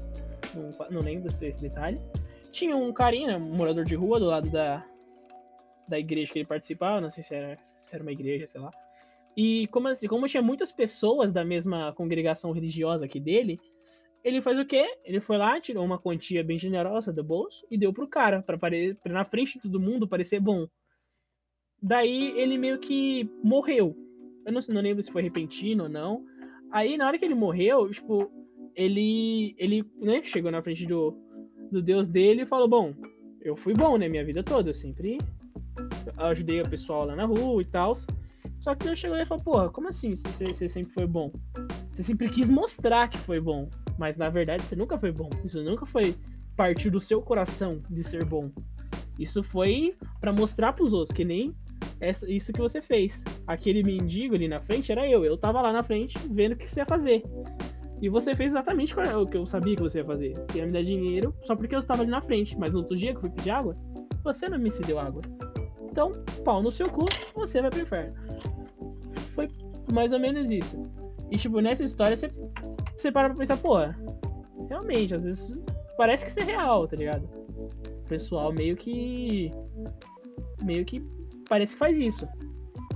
Não, 0.57 0.89
não 0.91 1.03
lembro 1.03 1.29
esse 1.29 1.61
detalhe. 1.61 2.01
Tinha 2.51 2.77
um 2.77 2.93
carinha, 2.93 3.39
um 3.39 3.55
morador 3.55 3.85
de 3.85 3.95
rua 3.95 4.19
do 4.19 4.27
lado 4.27 4.51
da, 4.51 4.85
da 5.87 6.01
igreja 6.01 6.33
que 6.33 6.41
ele 6.41 6.49
participava. 6.49 7.01
Não 7.01 7.13
sei 7.13 7.23
se 7.23 7.33
era, 7.33 7.57
se 7.81 7.95
era 7.95 8.03
uma 8.03 8.11
igreja, 8.11 8.49
sei 8.49 8.61
lá. 8.61 8.73
E 9.37 9.69
como 9.69 9.87
assim, 9.87 10.09
como 10.09 10.27
tinha 10.27 10.43
muitas 10.43 10.73
pessoas 10.73 11.33
da 11.33 11.45
mesma 11.45 11.93
congregação 11.93 12.51
religiosa 12.51 13.05
aqui 13.05 13.21
dele, 13.21 13.61
ele 14.25 14.43
faz 14.43 14.59
o 14.59 14.67
quê? 14.67 14.85
Ele 15.05 15.21
foi 15.21 15.39
lá, 15.39 15.61
tirou 15.61 15.85
uma 15.85 16.01
quantia 16.01 16.43
bem 16.43 16.59
generosa 16.59 17.13
do 17.13 17.23
bolso 17.23 17.65
e 17.71 17.79
deu 17.79 17.93
pro 17.93 18.09
cara, 18.09 18.43
pra, 18.43 18.59
pare... 18.59 18.95
pra 18.95 19.13
na 19.13 19.25
frente 19.25 19.59
de 19.59 19.61
todo 19.61 19.79
mundo 19.79 20.09
parecer 20.09 20.41
bom. 20.41 20.67
Daí 21.81 22.37
ele 22.37 22.59
meio 22.59 22.81
que 22.81 23.31
morreu. 23.41 24.04
Eu 24.45 24.53
não, 24.53 24.61
não 24.69 24.81
lembro 24.81 25.03
se 25.03 25.11
foi 25.11 25.23
repentino 25.23 25.85
ou 25.85 25.89
não. 25.89 26.25
Aí 26.71 26.97
na 26.97 27.07
hora 27.07 27.19
que 27.19 27.25
ele 27.25 27.35
morreu, 27.35 27.89
tipo, 27.91 28.31
ele, 28.75 29.55
ele 29.59 29.85
né, 30.01 30.23
chegou 30.25 30.51
na 30.51 30.63
frente 30.63 30.87
do, 30.87 31.17
do 31.71 31.83
Deus 31.83 32.09
dele 32.09 32.43
e 32.43 32.47
falou: 32.47 32.69
Bom, 32.69 32.95
eu 33.41 33.57
fui 33.57 33.75
bom, 33.75 33.97
né, 33.97 34.09
minha 34.09 34.25
vida 34.25 34.43
toda. 34.43 34.71
Eu 34.71 34.75
sempre 34.75 35.19
ajudei 36.17 36.61
o 36.61 36.69
pessoal 36.69 37.07
lá 37.07 37.17
na 37.17 37.25
rua 37.25 37.63
e 37.63 37.65
tal. 37.65 37.95
Só 38.59 38.75
que 38.75 38.87
ele 38.87 38.97
chegou 38.97 39.17
e 39.17 39.27
falou: 39.27 39.45
Porra, 39.45 39.71
como 39.71 39.89
assim 39.89 40.17
você, 40.17 40.47
você 40.47 40.69
sempre 40.69 40.93
foi 40.93 41.07
bom? 41.07 41.33
Você 41.93 42.03
sempre 42.03 42.29
quis 42.29 42.51
mostrar 42.51 43.09
que 43.09 43.19
foi 43.19 43.41
bom. 43.41 43.69
Mas 43.99 44.17
na 44.17 44.29
verdade 44.29 44.63
você 44.65 44.75
nunca 44.75 44.99
foi 44.99 45.13
bom. 45.13 45.31
Isso 45.45 45.63
nunca 45.63 45.87
foi 45.87 46.17
partir 46.57 46.91
do 46.91 47.01
seu 47.01 47.21
coração 47.23 47.83
de 47.91 48.03
ser 48.03 48.25
bom. 48.25 48.51
Isso 49.19 49.43
foi 49.43 49.97
para 50.21 50.33
mostrar 50.33 50.73
pros 50.73 50.93
outros, 50.93 51.15
que 51.15 51.25
nem 51.25 51.55
essa, 52.01 52.31
isso 52.31 52.53
que 52.53 52.61
você 52.61 52.81
fez. 52.81 53.23
Aquele 53.47 53.83
mendigo 53.83 54.35
ali 54.35 54.49
na 54.49 54.61
frente 54.61 54.91
era 54.93 55.09
eu. 55.09 55.25
Eu 55.25 55.37
tava 55.37 55.61
lá 55.61 55.73
na 55.73 55.83
frente 55.83 56.19
vendo 56.31 56.53
o 56.53 56.57
que 56.57 56.69
você 56.69 56.81
ia 56.81 56.87
fazer. 56.87 57.23
E 58.01 58.09
você 58.09 58.35
fez 58.35 58.53
exatamente 58.53 58.95
o 58.95 59.27
que 59.27 59.37
eu 59.37 59.47
sabia 59.47 59.77
que 59.77 59.83
você 59.83 59.99
ia 59.99 60.05
fazer. 60.05 60.35
Você 60.49 60.59
ia 60.59 60.67
me 60.67 60.73
dar 60.73 60.83
dinheiro 60.83 61.35
só 61.45 61.55
porque 61.57 61.75
eu 61.75 61.81
estava 61.81 62.03
ali 62.03 62.11
na 62.11 62.21
frente. 62.21 62.59
Mas 62.59 62.73
no 62.73 62.79
outro 62.79 62.97
dia 62.97 63.13
que 63.13 63.17
eu 63.17 63.21
fui 63.23 63.31
pedir 63.31 63.51
água, 63.51 63.77
você 64.23 64.49
não 64.49 64.59
me 64.59 64.71
cedeu 64.71 64.99
água. 64.99 65.23
Então, 65.91 66.13
pau 66.45 66.63
no 66.63 66.73
seu 66.73 66.89
cu, 66.91 67.07
você 67.35 67.61
vai 67.61 67.71
pro 67.71 67.81
inferno. 67.81 68.15
Foi 69.35 69.49
mais 69.93 70.13
ou 70.13 70.19
menos 70.19 70.51
isso. 70.51 70.83
E, 71.31 71.37
tipo, 71.37 71.61
nessa 71.61 71.85
história, 71.85 72.17
você 72.17 72.31
você 72.97 73.13
para 73.13 73.29
pra 73.29 73.39
pensar, 73.39 73.57
pô, 73.59 73.77
realmente, 74.69 75.15
às 75.15 75.25
vezes 75.25 75.63
parece 75.97 76.25
que 76.25 76.31
isso 76.31 76.41
é 76.41 76.45
real, 76.45 76.87
tá 76.89 76.97
ligado? 76.97 77.25
O 77.25 78.09
pessoal 78.09 78.53
meio 78.53 78.77
que. 78.77 79.53
meio 80.63 80.85
que 80.85 81.03
parece 81.49 81.73
que 81.73 81.79
faz 81.79 81.97
isso. 81.97 82.27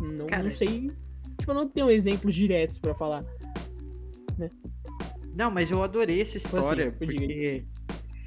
Não, 0.01 0.26
não 0.26 0.51
sei. 0.51 0.90
Tipo, 1.38 1.51
eu 1.51 1.55
não 1.55 1.68
tenho 1.68 1.90
exemplos 1.90 2.34
diretos 2.34 2.78
para 2.78 2.94
falar. 2.94 3.24
Né? 4.36 4.51
Não, 5.34 5.51
mas 5.51 5.70
eu 5.70 5.82
adorei 5.82 6.20
essa 6.20 6.36
história. 6.36 6.88
Assim, 6.88 6.99
porque, 6.99 7.64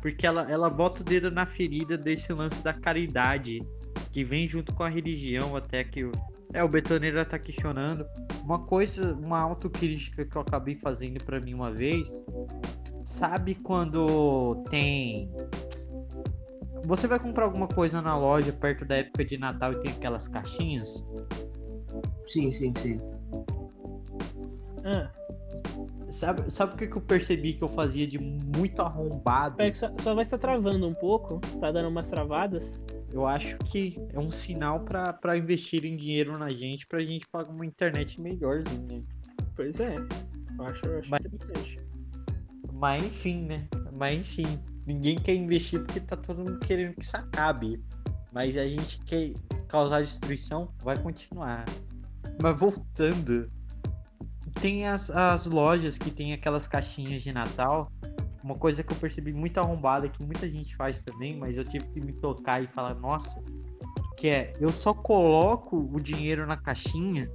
porque 0.01 0.27
ela, 0.27 0.49
ela 0.49 0.69
bota 0.69 1.01
o 1.01 1.05
dedo 1.05 1.29
na 1.29 1.45
ferida 1.45 1.97
desse 1.97 2.31
lance 2.33 2.61
da 2.61 2.73
caridade. 2.73 3.61
Que 4.11 4.23
vem 4.23 4.47
junto 4.47 4.73
com 4.73 4.83
a 4.83 4.89
religião, 4.89 5.55
até 5.55 5.83
que 5.83 6.03
o. 6.03 6.11
É, 6.53 6.61
o 6.61 6.67
betoneiro 6.67 7.23
tá 7.25 7.39
questionando. 7.39 8.05
Uma 8.43 8.65
coisa, 8.65 9.15
uma 9.15 9.39
autocrítica 9.39 10.25
que 10.25 10.35
eu 10.35 10.41
acabei 10.41 10.75
fazendo 10.75 11.23
para 11.23 11.39
mim 11.39 11.53
uma 11.53 11.71
vez, 11.71 12.21
sabe 13.05 13.55
quando 13.55 14.61
tem 14.69 15.31
você 16.91 17.07
vai 17.07 17.17
comprar 17.17 17.45
alguma 17.45 17.67
coisa 17.69 18.01
na 18.01 18.17
loja 18.17 18.51
perto 18.51 18.83
da 18.83 18.97
época 18.97 19.23
de 19.23 19.37
Natal 19.37 19.71
e 19.71 19.79
tem 19.79 19.91
aquelas 19.91 20.27
caixinhas? 20.27 21.07
Sim, 22.25 22.51
sim, 22.51 22.73
sim. 22.77 22.99
Ah. 24.83 25.09
Sabe, 26.07 26.51
sabe 26.51 26.73
o 26.73 26.77
que, 26.77 26.87
que 26.87 26.97
eu 26.97 27.01
percebi 27.01 27.53
que 27.53 27.63
eu 27.63 27.69
fazia 27.69 28.05
de 28.05 28.19
muito 28.19 28.81
arrombado? 28.81 29.55
Só, 29.73 29.89
só 30.03 30.13
vai 30.13 30.23
estar 30.23 30.37
travando 30.37 30.85
um 30.85 30.93
pouco, 30.93 31.39
tá 31.61 31.71
dando 31.71 31.87
umas 31.87 32.09
travadas 32.09 32.69
eu 33.13 33.27
acho 33.27 33.57
que 33.59 33.95
é 34.13 34.19
um 34.19 34.31
sinal 34.31 34.85
para 34.85 35.37
investirem 35.37 35.97
dinheiro 35.97 36.37
na 36.37 36.49
gente 36.49 36.87
pra 36.87 37.01
gente 37.01 37.27
pagar 37.27 37.51
uma 37.51 37.65
internet 37.65 38.19
melhorzinha. 38.21 39.03
Pois 39.55 39.79
é. 39.79 39.95
Eu 39.97 40.65
acho, 40.65 40.85
eu 40.85 40.99
acho 40.99 41.09
mas. 41.09 41.21
Mas 42.73 43.03
enfim, 43.03 43.45
né? 43.45 43.67
Mas 43.91 44.17
enfim. 44.17 44.59
Ninguém 44.93 45.17
quer 45.17 45.35
investir 45.35 45.81
porque 45.81 45.99
tá 45.99 46.15
todo 46.15 46.39
mundo 46.39 46.59
querendo 46.59 46.95
que 46.95 47.03
isso 47.03 47.15
acabe. 47.15 47.83
Mas 48.31 48.57
a 48.57 48.67
gente 48.67 48.99
quer 49.01 49.31
causar 49.67 50.01
destruição, 50.01 50.73
vai 50.83 51.01
continuar. 51.01 51.65
Mas 52.41 52.59
voltando. 52.59 53.51
Tem 54.61 54.87
as, 54.87 55.09
as 55.09 55.45
lojas 55.45 55.97
que 55.97 56.11
tem 56.11 56.33
aquelas 56.33 56.67
caixinhas 56.67 57.21
de 57.23 57.31
Natal 57.31 57.89
uma 58.43 58.55
coisa 58.55 58.83
que 58.83 58.91
eu 58.91 58.97
percebi 58.97 59.31
muito 59.31 59.59
arrombada, 59.59 60.09
que 60.09 60.23
muita 60.23 60.49
gente 60.49 60.75
faz 60.75 60.99
também, 60.99 61.37
mas 61.37 61.57
eu 61.57 61.65
tive 61.65 61.85
que 61.87 62.01
me 62.01 62.11
tocar 62.13 62.61
e 62.61 62.67
falar, 62.67 62.95
nossa, 62.95 63.41
que 64.17 64.27
é, 64.27 64.55
eu 64.59 64.71
só 64.71 64.93
coloco 64.93 65.77
o 65.77 65.99
dinheiro 65.99 66.45
na 66.45 66.57
caixinha 66.57 67.31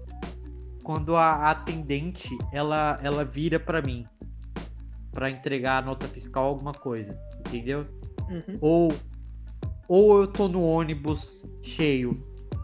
quando 0.82 1.16
a 1.16 1.50
atendente, 1.50 2.36
ela, 2.52 2.98
ela 3.02 3.24
vira 3.24 3.58
para 3.58 3.80
mim 3.80 4.06
para 5.12 5.30
entregar 5.30 5.82
a 5.82 5.86
nota 5.86 6.06
fiscal 6.06 6.44
alguma 6.44 6.74
coisa, 6.74 7.18
entendeu? 7.46 7.86
Uhum. 8.28 8.58
Ou 8.60 8.92
ou 9.88 10.20
eu 10.20 10.26
tô 10.26 10.48
no 10.48 10.62
ônibus 10.62 11.48
cheio, 11.62 12.20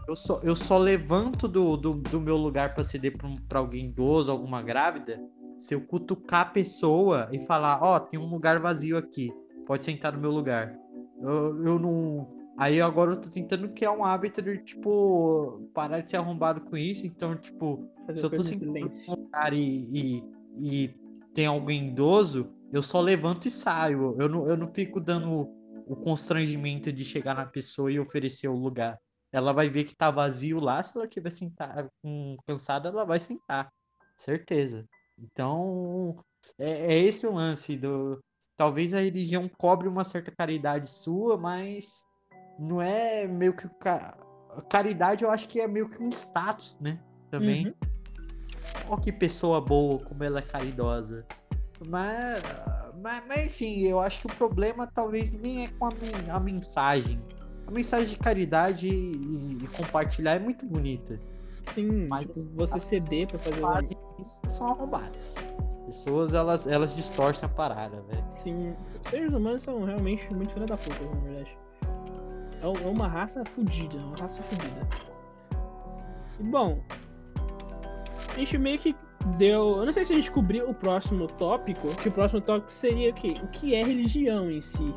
eu 0.07 0.15
só, 0.15 0.39
eu 0.43 0.55
só 0.55 0.77
levanto 0.77 1.47
do, 1.47 1.77
do, 1.77 1.93
do 1.93 2.19
meu 2.19 2.35
lugar 2.35 2.73
para 2.73 2.83
ceder 2.83 3.15
para 3.47 3.59
alguém 3.59 3.85
idoso, 3.85 4.29
alguma 4.31 4.61
grávida, 4.61 5.21
se 5.57 5.73
eu 5.73 5.81
cutucar 5.81 6.41
a 6.41 6.45
pessoa 6.45 7.29
e 7.31 7.39
falar, 7.39 7.79
ó, 7.81 7.95
oh, 7.95 7.99
tem 7.99 8.19
um 8.19 8.25
lugar 8.25 8.59
vazio 8.59 8.97
aqui, 8.97 9.31
pode 9.65 9.83
sentar 9.83 10.11
no 10.11 10.19
meu 10.19 10.31
lugar. 10.31 10.77
Eu, 11.21 11.63
eu 11.63 11.79
não. 11.79 12.27
Aí 12.57 12.81
agora 12.81 13.13
eu 13.13 13.21
tô 13.21 13.29
tentando 13.29 13.69
criar 13.69 13.93
um 13.93 14.03
hábito 14.03 14.41
de, 14.41 14.57
tipo, 14.57 15.61
parar 15.73 16.01
de 16.01 16.09
ser 16.09 16.17
arrombado 16.17 16.61
com 16.61 16.75
isso. 16.75 17.07
Então, 17.07 17.35
tipo, 17.35 17.87
Fazer 18.05 18.19
se 18.19 18.25
eu 18.25 18.29
tô 18.29 18.43
sentando 18.43 18.73
no 18.73 19.15
lugar 19.15 19.53
e, 19.53 19.87
e, 19.91 20.23
e 20.59 20.95
tem 21.33 21.45
alguém 21.45 21.87
idoso, 21.87 22.49
eu 22.73 22.81
só 22.81 22.99
levanto 22.99 23.47
e 23.47 23.51
saio. 23.51 24.15
Eu 24.19 24.27
não, 24.27 24.47
eu 24.47 24.57
não 24.57 24.73
fico 24.73 24.99
dando 24.99 25.47
o 25.85 25.95
constrangimento 25.95 26.91
de 26.91 27.05
chegar 27.05 27.35
na 27.35 27.45
pessoa 27.45 27.91
e 27.91 27.99
oferecer 27.99 28.47
o 28.47 28.55
lugar. 28.55 28.99
Ela 29.31 29.53
vai 29.53 29.69
ver 29.69 29.83
que 29.83 29.95
tá 29.95 30.09
vazio 30.09 30.59
lá, 30.59 30.81
se 30.81 30.97
ela 30.97 31.07
tiver 31.07 31.29
sentar, 31.29 31.87
cansada, 32.47 32.89
ela 32.89 33.05
vai 33.05 33.19
sentar. 33.19 33.71
Certeza. 34.17 34.87
Então, 35.19 36.17
é, 36.57 36.95
é 36.95 36.99
esse 36.99 37.27
o 37.27 37.33
lance 37.33 37.77
do. 37.77 38.19
Talvez 38.55 38.93
a 38.93 39.01
religião 39.01 39.47
cobre 39.47 39.87
uma 39.87 40.03
certa 40.03 40.31
caridade 40.31 40.89
sua, 40.89 41.37
mas 41.37 42.03
não 42.57 42.81
é 42.81 43.27
meio 43.27 43.55
que. 43.55 43.69
Caridade 44.69 45.23
eu 45.23 45.29
acho 45.29 45.47
que 45.47 45.59
é 45.59 45.67
meio 45.67 45.89
que 45.89 46.01
um 46.01 46.09
status, 46.09 46.79
né? 46.79 46.99
Também. 47.29 47.67
Uhum. 47.67 47.73
Olha 48.89 49.01
que 49.01 49.11
pessoa 49.11 49.61
boa, 49.61 50.03
como 50.03 50.23
ela 50.23 50.39
é 50.39 50.43
caridosa. 50.43 51.25
Mas, 51.87 52.43
mas, 53.01 53.27
mas, 53.27 53.45
enfim, 53.45 53.81
eu 53.81 53.99
acho 53.99 54.19
que 54.19 54.27
o 54.27 54.35
problema 54.35 54.87
talvez 54.87 55.33
nem 55.33 55.65
é 55.65 55.67
com 55.67 55.85
a, 55.85 55.91
a 56.31 56.39
mensagem. 56.39 57.21
A 57.67 57.71
mensagem 57.71 58.07
de 58.07 58.19
caridade 58.19 58.87
e, 58.87 59.63
e 59.63 59.67
compartilhar 59.67 60.33
é 60.33 60.39
muito 60.39 60.65
bonita. 60.65 61.19
Sim, 61.73 62.07
mas 62.07 62.43
tipo, 62.43 62.67
você 62.67 62.99
ceder 62.99 63.27
pra 63.27 63.39
fazer 63.39 63.61
fazem 63.61 63.97
isso 64.19 64.41
são 64.49 64.67
arrombadas. 64.67 65.35
Pessoas, 65.85 66.33
elas, 66.33 66.65
elas 66.65 66.95
distorcem 66.95 67.45
a 67.47 67.49
parada, 67.51 68.01
velho. 68.03 68.23
Sim, 68.43 68.75
seres 69.09 69.33
humanos 69.33 69.63
são 69.63 69.83
realmente 69.83 70.33
muito 70.33 70.53
filha 70.53 70.65
da 70.65 70.77
puta, 70.77 71.03
na 71.03 71.21
verdade. 71.21 71.57
É, 72.61 72.83
é 72.83 72.87
uma 72.87 73.07
raça 73.07 73.43
fodida, 73.53 73.97
uma 73.97 74.15
raça 74.17 74.41
fodida. 74.43 74.87
Bom, 76.39 76.81
a 78.33 78.39
gente 78.39 78.57
meio 78.57 78.79
que 78.79 78.95
deu. 79.37 79.77
Eu 79.77 79.85
não 79.85 79.91
sei 79.91 80.03
se 80.03 80.13
a 80.13 80.15
gente 80.15 80.31
cobriu 80.31 80.69
o 80.69 80.73
próximo 80.73 81.27
tópico, 81.27 81.87
que 81.97 82.09
o 82.09 82.11
próximo 82.11 82.41
tópico 82.41 82.71
seria 82.71 83.11
o 83.11 83.13
quê? 83.13 83.35
O 83.43 83.47
que 83.47 83.73
é 83.75 83.83
religião 83.83 84.49
em 84.51 84.61
si? 84.61 84.93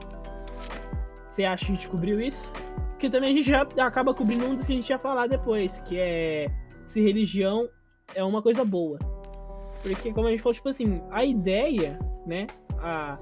Você 1.34 1.44
acha 1.44 1.66
que 1.66 1.72
a 1.72 1.74
gente 1.74 1.88
cobriu 1.88 2.20
isso? 2.20 2.52
que 2.98 3.10
também 3.10 3.30
a 3.30 3.34
gente 3.34 3.48
já 3.48 3.62
acaba 3.86 4.14
cobrindo 4.14 4.46
um 4.46 4.54
dos 4.54 4.66
que 4.66 4.72
a 4.72 4.76
gente 4.76 4.88
ia 4.88 4.98
falar 4.98 5.26
depois, 5.26 5.80
que 5.80 5.98
é 5.98 6.50
se 6.86 7.02
religião 7.02 7.68
é 8.14 8.24
uma 8.24 8.40
coisa 8.40 8.64
boa. 8.64 8.98
Porque, 9.82 10.12
como 10.12 10.26
a 10.26 10.30
gente 10.30 10.42
falou, 10.42 10.54
tipo 10.54 10.68
assim, 10.68 11.02
a 11.10 11.24
ideia, 11.24 11.98
né? 12.26 12.46
A, 12.78 13.18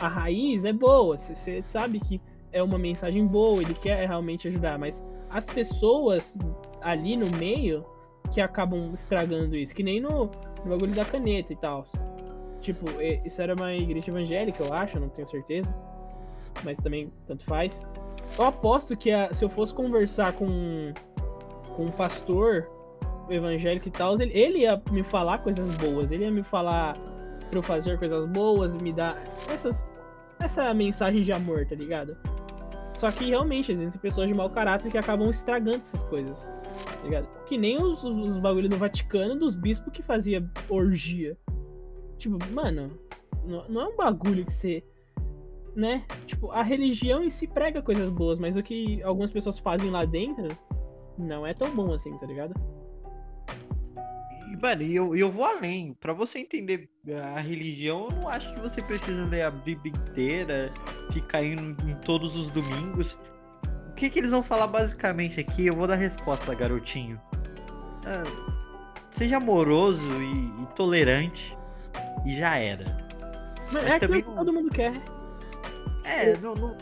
a 0.00 0.08
raiz 0.08 0.64
é 0.64 0.72
boa. 0.72 1.18
Você 1.18 1.62
sabe 1.70 2.00
que 2.00 2.20
é 2.52 2.62
uma 2.62 2.78
mensagem 2.78 3.26
boa, 3.26 3.60
ele 3.60 3.74
quer 3.74 4.06
realmente 4.06 4.48
ajudar, 4.48 4.78
mas 4.78 5.00
as 5.28 5.44
pessoas 5.44 6.36
ali 6.80 7.16
no 7.16 7.26
meio 7.36 7.84
que 8.30 8.40
acabam 8.40 8.92
estragando 8.94 9.56
isso, 9.56 9.74
que 9.74 9.82
nem 9.82 10.00
no, 10.00 10.30
no 10.64 10.70
bagulho 10.70 10.94
da 10.94 11.04
caneta 11.04 11.52
e 11.52 11.56
tal. 11.56 11.84
Tipo, 12.60 12.86
isso 13.24 13.40
era 13.40 13.54
uma 13.54 13.72
igreja 13.72 14.10
evangélica, 14.10 14.62
eu 14.62 14.72
acho, 14.74 14.98
não 14.98 15.08
tenho 15.08 15.26
certeza. 15.26 15.74
Mas 16.64 16.76
também 16.78 17.12
tanto 17.26 17.44
faz. 17.44 17.84
Eu 18.38 18.44
aposto 18.44 18.96
que 18.96 19.10
a, 19.10 19.32
se 19.32 19.44
eu 19.44 19.48
fosse 19.48 19.72
conversar 19.72 20.32
com, 20.32 20.92
com 21.74 21.84
um 21.84 21.90
pastor 21.90 22.68
evangélico 23.30 23.88
e 23.88 23.90
tal, 23.90 24.14
ele, 24.20 24.36
ele 24.36 24.58
ia 24.60 24.80
me 24.90 25.02
falar 25.02 25.38
coisas 25.38 25.76
boas, 25.76 26.10
ele 26.10 26.24
ia 26.24 26.30
me 26.30 26.42
falar 26.42 26.94
pra 27.50 27.58
eu 27.58 27.62
fazer 27.62 27.98
coisas 27.98 28.26
boas 28.26 28.74
e 28.74 28.78
me 28.82 28.92
dar 28.92 29.22
essas, 29.48 29.84
essa 30.40 30.72
mensagem 30.74 31.22
de 31.22 31.32
amor, 31.32 31.66
tá 31.66 31.74
ligado? 31.74 32.16
Só 32.94 33.10
que 33.10 33.26
realmente 33.26 33.70
existem 33.70 34.00
pessoas 34.00 34.26
de 34.26 34.34
mau 34.34 34.50
caráter 34.50 34.90
que 34.90 34.98
acabam 34.98 35.30
estragando 35.30 35.76
essas 35.76 36.02
coisas. 36.04 36.50
Tá 36.84 37.02
ligado? 37.02 37.28
Que 37.46 37.56
nem 37.56 37.82
os, 37.82 38.02
os 38.04 38.36
bagulho 38.36 38.68
do 38.68 38.76
Vaticano 38.76 39.38
dos 39.38 39.54
bispos 39.54 39.92
que 39.92 40.02
fazia 40.02 40.48
orgia. 40.68 41.36
Tipo, 42.18 42.38
mano, 42.52 42.98
não, 43.44 43.68
não 43.68 43.80
é 43.82 43.86
um 43.88 43.96
bagulho 43.96 44.44
que 44.44 44.52
você. 44.52 44.84
Né? 45.74 46.04
Tipo, 46.26 46.50
a 46.50 46.62
religião 46.62 47.22
em 47.22 47.30
si 47.30 47.46
prega 47.46 47.80
coisas 47.80 48.10
boas, 48.10 48.38
mas 48.38 48.56
o 48.56 48.62
que 48.62 49.02
algumas 49.02 49.30
pessoas 49.30 49.58
fazem 49.58 49.90
lá 49.90 50.04
dentro 50.04 50.48
não 51.16 51.46
é 51.46 51.54
tão 51.54 51.74
bom 51.74 51.92
assim, 51.92 52.16
tá 52.18 52.26
ligado? 52.26 52.54
E, 54.50 54.56
mano, 54.56 54.82
eu, 54.82 55.14
eu 55.14 55.30
vou 55.30 55.44
além. 55.44 55.94
Para 55.94 56.12
você 56.12 56.38
entender 56.38 56.88
a 57.34 57.38
religião, 57.38 58.08
eu 58.10 58.16
não 58.16 58.28
acho 58.28 58.52
que 58.54 58.60
você 58.60 58.82
precisa 58.82 59.28
ler 59.28 59.42
a 59.42 59.50
Bíblia 59.50 59.92
inteira, 59.92 60.72
ficar 61.12 61.44
indo 61.44 61.88
em 61.88 61.94
todos 61.96 62.34
os 62.34 62.50
domingos. 62.50 63.20
O 63.98 64.00
que, 64.00 64.10
que 64.10 64.20
eles 64.20 64.30
vão 64.30 64.44
falar 64.44 64.68
basicamente 64.68 65.40
aqui? 65.40 65.66
Eu 65.66 65.74
vou 65.74 65.88
dar 65.88 65.96
resposta, 65.96 66.54
garotinho. 66.54 67.20
Ah, 68.06 68.22
seja 69.10 69.38
amoroso 69.38 70.22
e, 70.22 70.62
e, 70.62 70.66
tolerante. 70.76 71.58
E 72.24 72.36
já 72.36 72.56
era. 72.56 72.84
Mas 73.72 73.82
é, 73.82 73.96
é 73.96 73.98
também 73.98 74.22
que 74.22 74.30
todo 74.30 74.52
mundo 74.52 74.70
quer. 74.70 74.92
É, 76.04 76.36
não, 76.36 76.54
não, 76.54 76.76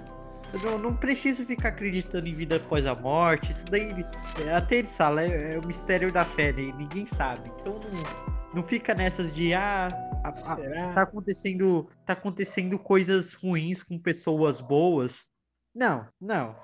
não, 0.62 0.78
não 0.78 0.94
precisa 0.94 1.42
ficar 1.46 1.70
acreditando 1.70 2.28
em 2.28 2.34
vida 2.34 2.56
após 2.56 2.84
a 2.84 2.94
morte. 2.94 3.50
Isso 3.50 3.64
daí, 3.64 4.04
é, 4.44 4.52
até 4.52 4.76
ele 4.76 4.88
fala, 4.88 5.22
é, 5.22 5.54
é, 5.54 5.58
o 5.58 5.66
mistério 5.66 6.12
da 6.12 6.26
fé, 6.26 6.52
né? 6.52 6.70
ninguém 6.76 7.06
sabe. 7.06 7.50
Então 7.58 7.80
não, 7.80 8.56
não 8.56 8.62
fica 8.62 8.92
nessas 8.92 9.34
de, 9.34 9.54
ah, 9.54 9.88
a, 10.22 10.28
a, 10.28 10.92
tá 10.92 11.00
acontecendo, 11.00 11.88
tá 12.04 12.12
acontecendo 12.12 12.78
coisas 12.78 13.32
ruins 13.32 13.82
com 13.82 13.98
pessoas 13.98 14.60
boas. 14.60 15.34
Não, 15.76 16.08
não. 16.18 16.56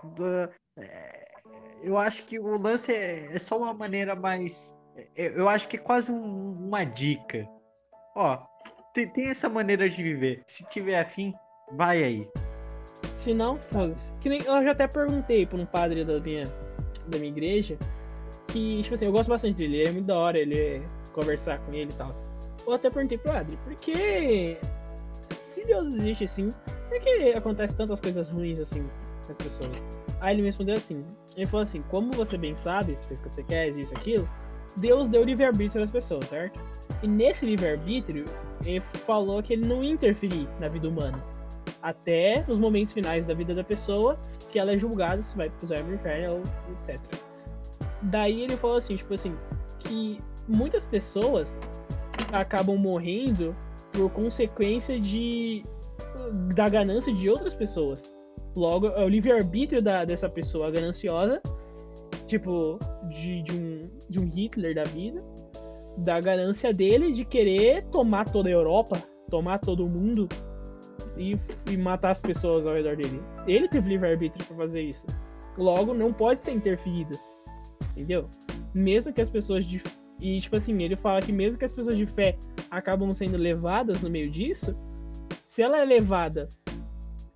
É, 0.78 1.22
eu 1.84 1.98
acho 1.98 2.24
que 2.24 2.40
o 2.40 2.56
lance 2.56 2.90
é, 2.90 3.36
é 3.36 3.38
só 3.38 3.58
uma 3.58 3.74
maneira 3.74 4.16
mais. 4.16 4.78
É, 5.14 5.38
eu 5.38 5.50
acho 5.50 5.68
que 5.68 5.76
é 5.76 5.80
quase 5.80 6.10
um, 6.10 6.66
uma 6.66 6.82
dica. 6.82 7.46
Ó, 8.16 8.38
tem, 8.94 9.06
tem 9.06 9.24
essa 9.26 9.50
maneira 9.50 9.88
de 9.88 10.02
viver. 10.02 10.42
Se 10.46 10.66
tiver 10.70 10.98
afim, 10.98 11.34
vai 11.72 12.02
aí. 12.02 12.26
Se 13.18 13.34
não, 13.34 13.58
que 14.20 14.30
nem 14.30 14.40
eu 14.40 14.64
já 14.64 14.72
até 14.72 14.86
perguntei 14.86 15.44
para 15.44 15.58
um 15.58 15.66
padre 15.66 16.04
da 16.04 16.18
minha, 16.18 16.44
da 17.06 17.18
minha 17.18 17.30
igreja 17.30 17.78
que, 18.48 18.82
tipo 18.82 18.94
assim, 18.94 19.04
eu 19.06 19.12
gosto 19.12 19.28
bastante 19.28 19.56
dele, 19.56 19.76
ele 19.76 19.88
é 19.88 19.92
muito 19.92 20.06
da 20.06 20.16
hora, 20.16 20.38
ele 20.38 20.58
é 20.58 20.82
conversar 21.12 21.58
com 21.60 21.72
ele 21.72 21.90
e 21.92 21.94
tal. 21.94 22.14
Eu 22.66 22.72
até 22.72 22.90
perguntei 22.90 23.18
pro 23.18 23.32
padre, 23.32 23.58
por 23.64 23.74
que 23.76 24.58
se 25.30 25.64
Deus 25.64 25.94
existe 25.94 26.24
assim, 26.24 26.50
por 26.88 27.00
que 27.00 27.32
acontece 27.36 27.76
tantas 27.76 28.00
coisas 28.00 28.28
ruins 28.28 28.58
assim 28.58 28.88
com 29.32 29.42
as 29.42 29.48
pessoas? 29.48 29.86
Aí 30.20 30.34
ele 30.34 30.42
me 30.42 30.48
respondeu 30.48 30.74
assim, 30.74 31.04
ele 31.36 31.46
falou 31.46 31.64
assim, 31.64 31.82
como 31.90 32.12
você 32.12 32.36
bem 32.36 32.54
sabe, 32.56 32.96
se 32.96 33.06
fez 33.06 33.20
o 33.20 33.22
que 33.22 33.30
você 33.30 33.42
quer, 33.42 33.68
existe 33.68 33.94
aquilo, 33.94 34.28
Deus 34.76 35.08
deu 35.08 35.24
livre-arbítrio 35.24 35.82
às 35.82 35.90
pessoas, 35.90 36.26
certo? 36.26 36.58
E 37.02 37.08
nesse 37.08 37.44
livre-arbítrio, 37.44 38.24
ele 38.64 38.80
falou 39.06 39.42
que 39.42 39.52
ele 39.52 39.66
não 39.66 39.82
ia 39.82 39.92
interferir 39.92 40.48
na 40.60 40.68
vida 40.68 40.88
humana 40.88 41.22
até 41.82 42.44
os 42.48 42.58
momentos 42.58 42.92
finais 42.92 43.26
da 43.26 43.34
vida 43.34 43.54
da 43.54 43.64
pessoa, 43.64 44.18
que 44.50 44.58
ela 44.58 44.72
é 44.72 44.78
julgada 44.78 45.22
se 45.22 45.36
vai 45.36 45.50
pro 45.50 45.66
céu 45.66 45.78
inferno, 45.92 46.34
ou 46.34 46.42
etc. 46.88 47.00
Daí 48.02 48.42
ele 48.42 48.56
falou 48.56 48.76
assim, 48.76 48.96
tipo 48.96 49.14
assim, 49.14 49.36
que 49.80 50.20
muitas 50.48 50.86
pessoas 50.86 51.56
acabam 52.32 52.76
morrendo 52.76 53.54
por 53.92 54.10
consequência 54.10 54.98
de 54.98 55.64
da 56.54 56.68
ganância 56.68 57.12
de 57.12 57.28
outras 57.28 57.54
pessoas. 57.54 58.02
Logo, 58.54 58.88
é 58.88 59.04
o 59.04 59.08
livre-arbítrio 59.08 59.80
dessa 59.80 60.28
pessoa 60.28 60.70
gananciosa, 60.70 61.40
tipo, 62.26 62.78
de, 63.08 63.42
de, 63.42 63.52
um, 63.52 63.90
de 64.08 64.20
um 64.20 64.28
Hitler 64.28 64.74
da 64.74 64.84
vida, 64.84 65.22
da 65.96 66.20
ganância 66.20 66.72
dele 66.72 67.12
de 67.12 67.24
querer 67.24 67.84
tomar 67.86 68.26
toda 68.26 68.48
a 68.48 68.52
Europa, 68.52 69.02
tomar 69.30 69.58
todo 69.58 69.84
o 69.84 69.88
mundo, 69.88 70.28
e, 71.16 71.38
e 71.70 71.76
matar 71.76 72.10
as 72.10 72.20
pessoas 72.20 72.66
ao 72.66 72.74
redor 72.74 72.96
dele. 72.96 73.22
Ele 73.46 73.68
teve 73.68 73.88
livre-arbítrio 73.88 74.44
para 74.46 74.56
fazer 74.56 74.82
isso. 74.82 75.06
Logo, 75.56 75.92
não 75.94 76.12
pode 76.12 76.44
ser 76.44 76.52
interferido. 76.52 77.18
Entendeu? 77.92 78.28
Mesmo 78.74 79.12
que 79.12 79.20
as 79.20 79.28
pessoas 79.28 79.64
de. 79.64 79.82
E, 80.20 80.40
tipo 80.40 80.56
assim, 80.56 80.80
ele 80.82 80.96
fala 80.96 81.20
que 81.20 81.32
mesmo 81.32 81.58
que 81.58 81.64
as 81.64 81.72
pessoas 81.72 81.96
de 81.96 82.06
fé 82.06 82.38
acabam 82.70 83.14
sendo 83.14 83.36
levadas 83.36 84.00
no 84.00 84.08
meio 84.08 84.30
disso, 84.30 84.74
se 85.46 85.62
ela 85.62 85.78
é 85.78 85.84
levada 85.84 86.48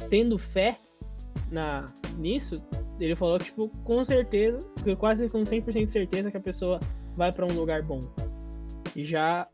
tendo 0.08 0.38
fé 0.38 0.76
na 1.50 1.86
nisso, 2.18 2.62
ele 2.98 3.14
falou 3.14 3.38
que, 3.38 3.46
tipo, 3.46 3.68
com 3.84 4.04
certeza, 4.04 4.58
quase 4.98 5.28
com 5.28 5.42
100% 5.42 5.86
de 5.86 5.92
certeza 5.92 6.30
que 6.30 6.36
a 6.36 6.40
pessoa 6.40 6.80
vai 7.16 7.32
para 7.32 7.44
um 7.44 7.52
lugar 7.52 7.82
bom. 7.82 8.00
E 8.94 9.04
já 9.04 9.46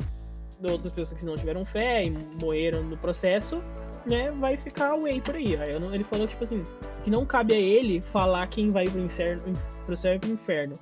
outras 0.62 0.93
pessoas 0.93 1.18
que 1.18 1.26
não 1.26 1.35
tiveram 1.35 1.64
fé 1.64 2.05
e 2.05 2.11
morreram 2.11 2.85
no 2.85 2.97
processo, 2.97 3.62
né, 4.09 4.30
vai 4.33 4.57
ficar 4.57 4.91
away 4.91 5.20
por 5.20 5.35
aí. 5.35 5.57
aí 5.57 5.72
ele 5.93 6.05
falou, 6.05 6.26
tipo 6.26 6.45
assim, 6.45 6.62
que 7.03 7.11
não 7.11 7.26
cabe 7.26 7.55
a 7.55 7.59
ele 7.59 8.01
falar 8.01 8.47
quem 8.49 8.68
vai 8.68 8.85
pro, 8.85 9.01
inferno, 9.01 9.53
pro 9.87 9.97
céu 9.97 10.14
e 10.14 10.18
pro 10.18 10.30
inferno. 10.30 10.78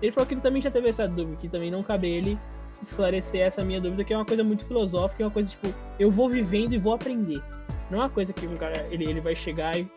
Ele 0.00 0.10
falou 0.10 0.26
que 0.26 0.34
ele 0.34 0.40
também 0.40 0.60
já 0.60 0.70
teve 0.70 0.88
essa 0.88 1.06
dúvida, 1.06 1.36
que 1.36 1.48
também 1.48 1.70
não 1.70 1.82
cabe 1.82 2.08
a 2.08 2.10
ele 2.10 2.38
esclarecer 2.82 3.42
essa 3.42 3.64
minha 3.64 3.80
dúvida, 3.80 4.02
que 4.02 4.12
é 4.12 4.16
uma 4.16 4.24
coisa 4.24 4.42
muito 4.42 4.66
filosófica, 4.66 5.22
é 5.22 5.26
uma 5.26 5.32
coisa 5.32 5.48
tipo, 5.48 5.68
eu 5.98 6.10
vou 6.10 6.28
vivendo 6.28 6.74
e 6.74 6.78
vou 6.78 6.94
aprender. 6.94 7.40
Não 7.88 7.98
é 7.98 8.02
uma 8.02 8.10
coisa 8.10 8.32
que 8.32 8.46
um 8.46 8.56
cara, 8.56 8.86
ele, 8.90 9.08
ele 9.08 9.20
vai 9.20 9.36
chegar 9.36 9.78
e 9.78 9.88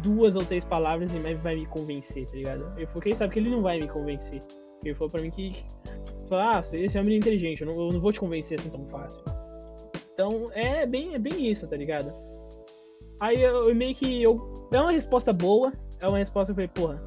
duas 0.00 0.36
ou 0.36 0.44
três 0.44 0.64
palavras 0.64 1.12
e 1.12 1.18
vai 1.34 1.54
me 1.54 1.66
convencer, 1.66 2.26
tá 2.26 2.36
ligado? 2.36 2.72
Eu 2.78 2.86
falei, 2.88 3.14
sabe 3.14 3.32
que 3.32 3.38
ele 3.38 3.50
não 3.50 3.62
vai 3.62 3.78
me 3.78 3.88
convencer. 3.88 4.40
Ele 4.84 4.94
falou 4.94 5.10
pra 5.10 5.22
mim 5.22 5.30
que, 5.30 5.64
ah, 6.30 6.62
você 6.62 6.86
é 6.86 7.00
um 7.00 7.04
menino 7.04 7.20
inteligente, 7.20 7.62
eu 7.62 7.66
não, 7.66 7.74
eu 7.74 7.92
não 7.92 8.00
vou 8.00 8.12
te 8.12 8.20
convencer 8.20 8.58
assim 8.58 8.70
tão 8.70 8.86
fácil. 8.86 9.22
Então 10.14 10.46
é 10.52 10.86
bem, 10.86 11.14
é 11.14 11.18
bem 11.18 11.50
isso, 11.50 11.66
tá 11.66 11.76
ligado? 11.76 12.12
Aí 13.20 13.40
eu, 13.40 13.68
eu 13.68 13.74
meio 13.74 13.94
que. 13.94 14.22
Eu, 14.22 14.68
é 14.72 14.80
uma 14.80 14.92
resposta 14.92 15.32
boa, 15.32 15.72
é 16.00 16.08
uma 16.08 16.18
resposta 16.18 16.52
que 16.52 16.60
eu 16.60 16.68
falei, 16.68 16.68
porra, 16.68 17.02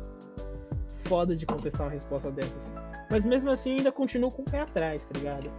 foda 1.05 1.35
de 1.35 1.45
contestar 1.45 1.87
uma 1.87 1.91
resposta 1.91 2.31
dessas. 2.31 2.71
Mas 3.11 3.25
mesmo 3.25 3.51
assim 3.51 3.77
ainda 3.77 3.91
continuo 3.91 4.31
com 4.31 4.41
o 4.41 4.45
pé 4.45 4.61
atrás, 4.61 5.05
tá 5.05 5.19
ligado? 5.19 5.51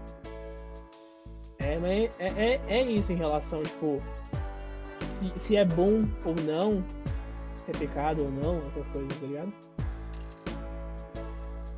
É, 1.59 1.79
mas 1.79 2.11
é, 2.19 2.55
é, 2.55 2.61
é 2.69 2.83
isso 2.83 3.13
em 3.13 3.17
relação, 3.17 3.63
tipo, 3.63 4.03
se, 5.01 5.33
se 5.39 5.57
é 5.57 5.65
bom 5.65 6.05
ou 6.25 6.35
não, 6.45 6.85
se 7.67 7.71
é 7.73 7.79
pecado 7.79 8.23
ou 8.23 8.31
não, 8.31 8.65
essas 8.69 8.87
coisas, 8.89 9.19
tá 9.19 9.27
ligado? 9.27 9.53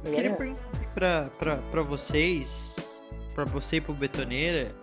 Eu 0.05 0.13
queria 0.13 0.37
perguntar 0.37 0.63
pra, 0.95 1.31
pra, 1.39 1.57
pra 1.57 1.83
vocês, 1.83 2.77
pra 3.35 3.45
você 3.45 3.77
e 3.77 3.81
pro 3.81 3.95
Betoneira, 3.95 4.75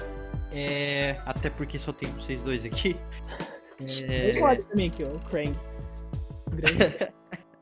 é, 0.52 1.18
até 1.26 1.50
porque 1.50 1.78
só 1.78 1.94
tem 1.94 2.10
vocês 2.12 2.42
dois 2.42 2.66
aqui. 2.66 2.98
É... 3.80 4.30
Ele 4.30 4.40
pode 4.40 4.64
também 4.66 4.88
aqui, 4.88 5.04
ó, 5.04 5.08
o 5.08 5.20
Krang. 5.22 5.56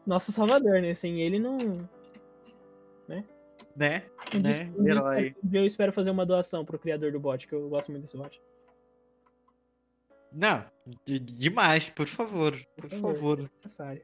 Nosso 0.06 0.32
salvador, 0.32 0.82
né? 0.82 0.94
Sem 0.94 1.22
ele 1.22 1.40
não. 1.40 1.58
Né? 3.08 3.24
Né? 3.76 4.04
Um 4.36 4.40
né? 4.40 4.72
Herói. 4.86 5.36
Eu 5.52 5.66
espero 5.66 5.94
fazer 5.94 6.12
uma 6.12 6.26
doação 6.26 6.66
pro 6.66 6.78
criador 6.78 7.14
do 7.14 7.20
bot, 7.22 7.48
que 7.48 7.56
eu 7.56 7.70
gosto 7.70 7.90
muito 7.90 8.04
desse 8.04 8.18
bot. 8.18 8.42
Não, 10.34 10.66
demais, 11.06 11.90
por 11.90 12.08
favor. 12.08 12.58
Por, 12.76 12.90
favor. 12.90 13.40
É 13.40 13.44
necessário. 13.44 14.02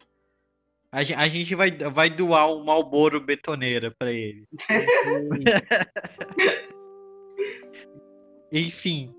A, 0.92 1.00
a 1.00 1.28
gente 1.28 1.56
vai, 1.56 1.72
vai 1.72 2.10
doar 2.10 2.52
um 2.52 2.64
Malboro 2.64 3.20
betoneira 3.20 3.94
pra 3.98 4.12
ele. 4.12 4.48
Enfim. 8.52 9.14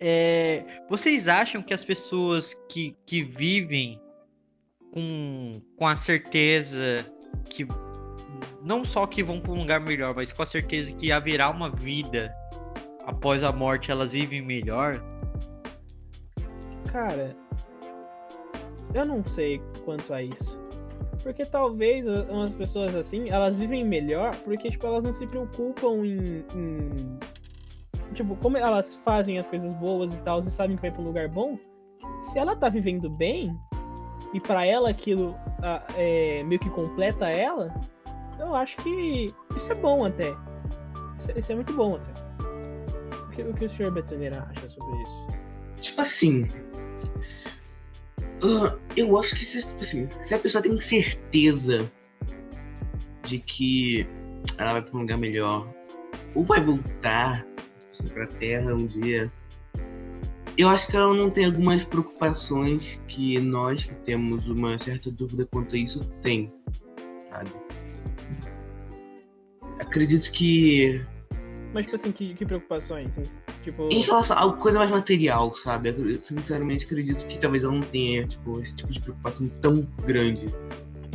É, 0.00 0.82
vocês 0.88 1.28
acham 1.28 1.62
que 1.62 1.72
as 1.72 1.84
pessoas 1.84 2.54
que, 2.68 2.96
que 3.06 3.22
vivem 3.22 4.00
com, 4.92 5.62
com 5.76 5.86
a 5.86 5.96
certeza 5.96 7.04
que 7.48 7.66
não 8.62 8.84
só 8.84 9.06
que 9.06 9.22
vão 9.22 9.40
para 9.40 9.52
um 9.52 9.58
lugar 9.58 9.80
melhor, 9.80 10.14
mas 10.14 10.32
com 10.32 10.42
a 10.42 10.46
certeza 10.46 10.94
que 10.94 11.12
haverá 11.12 11.50
uma 11.50 11.70
vida 11.70 12.34
após 13.06 13.42
a 13.42 13.52
morte, 13.52 13.90
elas 13.90 14.12
vivem 14.12 14.42
melhor? 14.42 15.02
Cara, 16.94 17.34
eu 18.94 19.04
não 19.04 19.26
sei 19.26 19.60
quanto 19.84 20.14
a 20.14 20.22
isso. 20.22 20.56
Porque 21.24 21.44
talvez 21.44 22.06
umas 22.30 22.52
pessoas 22.52 22.94
assim, 22.94 23.30
elas 23.30 23.56
vivem 23.56 23.84
melhor 23.84 24.36
porque, 24.44 24.70
tipo, 24.70 24.86
elas 24.86 25.02
não 25.02 25.12
se 25.12 25.26
preocupam 25.26 26.06
em, 26.06 26.44
em 26.54 27.18
tipo, 28.14 28.36
como 28.36 28.56
elas 28.56 28.94
fazem 29.04 29.38
as 29.38 29.46
coisas 29.48 29.74
boas 29.74 30.14
e 30.14 30.18
tal, 30.20 30.38
e 30.38 30.44
sabem 30.44 30.76
que 30.76 30.82
vai 30.82 30.92
pra 30.92 31.02
um 31.02 31.06
lugar 31.06 31.28
bom, 31.28 31.58
se 32.30 32.38
ela 32.38 32.54
tá 32.54 32.68
vivendo 32.68 33.10
bem, 33.10 33.58
e 34.32 34.38
para 34.38 34.64
ela 34.64 34.90
aquilo 34.90 35.34
é, 35.96 36.44
meio 36.44 36.60
que 36.60 36.70
completa 36.70 37.28
ela, 37.28 37.74
eu 38.38 38.54
acho 38.54 38.76
que 38.76 39.34
isso 39.56 39.72
é 39.72 39.74
bom 39.74 40.06
até. 40.06 40.28
Isso, 41.18 41.38
isso 41.40 41.50
é 41.50 41.54
muito 41.56 41.72
bom 41.72 41.96
até. 41.96 42.12
O 43.20 43.30
que 43.30 43.42
o, 43.42 43.52
que 43.52 43.64
o 43.64 43.70
senhor 43.70 43.90
Betoneira 43.90 44.48
acha 44.48 44.68
sobre 44.68 45.02
isso? 45.02 45.26
Tipo 45.80 46.00
assim. 46.02 46.44
Uh, 48.42 48.78
eu 48.96 49.18
acho 49.18 49.34
que 49.34 49.44
se, 49.44 49.66
tipo 49.66 49.80
assim, 49.80 50.08
se 50.22 50.34
a 50.34 50.38
pessoa 50.38 50.62
tem 50.62 50.78
certeza 50.80 51.90
de 53.22 53.38
que 53.38 54.06
ela 54.58 54.72
vai 54.72 54.82
para 54.82 54.96
um 54.96 55.00
lugar 55.00 55.18
melhor, 55.18 55.66
ou 56.34 56.44
vai 56.44 56.60
voltar 56.60 57.46
assim, 57.90 58.08
para 58.08 58.24
a 58.24 58.26
Terra 58.26 58.74
um 58.74 58.86
dia, 58.86 59.32
eu 60.56 60.68
acho 60.68 60.88
que 60.88 60.96
ela 60.96 61.12
não 61.14 61.30
tem 61.30 61.46
algumas 61.46 61.82
preocupações 61.84 63.02
que 63.08 63.40
nós 63.40 63.84
que 63.84 63.94
temos 63.96 64.46
uma 64.46 64.78
certa 64.78 65.10
dúvida 65.10 65.46
quanto 65.50 65.74
a 65.74 65.78
isso 65.78 66.04
tem, 66.22 66.52
sabe? 67.28 67.50
Acredito 69.80 70.30
que. 70.30 71.04
Mas, 71.72 71.86
tipo 71.86 71.96
assim, 71.96 72.12
que, 72.12 72.34
que 72.34 72.46
preocupações? 72.46 73.10
Tipo... 73.64 73.88
Em 73.88 74.02
relação 74.02 74.36
a 74.36 74.52
coisa 74.52 74.78
mais 74.78 74.90
material, 74.90 75.54
sabe? 75.54 75.88
Eu, 75.88 76.22
sinceramente 76.22 76.84
acredito 76.84 77.26
que 77.26 77.38
talvez 77.38 77.64
ela 77.64 77.72
não 77.72 77.80
tenha, 77.80 78.26
tipo, 78.26 78.60
esse 78.60 78.76
tipo 78.76 78.92
de 78.92 79.00
preocupação 79.00 79.48
tão 79.62 79.80
grande. 80.04 80.54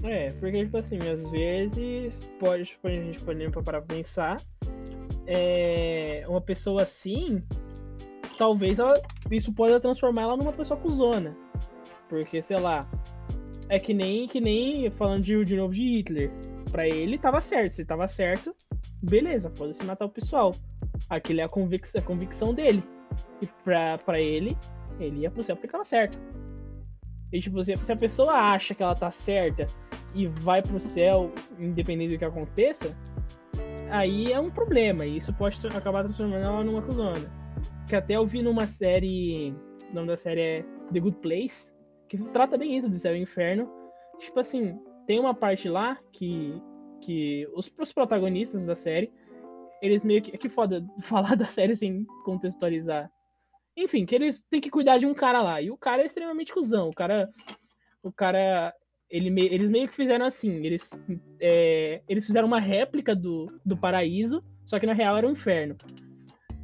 É, 0.01 0.31
porque, 0.31 0.65
tipo 0.65 0.77
assim, 0.77 0.97
às 0.97 1.29
vezes, 1.29 2.19
pode, 2.39 2.65
tipo, 2.65 2.87
a 2.87 2.91
gente 2.91 3.19
pode 3.23 3.51
parar 3.51 3.81
pra 3.81 3.95
pensar, 3.95 4.37
é, 5.27 6.23
uma 6.27 6.41
pessoa 6.41 6.81
assim, 6.81 7.43
talvez 8.35 8.79
ela, 8.79 8.99
isso 9.29 9.53
possa 9.53 9.79
transformar 9.79 10.23
ela 10.23 10.37
numa 10.37 10.53
pessoa 10.53 10.79
cuzona. 10.79 11.37
Porque, 12.07 12.41
sei 12.41 12.57
lá, 12.57 12.89
é 13.69 13.77
que 13.77 13.93
nem, 13.93 14.27
que 14.27 14.41
nem 14.41 14.89
falando 14.89 15.21
de, 15.21 15.45
de 15.45 15.55
novo 15.55 15.73
de 15.73 15.83
Hitler. 15.83 16.31
Pra 16.71 16.87
ele 16.87 17.19
tava 17.19 17.41
certo, 17.41 17.73
se 17.73 17.85
tava 17.85 18.07
certo, 18.07 18.55
beleza, 19.01 19.49
pode 19.49 19.75
se 19.75 19.85
matar 19.85 20.05
o 20.05 20.09
pessoal. 20.09 20.53
Aquilo 21.09 21.41
é 21.41 21.43
a, 21.43 21.49
convic 21.49 21.87
a 21.97 22.01
convicção 22.01 22.53
dele. 22.53 22.83
E 23.41 23.47
pra, 23.63 23.97
pra 23.97 24.19
ele, 24.19 24.57
ele 24.99 25.21
ia 25.21 25.31
pro 25.31 25.43
céu 25.43 25.55
porque 25.55 25.67
tava 25.67 25.85
certo. 25.85 26.19
E 27.31 27.39
tipo, 27.39 27.63
se, 27.63 27.75
se 27.77 27.91
a 27.91 27.95
pessoa 27.95 28.33
acha 28.33 28.73
que 28.73 28.83
ela 28.83 28.95
tá 28.95 29.11
certa 29.11 29.67
e 30.15 30.27
vai 30.27 30.61
pro 30.61 30.79
céu, 30.79 31.31
independente 31.59 32.13
do 32.13 32.19
que 32.19 32.25
aconteça, 32.25 32.95
aí 33.89 34.31
é 34.31 34.39
um 34.39 34.49
problema. 34.49 35.05
E 35.05 35.17
isso 35.17 35.33
pode 35.33 35.59
acabar 35.67 36.03
transformando 36.03 36.45
ela 36.45 36.63
numa 36.63 36.81
cuzona 36.81 37.39
que 37.89 37.95
até 37.95 38.15
eu 38.15 38.25
vi 38.25 38.41
numa 38.41 38.67
série. 38.67 39.51
O 39.91 39.95
nome 39.95 40.07
da 40.07 40.15
série 40.15 40.41
é 40.41 40.65
The 40.93 40.99
Good 40.99 41.17
Place, 41.17 41.73
que 42.07 42.17
trata 42.31 42.57
bem 42.57 42.77
isso 42.77 42.87
de 42.87 42.99
céu 42.99 43.15
e 43.15 43.21
inferno. 43.21 43.67
Tipo 44.19 44.39
assim, 44.39 44.77
tem 45.07 45.19
uma 45.19 45.33
parte 45.33 45.67
lá 45.67 45.97
que, 46.13 46.61
que 46.99 47.47
os, 47.53 47.71
os 47.79 47.91
protagonistas 47.91 48.65
da 48.65 48.75
série, 48.75 49.11
eles 49.81 50.03
meio 50.03 50.21
que. 50.21 50.37
Que 50.37 50.49
foda 50.49 50.85
falar 51.03 51.35
da 51.35 51.45
série 51.45 51.75
sem 51.75 52.05
contextualizar. 52.23 53.09
Enfim, 53.75 54.05
que 54.05 54.15
eles 54.15 54.43
têm 54.49 54.61
que 54.61 54.69
cuidar 54.69 54.97
de 54.97 55.05
um 55.05 55.13
cara 55.13 55.41
lá. 55.41 55.61
E 55.61 55.71
o 55.71 55.77
cara 55.77 56.01
é 56.01 56.05
extremamente 56.05 56.53
cuzão. 56.53 56.89
O 56.89 56.93
cara. 56.93 57.29
O 58.03 58.11
cara. 58.11 58.73
Ele, 59.09 59.29
eles 59.47 59.69
meio 59.69 59.87
que 59.87 59.95
fizeram 59.95 60.25
assim. 60.25 60.65
Eles, 60.65 60.89
é, 61.41 62.01
eles 62.07 62.25
fizeram 62.25 62.47
uma 62.47 62.59
réplica 62.59 63.15
do, 63.15 63.51
do 63.65 63.75
paraíso, 63.75 64.43
só 64.65 64.79
que 64.79 64.85
na 64.85 64.93
real 64.93 65.17
era 65.17 65.27
um 65.27 65.31
inferno. 65.31 65.75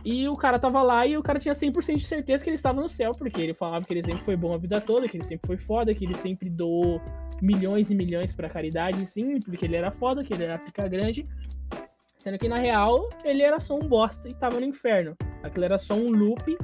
E 0.06 0.30
o 0.30 0.34
cara 0.34 0.60
tava 0.60 0.84
lá 0.84 1.04
e 1.08 1.18
o 1.18 1.24
cara 1.24 1.40
tinha 1.40 1.56
100% 1.56 1.96
de 1.96 2.06
certeza 2.06 2.44
que 2.44 2.50
ele 2.52 2.56
estava 2.56 2.80
no 2.80 2.88
céu, 2.88 3.12
porque 3.12 3.42
ele 3.42 3.56
falava 3.56 3.84
que 3.84 3.92
ele 3.92 4.04
sempre 4.04 4.24
foi 4.24 4.36
bom 4.36 4.54
a 4.54 4.58
vida 4.58 4.80
toda, 4.80 5.10
que 5.10 5.18
ele 5.18 5.24
sempre 5.24 5.48
foi 5.48 5.58
foda, 5.58 5.92
que 5.96 6.06
ele 6.06 6.14
sempre 6.20 6.48
doou 6.48 7.02
milhões 7.42 7.90
e 7.90 7.96
milhões 7.96 8.32
pra 8.32 8.48
caridade, 8.48 9.04
sim, 9.08 9.40
porque 9.40 9.66
ele 9.66 9.76
era 9.76 9.90
foda, 9.90 10.24
que 10.24 10.32
ele 10.32 10.44
era 10.44 10.60
pica 10.60 10.88
grande. 10.88 11.28
Sendo 12.20 12.38
que 12.38 12.48
na 12.48 12.60
real 12.60 13.10
ele 13.24 13.42
era 13.42 13.60
só 13.60 13.76
um 13.76 13.88
bosta 13.88 14.30
e 14.30 14.34
tava 14.34 14.60
no 14.60 14.66
inferno. 14.68 15.18
Aquilo 15.42 15.66
era 15.66 15.80
só 15.80 15.96
um 15.96 16.12
loop 16.12 16.56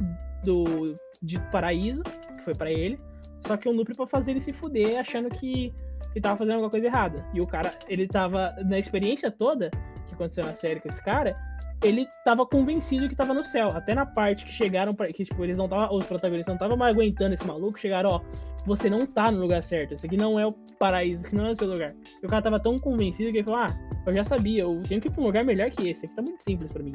do 0.43 0.95
de 1.19 1.39
paraíso, 1.51 2.03
que 2.03 2.43
foi 2.43 2.53
para 2.53 2.71
ele, 2.71 2.99
só 3.39 3.57
que 3.57 3.67
um 3.67 3.71
loop 3.71 3.95
para 3.95 4.05
fazer 4.05 4.31
ele 4.31 4.41
se 4.41 4.53
fuder 4.53 4.99
achando 4.99 5.29
que, 5.29 5.73
que 6.13 6.21
tava 6.21 6.37
fazendo 6.37 6.53
alguma 6.53 6.69
coisa 6.69 6.85
errada. 6.85 7.25
E 7.33 7.41
o 7.41 7.47
cara, 7.47 7.73
ele 7.87 8.07
tava 8.07 8.55
na 8.63 8.77
experiência 8.77 9.31
toda 9.31 9.71
que 10.07 10.13
aconteceu 10.13 10.45
na 10.45 10.53
série 10.53 10.79
com 10.79 10.89
esse 10.89 11.03
cara, 11.03 11.35
ele 11.83 12.07
tava 12.23 12.45
convencido 12.45 13.09
que 13.09 13.15
tava 13.15 13.33
no 13.33 13.43
céu. 13.43 13.69
Até 13.73 13.95
na 13.95 14.05
parte 14.05 14.45
que 14.45 14.51
chegaram 14.51 14.93
para 14.93 15.07
que 15.07 15.25
tipo 15.25 15.43
eles 15.43 15.57
não 15.57 15.67
tava, 15.67 15.93
os 15.93 16.05
protagonistas 16.05 16.51
não 16.51 16.57
estavam 16.57 16.77
mais 16.77 16.95
aguentando 16.95 17.33
esse 17.33 17.45
maluco, 17.45 17.79
chegaram, 17.79 18.11
ó, 18.11 18.21
você 18.65 18.89
não 18.89 19.05
tá 19.05 19.31
no 19.31 19.39
lugar 19.39 19.63
certo. 19.63 19.93
Esse 19.93 20.05
aqui 20.05 20.17
não 20.17 20.39
é 20.39 20.45
o 20.45 20.53
paraíso, 20.77 21.21
esse 21.21 21.27
aqui 21.27 21.35
não 21.35 21.47
é 21.47 21.51
o 21.51 21.55
seu 21.55 21.67
lugar. 21.67 21.95
E 22.21 22.25
o 22.25 22.29
cara 22.29 22.41
tava 22.41 22.59
tão 22.59 22.77
convencido 22.77 23.31
que 23.31 23.37
ele 23.37 23.45
falou: 23.45 23.61
"Ah, 23.61 23.75
eu 24.05 24.15
já 24.15 24.23
sabia, 24.23 24.61
eu 24.63 24.81
tenho 24.83 25.01
que 25.01 25.07
ir 25.07 25.11
pra 25.11 25.21
um 25.21 25.25
lugar 25.25 25.43
melhor 25.43 25.69
que 25.71 25.89
esse. 25.89 26.05
Aqui 26.05 26.15
tá 26.15 26.21
muito 26.21 26.43
simples 26.43 26.71
para 26.71 26.83
mim". 26.83 26.93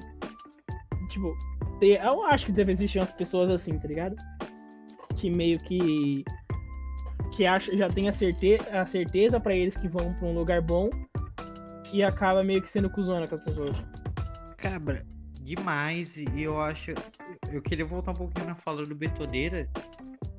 Tipo, 1.11 1.37
eu 1.81 2.25
acho 2.27 2.47
que 2.47 2.53
deve 2.53 2.73
existir 2.73 2.99
umas 2.99 3.13
pessoas 3.13 3.53
assim, 3.53 3.79
tá 3.79 3.89
ligado? 3.89 4.17
Que 5.17 5.31
meio 5.31 5.59
que 5.59 6.25
que 7.33 7.45
acha, 7.45 7.77
já 7.77 7.89
tem 7.89 8.09
a 8.09 8.13
certeza, 8.13 8.65
a 8.71 8.87
certeza 8.87 9.39
para 9.39 9.55
eles 9.55 9.77
que 9.77 9.89
vão 9.89 10.15
para 10.15 10.29
um 10.29 10.35
lugar 10.35 10.63
bom 10.63 10.89
e 11.93 12.03
acaba 12.03 12.43
meio 12.43 12.63
que 12.63 12.69
sendo 12.69 12.89
cuzona 12.89 13.27
com 13.27 13.35
as 13.35 13.43
pessoas. 13.43 13.89
Cabra, 14.57 15.07
demais. 15.41 16.17
E 16.17 16.43
eu 16.43 16.61
acho. 16.61 16.93
Eu 17.51 17.63
queria 17.63 17.85
voltar 17.85 18.13
um 18.13 18.15
pouquinho 18.15 18.47
na 18.47 18.55
fala 18.55 18.85
do 18.85 18.95
Betoneira. 18.95 19.69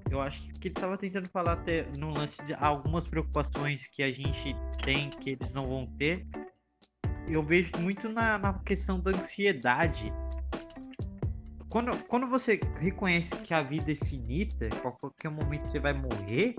Eu 0.10 0.22
acho 0.22 0.54
que 0.54 0.70
ele 0.70 0.76
tava 0.76 0.98
tentando 0.98 1.30
falar 1.30 1.54
até 1.54 1.86
no 1.98 2.12
lance 2.12 2.44
de 2.46 2.54
algumas 2.54 3.08
preocupações 3.08 3.88
que 3.88 4.02
a 4.02 4.12
gente 4.12 4.56
tem 4.84 5.10
que 5.10 5.32
eles 5.32 5.54
não 5.54 5.68
vão 5.68 5.86
ter. 5.86 6.26
Eu 7.28 7.44
vejo 7.44 7.72
muito 7.78 8.08
na, 8.10 8.38
na 8.38 8.54
questão 8.60 9.00
da 9.00 9.12
ansiedade. 9.12 10.12
Quando, 11.70 11.98
quando 12.06 12.26
você 12.26 12.60
reconhece 12.78 13.36
que 13.38 13.54
a 13.54 13.62
vida 13.62 13.92
é 13.92 13.96
finita, 13.96 14.68
a 14.68 14.92
qualquer 14.92 15.30
momento 15.30 15.68
você 15.68 15.80
vai 15.80 15.92
morrer, 15.92 16.56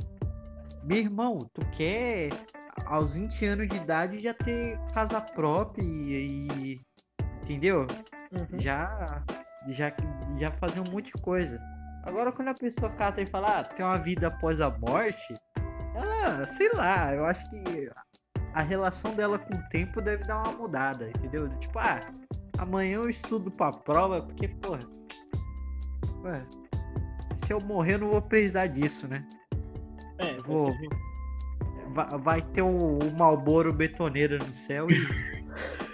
meu 0.84 0.98
irmão, 0.98 1.38
tu 1.54 1.62
quer 1.70 2.30
aos 2.84 3.16
20 3.16 3.46
anos 3.46 3.68
de 3.68 3.76
idade 3.76 4.20
já 4.20 4.34
ter 4.34 4.78
casa 4.92 5.20
própria 5.20 5.82
e, 5.82 6.48
e 6.74 6.80
entendeu? 7.48 7.86
Uhum. 8.32 8.60
Já, 8.60 9.24
já, 9.66 9.92
já 10.38 10.50
fazer 10.52 10.80
um 10.80 10.90
monte 10.90 11.06
de 11.06 11.22
coisa. 11.22 11.58
Agora, 12.04 12.30
quando 12.30 12.48
a 12.48 12.54
pessoa 12.54 12.90
cata 12.92 13.20
e 13.22 13.26
fala, 13.26 13.60
ah, 13.60 13.64
tem 13.64 13.84
uma 13.84 13.98
vida 13.98 14.28
após 14.28 14.60
a 14.60 14.70
morte, 14.70 15.34
ela, 15.94 16.46
sei 16.46 16.68
lá, 16.74 17.14
eu 17.14 17.24
acho 17.24 17.48
que 17.48 17.90
a 18.52 18.62
relação 18.62 19.14
dela 19.14 19.38
com 19.38 19.54
o 19.54 19.68
tempo 19.68 20.00
deve 20.00 20.24
dar 20.24 20.42
uma 20.42 20.52
mudada, 20.52 21.08
entendeu? 21.08 21.48
Tipo, 21.58 21.78
ah, 21.78 22.12
amanhã 22.58 22.96
eu 22.96 23.08
estudo 23.08 23.50
pra 23.50 23.72
prova, 23.72 24.22
porque, 24.22 24.48
porra, 24.48 24.86
ué, 26.24 26.46
se 27.32 27.52
eu 27.52 27.60
morrer, 27.60 27.94
eu 27.94 28.00
não 28.00 28.08
vou 28.08 28.22
precisar 28.22 28.66
disso, 28.66 29.08
né? 29.08 29.26
É, 30.18 30.40
vou. 30.42 30.70
Vai, 31.94 32.18
vai 32.18 32.42
ter 32.42 32.62
o, 32.62 32.98
o 32.98 33.16
Malboro 33.16 33.72
betoneira 33.72 34.38
no 34.38 34.52
céu 34.52 34.86
e. 34.90 34.96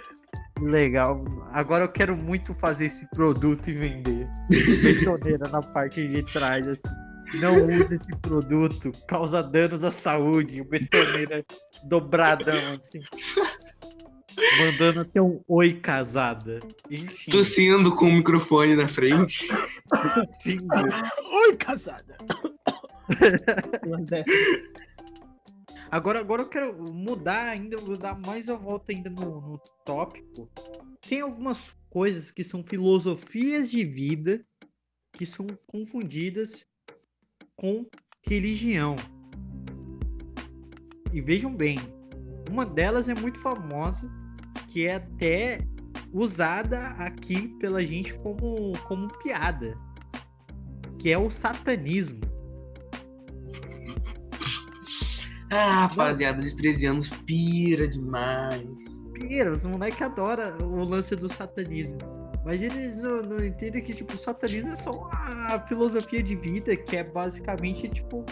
Legal. 0.61 1.23
Agora 1.51 1.83
eu 1.83 1.89
quero 1.89 2.15
muito 2.15 2.53
fazer 2.53 2.85
esse 2.85 3.05
produto 3.09 3.67
e 3.69 3.73
vender. 3.73 4.27
Betoneira 4.49 5.49
na 5.49 5.61
parte 5.61 6.07
de 6.07 6.23
trás. 6.23 6.67
Assim. 6.67 7.39
Não 7.41 7.65
use 7.65 7.95
esse 7.95 8.15
produto, 8.21 8.91
causa 9.07 9.41
danos 9.41 9.83
à 9.83 9.91
saúde. 9.91 10.61
O 10.61 10.65
betoneira 10.65 11.43
dobradão, 11.83 12.55
assim. 12.55 13.01
Mandando 14.59 15.01
até 15.01 15.21
um 15.21 15.41
oi 15.47 15.73
casada. 15.73 16.59
Enfim. 16.89 17.31
Tossindo 17.31 17.95
com 17.95 18.05
o 18.05 18.13
microfone 18.13 18.75
na 18.75 18.87
frente. 18.87 19.47
Oi 21.31 21.55
casada. 21.57 22.17
Agora, 25.89 26.19
agora 26.19 26.41
eu 26.41 26.49
quero 26.49 26.93
mudar 26.93 27.49
ainda, 27.49 27.77
vou 27.77 27.97
dar 27.97 28.19
mais 28.19 28.49
a 28.49 28.55
volta 28.55 28.91
ainda 28.91 29.09
no, 29.09 29.41
no 29.41 29.57
tópico. 29.85 30.49
Tem 31.07 31.21
algumas 31.21 31.73
coisas 31.89 32.31
que 32.31 32.43
são 32.43 32.63
filosofias 32.63 33.69
de 33.69 33.83
vida 33.83 34.45
que 35.13 35.25
são 35.25 35.47
confundidas 35.65 36.67
com 37.55 37.85
religião. 38.27 38.95
e 41.13 41.21
vejam 41.21 41.55
bem, 41.55 41.79
uma 42.49 42.65
delas 42.65 43.07
é 43.07 43.15
muito 43.15 43.39
famosa, 43.39 44.11
que 44.67 44.85
é 44.85 44.95
até 44.95 45.59
usada 46.11 46.77
aqui 46.97 47.47
pela 47.59 47.81
gente 47.81 48.17
como, 48.19 48.73
como 48.83 49.07
piada, 49.19 49.79
que 50.99 51.09
é 51.11 51.17
o 51.17 51.29
satanismo. 51.29 52.19
Ah, 55.51 55.87
rapaziada 55.87 56.41
de 56.41 56.55
13 56.55 56.85
anos 56.87 57.09
pira 57.25 57.87
demais. 57.87 58.65
Pira, 59.13 59.55
os 59.55 59.65
moleques 59.65 60.01
adoram 60.01 60.43
o 60.61 60.83
lance 60.83 61.15
do 61.15 61.29
satanismo. 61.29 61.97
Mas 62.43 62.61
eles 62.61 62.95
não, 62.97 63.21
não 63.23 63.43
entendem 63.43 63.83
que, 63.83 63.93
tipo, 63.93 64.13
o 64.13 64.17
satanismo 64.17 64.73
é 64.73 64.75
só 64.75 64.91
uma 64.91 65.59
filosofia 65.67 66.21
de 66.21 66.35
vida, 66.35 66.75
que 66.75 66.95
é 66.95 67.03
basicamente, 67.03 67.89
tipo. 67.89 68.23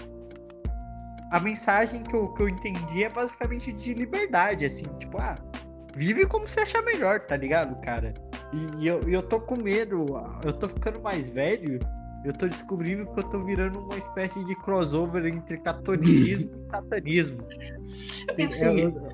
A 1.31 1.39
mensagem 1.39 2.03
que 2.03 2.15
eu, 2.15 2.31
que 2.33 2.43
eu 2.43 2.47
entendi 2.47 3.03
é 3.03 3.09
basicamente 3.09 3.73
de 3.73 3.95
liberdade, 3.95 4.65
assim, 4.65 4.85
tipo, 4.99 5.17
ah, 5.17 5.35
vive 5.95 6.27
como 6.27 6.47
você 6.47 6.59
achar 6.59 6.83
melhor, 6.83 7.21
tá 7.21 7.35
ligado, 7.35 7.79
cara? 7.81 8.13
E, 8.53 8.83
e 8.83 8.87
eu, 8.87 9.01
eu 9.09 9.23
tô 9.23 9.39
com 9.39 9.55
medo, 9.55 10.05
eu 10.43 10.53
tô 10.53 10.69
ficando 10.69 11.01
mais 11.01 11.29
velho, 11.29 11.79
eu 12.23 12.33
tô 12.33 12.47
descobrindo 12.47 13.05
que 13.05 13.19
eu 13.19 13.23
tô 13.23 13.43
virando 13.43 13.79
uma 13.79 13.97
espécie 13.97 14.43
de 14.45 14.55
crossover 14.55 15.25
entre 15.25 15.57
catolicismo 15.57 16.51
e 16.55 16.71
satanismo. 16.71 17.47
É 18.37 18.45
assim, 18.45 18.79
Eu, 18.79 19.07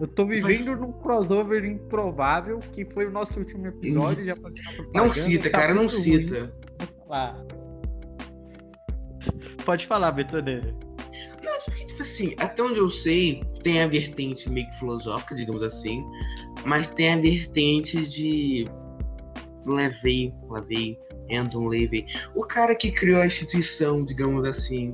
eu 0.00 0.08
tô 0.08 0.26
vivendo 0.26 0.74
num 0.76 0.92
crossover 0.92 1.64
improvável, 1.64 2.58
que 2.72 2.86
foi 2.92 3.06
o 3.06 3.10
nosso 3.10 3.38
último 3.38 3.66
episódio. 3.66 4.24
Já 4.24 4.34
não 4.94 5.10
cita, 5.10 5.50
tá 5.50 5.58
cara, 5.58 5.74
não 5.74 5.88
cita. 5.88 6.52
Pode 9.64 9.86
falar, 9.86 10.12
Betoneira. 10.12 10.74
Não, 11.42 11.52
porque, 11.64 11.84
tipo 11.86 12.02
assim, 12.02 12.34
até 12.38 12.62
onde 12.62 12.78
eu 12.78 12.90
sei, 12.90 13.42
tem 13.62 13.82
a 13.82 13.86
vertente 13.86 14.50
meio 14.50 14.68
que 14.70 14.78
filosófica, 14.78 15.34
digamos 15.34 15.62
assim, 15.62 16.04
mas 16.64 16.90
tem 16.90 17.12
a 17.12 17.16
vertente 17.16 18.04
de 18.06 18.66
Levei, 19.66 20.32
Levei, 20.48 20.98
Andon 21.32 21.66
Levey, 21.68 22.06
o 22.34 22.42
cara 22.44 22.74
que 22.74 22.90
criou 22.92 23.20
a 23.20 23.26
instituição, 23.26 24.04
digamos 24.04 24.44
assim, 24.44 24.92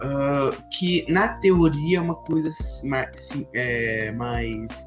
ah, 0.00 0.50
que 0.70 1.04
na 1.10 1.28
teoria 1.38 1.98
é 1.98 2.00
uma 2.00 2.14
coisa 2.14 2.48
assim, 2.48 2.88
mais, 2.88 3.08
sim, 3.14 3.46
é, 3.54 4.12
mais 4.12 4.86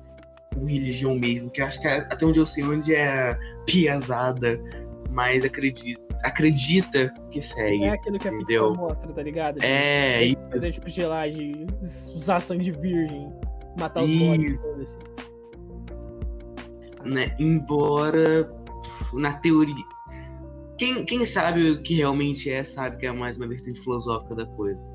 com 0.53 0.65
religião 0.65 1.15
mesmo, 1.15 1.49
que 1.49 1.61
acho 1.61 1.81
que 1.81 1.87
até 1.87 2.25
onde 2.25 2.39
eu 2.39 2.45
sei, 2.45 2.63
onde 2.63 2.93
é 2.93 3.37
piazada, 3.65 4.59
mas 5.09 5.43
acredita, 5.45 6.01
acredita 6.23 7.13
que 7.31 7.41
segue. 7.41 7.83
É 7.83 7.91
aquilo 7.91 8.19
que 8.19 8.27
a 8.27 8.31
ficção 8.31 8.73
mostra, 8.73 9.13
tá 9.13 9.23
ligado? 9.23 9.59
É, 9.63 10.19
De 10.25 10.37
fazer, 10.51 10.67
isso. 10.67 10.73
tipo, 10.79 10.89
gelar, 10.89 11.29
de 11.29 11.67
usar 12.15 12.39
sangue 12.41 12.65
de 12.65 12.71
virgem, 12.79 13.31
matar 13.79 14.03
os 14.03 14.09
bodes, 14.09 14.61
foda-se. 14.61 14.97
né? 17.05 17.35
Embora 17.39 18.51
na 19.13 19.33
teoria. 19.33 19.85
Quem, 20.77 21.03
quem 21.05 21.25
sabe 21.25 21.71
o 21.71 21.81
que 21.81 21.95
realmente 21.95 22.49
é, 22.51 22.63
sabe 22.63 22.97
que 22.97 23.05
é 23.05 23.11
mais 23.11 23.37
uma 23.37 23.47
vertente 23.47 23.79
filosófica 23.79 24.35
da 24.35 24.45
coisa. 24.45 24.85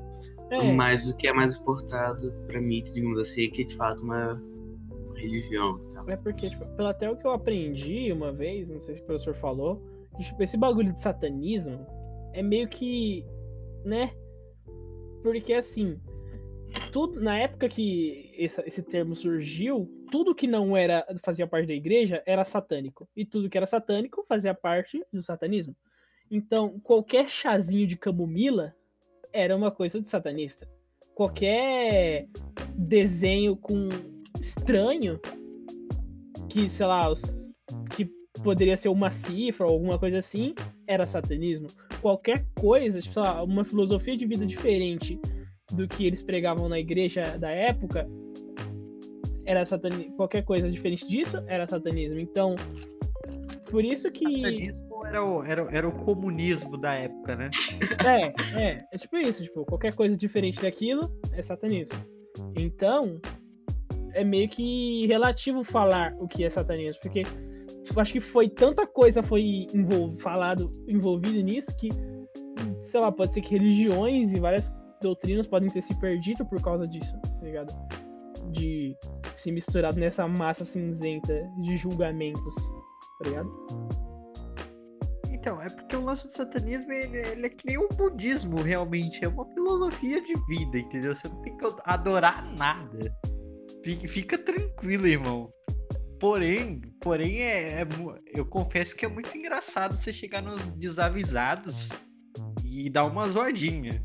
É, 0.51 0.71
Mas 0.75 1.07
o 1.09 1.15
que 1.15 1.27
é 1.27 1.33
mais 1.33 1.55
importado 1.57 2.31
pra 2.47 2.61
mim, 2.61 2.83
digamos 2.83 3.19
assim, 3.19 3.45
é 3.45 3.47
que 3.49 3.61
é 3.63 3.65
de 3.65 3.75
fato 3.75 4.01
uma 4.01 4.41
religião. 5.15 5.79
tal. 5.93 6.09
é 6.09 6.15
porque, 6.15 6.49
tipo, 6.49 6.65
pelo 6.75 6.87
até 6.89 7.09
o 7.09 7.15
que 7.17 7.25
eu 7.25 7.31
aprendi 7.31 8.11
uma 8.11 8.31
vez, 8.31 8.69
não 8.69 8.79
sei 8.81 8.95
se 8.95 9.01
o 9.01 9.05
professor 9.05 9.35
falou, 9.35 9.81
que, 10.17 10.23
tipo, 10.23 10.41
esse 10.43 10.57
bagulho 10.57 10.93
de 10.93 11.01
satanismo 11.01 11.85
é 12.33 12.41
meio 12.43 12.67
que, 12.67 13.25
né? 13.85 14.11
Porque 15.23 15.53
assim, 15.53 15.97
tudo 16.91 17.21
na 17.21 17.37
época 17.39 17.69
que 17.69 18.31
essa- 18.37 18.63
esse 18.67 18.81
termo 18.83 19.15
surgiu, 19.15 19.89
tudo 20.13 20.35
que 20.35 20.45
não 20.45 20.77
era 20.77 21.03
fazia 21.23 21.47
parte 21.47 21.65
da 21.65 21.73
igreja 21.73 22.21
era 22.23 22.45
satânico 22.45 23.09
e 23.15 23.25
tudo 23.25 23.49
que 23.49 23.57
era 23.57 23.65
satânico 23.65 24.23
fazia 24.29 24.53
parte 24.53 25.03
do 25.11 25.23
satanismo. 25.23 25.75
Então, 26.29 26.79
qualquer 26.81 27.27
chazinho 27.27 27.87
de 27.87 27.97
camomila 27.97 28.75
era 29.33 29.57
uma 29.57 29.71
coisa 29.71 29.99
de 29.99 30.07
satanista. 30.07 30.69
Qualquer 31.15 32.27
desenho 32.75 33.55
com 33.55 33.89
estranho 34.39 35.19
que, 36.47 36.69
sei 36.69 36.85
lá, 36.85 37.09
os- 37.09 37.23
que 37.95 38.05
poderia 38.43 38.77
ser 38.77 38.89
uma 38.89 39.09
cifra 39.09 39.65
ou 39.65 39.73
alguma 39.73 39.97
coisa 39.97 40.19
assim, 40.19 40.53
era 40.85 41.07
satanismo. 41.07 41.65
Qualquer 42.03 42.45
coisa, 42.53 43.01
tipo, 43.01 43.15
sei 43.15 43.23
lá, 43.23 43.41
uma 43.41 43.65
filosofia 43.65 44.15
de 44.15 44.27
vida 44.27 44.45
diferente 44.45 45.19
do 45.71 45.87
que 45.87 46.05
eles 46.05 46.21
pregavam 46.21 46.69
na 46.69 46.79
igreja 46.79 47.35
da 47.39 47.49
época, 47.49 48.07
era 49.45 49.65
satanismo. 49.65 50.15
Qualquer 50.15 50.43
coisa 50.43 50.69
diferente 50.69 51.07
disso 51.07 51.43
era 51.47 51.67
satanismo. 51.67 52.19
Então, 52.19 52.55
por 53.69 53.83
isso 53.83 54.09
que. 54.09 54.25
Satanismo 54.25 55.05
era 55.05 55.25
o, 55.25 55.43
era, 55.43 55.67
era 55.71 55.87
o 55.87 55.91
comunismo 55.91 56.77
da 56.77 56.93
época, 56.93 57.35
né? 57.35 57.49
É, 58.05 58.67
é, 58.67 58.77
é 58.91 58.97
tipo 58.97 59.17
isso, 59.17 59.43
tipo, 59.43 59.65
qualquer 59.65 59.93
coisa 59.95 60.15
diferente 60.15 60.61
daquilo 60.61 61.01
é 61.33 61.41
satanismo. 61.41 61.97
Então, 62.57 63.19
é 64.13 64.23
meio 64.23 64.49
que 64.49 65.05
relativo 65.07 65.63
falar 65.63 66.15
o 66.19 66.27
que 66.27 66.43
é 66.43 66.49
satanismo, 66.49 66.99
porque 67.01 67.21
tipo, 67.83 67.99
acho 67.99 68.13
que 68.13 68.21
foi 68.21 68.49
tanta 68.49 68.85
coisa 68.85 69.21
foi 69.23 69.67
envol 69.73 70.13
falado, 70.15 70.67
envolvido 70.87 71.41
nisso 71.41 71.75
que, 71.77 71.89
sei 72.89 72.99
lá, 72.99 73.11
pode 73.11 73.33
ser 73.33 73.41
que 73.41 73.57
religiões 73.57 74.31
e 74.31 74.39
várias 74.39 74.71
doutrinas 75.01 75.47
podem 75.47 75.69
ter 75.69 75.81
se 75.81 75.97
perdido 75.99 76.45
por 76.45 76.61
causa 76.61 76.87
disso, 76.87 77.13
tá 77.21 77.45
ligado? 77.45 77.73
De 78.51 78.95
se 79.35 79.51
misturado 79.51 79.99
nessa 79.99 80.27
massa 80.27 80.65
cinzenta 80.65 81.37
de 81.61 81.77
julgamentos, 81.77 82.55
tá 83.21 83.29
ligado? 83.29 83.51
Então, 85.31 85.61
é 85.61 85.69
porque 85.69 85.95
o 85.97 86.05
lance 86.05 86.27
do 86.27 86.31
satanismo, 86.31 86.93
ele, 86.93 87.17
ele 87.17 87.45
é 87.45 87.49
que 87.49 87.65
nem 87.65 87.77
o 87.77 87.89
budismo, 87.89 88.61
realmente. 88.61 89.25
É 89.25 89.27
uma 89.27 89.45
filosofia 89.53 90.21
de 90.21 90.33
vida, 90.47 90.77
entendeu? 90.77 91.13
Você 91.13 91.27
não 91.27 91.41
tem 91.41 91.57
que 91.57 91.65
adorar 91.83 92.45
nada. 92.57 93.13
Fica, 93.83 94.07
fica 94.07 94.37
tranquilo, 94.37 95.05
irmão. 95.05 95.51
Porém, 96.17 96.79
porém 97.01 97.41
é, 97.41 97.81
é 97.81 97.87
eu 98.33 98.45
confesso 98.45 98.95
que 98.95 99.05
é 99.05 99.09
muito 99.09 99.37
engraçado 99.37 99.97
você 99.97 100.13
chegar 100.13 100.41
nos 100.41 100.71
desavisados 100.71 101.89
e 102.63 102.89
dar 102.89 103.05
uma 103.05 103.27
zordinha. 103.27 104.01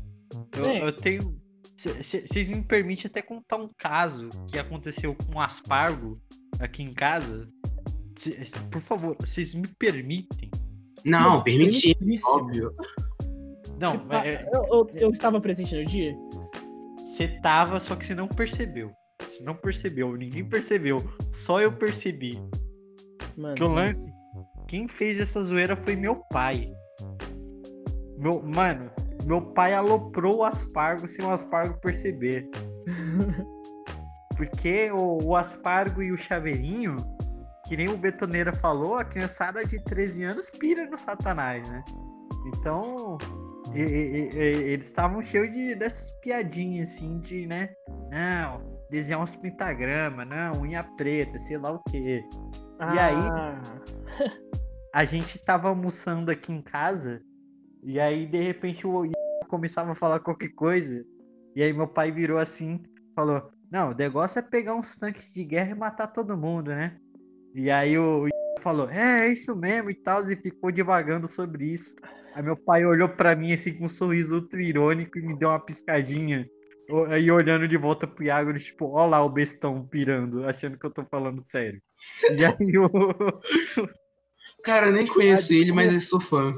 Eu, 0.57 0.65
É. 0.65 0.83
eu 0.85 0.91
tenho. 0.93 1.41
Vocês 1.79 2.47
me 2.47 2.61
permitem 2.61 3.05
até 3.07 3.21
contar 3.21 3.55
um 3.57 3.69
caso 3.77 4.29
que 4.51 4.59
aconteceu 4.59 5.15
com 5.15 5.37
um 5.37 5.41
aspargo 5.41 6.19
aqui 6.59 6.83
em 6.83 6.93
casa? 6.93 7.47
Cê- 8.17 8.37
Por 8.69 8.81
favor, 8.81 9.15
vocês 9.19 9.53
me 9.53 9.67
permitem? 9.79 10.51
Não, 11.05 11.41
permitido, 11.41 11.97
Permitíssimo. 11.99 12.29
óbvio. 12.29 12.75
Não, 13.79 13.93
Tipo, 13.93 14.13
ah, 14.13 14.27
é, 14.27 14.49
eu, 14.53 14.63
eu- 14.71 14.89
eu 14.95 15.11
estava 15.11 15.39
presente 15.39 15.73
no 15.73 15.85
dia? 15.85 16.13
Você 16.97 17.29
tava, 17.41 17.79
só 17.79 17.95
que 17.95 18.05
você 18.05 18.13
não 18.13 18.27
percebeu. 18.27 18.91
Você 19.21 19.41
não 19.43 19.55
percebeu, 19.55 20.17
ninguém 20.17 20.43
percebeu. 20.43 21.01
Só 21.31 21.61
eu 21.61 21.71
percebi. 21.71 22.37
Mano, 23.37 23.55
Que 23.55 23.63
o 23.63 23.69
lance, 23.69 24.11
quem 24.67 24.85
fez 24.89 25.17
essa 25.17 25.41
zoeira 25.41 25.77
foi 25.77 25.95
meu 25.95 26.17
pai. 26.29 26.73
Meu, 28.17 28.41
mano, 28.43 28.91
meu 29.29 29.41
pai 29.53 29.75
aloprou 29.75 30.37
o 30.39 30.43
aspargo 30.43 31.07
sem 31.07 31.23
o 31.23 31.29
aspargo 31.29 31.79
perceber. 31.79 32.49
Porque 34.35 34.89
o, 34.91 35.23
o 35.23 35.35
aspargo 35.35 36.01
e 36.01 36.11
o 36.11 36.17
chaveirinho, 36.17 36.95
que 37.67 37.77
nem 37.77 37.89
o 37.89 37.97
betoneira 37.97 38.51
falou, 38.51 38.95
a 38.95 39.05
criançada 39.05 39.63
de 39.63 39.79
13 39.83 40.23
anos 40.23 40.49
pira 40.49 40.89
no 40.89 40.97
satanás, 40.97 41.69
né? 41.69 41.83
Então, 42.47 43.19
e- 43.75 43.81
e- 43.81 44.35
e- 44.35 44.71
eles 44.71 44.87
estavam 44.87 45.21
cheios 45.21 45.51
de, 45.51 45.75
dessas 45.75 46.11
piadinhas 46.21 46.89
assim, 46.89 47.19
de, 47.19 47.45
né? 47.45 47.69
Não, 48.11 48.79
desenhar 48.89 49.21
uns 49.21 49.35
pentagrama, 49.35 50.25
não, 50.25 50.61
unha 50.61 50.83
preta, 50.83 51.37
sei 51.37 51.59
lá 51.59 51.73
o 51.73 51.83
quê. 51.87 52.23
E 52.95 52.97
aí? 52.97 53.13
Ah, 53.15 53.61
a 54.95 55.05
gente 55.05 55.37
tava 55.37 55.69
almoçando 55.69 56.31
aqui 56.31 56.51
em 56.51 56.61
casa 56.61 57.21
e 57.83 57.99
aí 57.99 58.25
de 58.25 58.41
repente 58.41 58.85
o 58.85 59.05
começava 59.49 59.91
a 59.91 59.95
falar 59.95 60.19
qualquer 60.19 60.49
coisa 60.49 61.05
e 61.55 61.63
aí 61.63 61.73
meu 61.73 61.87
pai 61.87 62.11
virou 62.11 62.37
assim, 62.37 62.81
falou: 63.15 63.51
"Não, 63.71 63.91
o 63.91 63.95
negócio 63.95 64.39
é 64.39 64.41
pegar 64.41 64.75
uns 64.75 64.95
tanques 64.95 65.33
de 65.33 65.43
guerra 65.43 65.71
e 65.71 65.75
matar 65.75 66.07
todo 66.07 66.37
mundo, 66.37 66.69
né?" 66.69 66.97
E 67.55 67.69
aí 67.69 67.97
o 67.97 68.27
falou: 68.61 68.89
"É, 68.89 69.27
é 69.27 69.31
isso 69.31 69.55
mesmo" 69.55 69.89
e 69.89 69.95
tal, 69.95 70.21
e 70.29 70.35
ficou 70.35 70.71
divagando 70.71 71.27
sobre 71.27 71.65
isso. 71.65 71.95
Aí 72.33 72.43
meu 72.43 72.55
pai 72.55 72.85
olhou 72.85 73.09
pra 73.09 73.35
mim 73.35 73.51
assim 73.51 73.77
com 73.77 73.85
um 73.85 73.89
sorriso 73.89 74.35
ultra 74.35 74.61
irônico 74.61 75.17
e 75.17 75.21
me 75.21 75.37
deu 75.37 75.49
uma 75.49 75.59
piscadinha. 75.59 76.47
Aí 77.09 77.29
olhando 77.29 77.67
de 77.67 77.77
volta 77.77 78.07
pro 78.07 78.23
Iago, 78.23 78.49
ele, 78.49 78.59
tipo, 78.59 78.85
ó 78.85 79.05
lá 79.05 79.23
o 79.23 79.29
bestão 79.29 79.85
pirando, 79.85 80.45
achando 80.45 80.77
que 80.77 80.85
eu 80.85 80.91
tô 80.91 81.03
falando 81.05 81.41
sério. 81.41 81.81
E 82.31 82.43
aí 82.43 82.77
o, 82.77 82.89
Cara, 84.63 84.87
eu 84.87 84.93
nem 84.93 85.07
conheço 85.07 85.53
ele, 85.53 85.71
mas 85.71 85.93
eu 85.93 85.99
sou 85.99 86.19
fã. 86.19 86.53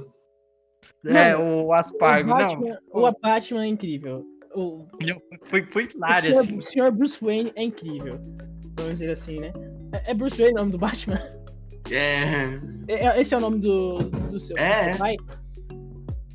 É, 1.06 1.36
o 1.36 1.74
Aspargo. 1.74 2.32
o 2.32 2.38
Não, 2.38 2.62
o 2.91 3.12
Batman 3.22 3.64
é 3.64 3.68
incrível. 3.68 4.24
O, 4.54 4.86
Foi, 5.49 5.64
foi 5.72 5.88
hilário, 5.95 6.30
o, 6.30 6.34
senhor, 6.34 6.41
assim. 6.43 6.60
o 6.60 6.66
senhor 6.66 6.91
Bruce 6.91 7.18
Wayne 7.22 7.52
é 7.56 7.64
incrível. 7.64 8.20
Vamos 8.76 8.91
dizer 8.91 9.12
assim, 9.12 9.39
né? 9.39 9.52
É, 9.93 10.12
é 10.12 10.14
Bruce 10.14 10.38
Wayne 10.38 10.54
o 10.54 10.58
nome 10.60 10.72
do 10.72 10.78
Batman? 10.78 11.22
É. 11.89 12.60
É- 12.88 13.06
é- 13.08 13.22
esse 13.22 13.34
é 13.34 13.38
o 13.38 13.41
nome 13.41 13.60
do, 13.60 13.97
do 13.99 14.39
seu 14.39 14.56
É. 14.58 14.95
pai? 14.97 15.16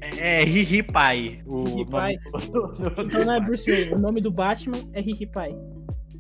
É 0.01 0.45
Riri 0.45 0.83
Pai. 0.83 1.41
O 1.47 1.63
Riri 1.65 1.77
nome 1.77 1.91
Pai. 1.91 2.17
do- 2.53 3.03
Então 3.03 3.25
não 3.25 3.35
é 3.35 3.41
Bruce 3.41 3.71
Wayne. 3.71 3.95
O 3.95 3.99
nome 3.99 4.21
do 4.21 4.31
Batman 4.31 4.79
é 4.93 5.01
Ricky 5.01 5.27
Pai. 5.27 5.57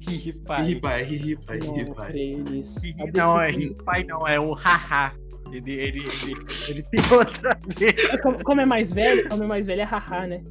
Riri 0.08 0.32
Pai. 0.44 0.60
Não, 0.60 0.66
ripai. 0.66 1.04
peraí, 1.04 2.32
eles- 2.32 2.76
Riri 2.76 3.12
Não, 3.14 3.40
é 3.40 3.48
Riri 3.48 3.74
Pai 3.84 4.04
não, 4.04 4.26
é 4.26 4.38
o 4.40 4.52
Haha. 4.52 5.12
Ele, 5.52 5.72
ele, 5.72 5.98
ele, 5.98 6.34
ele 6.68 6.82
tem 6.82 7.00
outra 7.12 7.56
vez. 7.78 8.04
É, 8.04 8.18
como, 8.18 8.44
como 8.44 8.60
é 8.60 8.66
mais 8.66 8.92
velho, 8.92 9.28
como 9.28 9.44
é 9.44 9.46
mais 9.46 9.66
velho 9.66 9.82
é 9.82 9.84
haha, 9.84 10.26
né? 10.26 10.42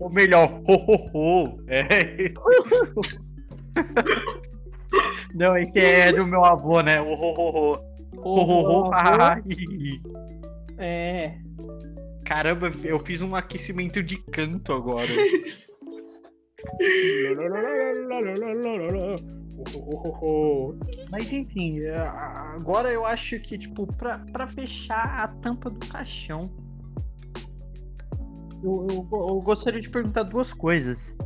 Ou 0.00 0.10
melhor, 0.10 0.60
ho, 0.66 0.74
ho, 0.74 1.10
ho. 1.14 1.56
É 1.68 1.86
esse. 2.22 2.34
Não, 5.34 5.56
esse 5.56 5.78
é 5.78 6.12
do 6.12 6.26
meu 6.26 6.44
avô, 6.44 6.80
né? 6.80 7.00
O 7.00 7.14
ho, 7.14 7.34
ho, 7.34 7.50
ho. 7.50 7.78
Ho, 8.18 8.42
ho, 8.42 8.86
ho, 8.86 8.90
haha. 8.90 9.40
É. 10.78 11.38
Caramba, 12.24 12.72
eu 12.84 12.98
fiz 12.98 13.22
um 13.22 13.34
aquecimento 13.34 14.02
de 14.02 14.16
canto 14.16 14.72
agora. 14.72 15.06
Mas 21.10 21.32
enfim, 21.32 21.80
é, 21.80 21.96
agora 21.96 22.92
eu 22.92 23.04
acho 23.04 23.38
que, 23.40 23.56
tipo, 23.56 23.86
pra, 23.94 24.18
pra 24.32 24.46
fechar 24.46 25.22
a 25.22 25.28
tampa 25.28 25.70
do 25.70 25.86
caixão, 25.86 26.50
eu, 28.62 28.86
eu, 28.90 29.08
eu 29.12 29.40
gostaria 29.42 29.80
de 29.80 29.88
perguntar 29.90 30.24
duas 30.24 30.52
coisas. 30.52 31.16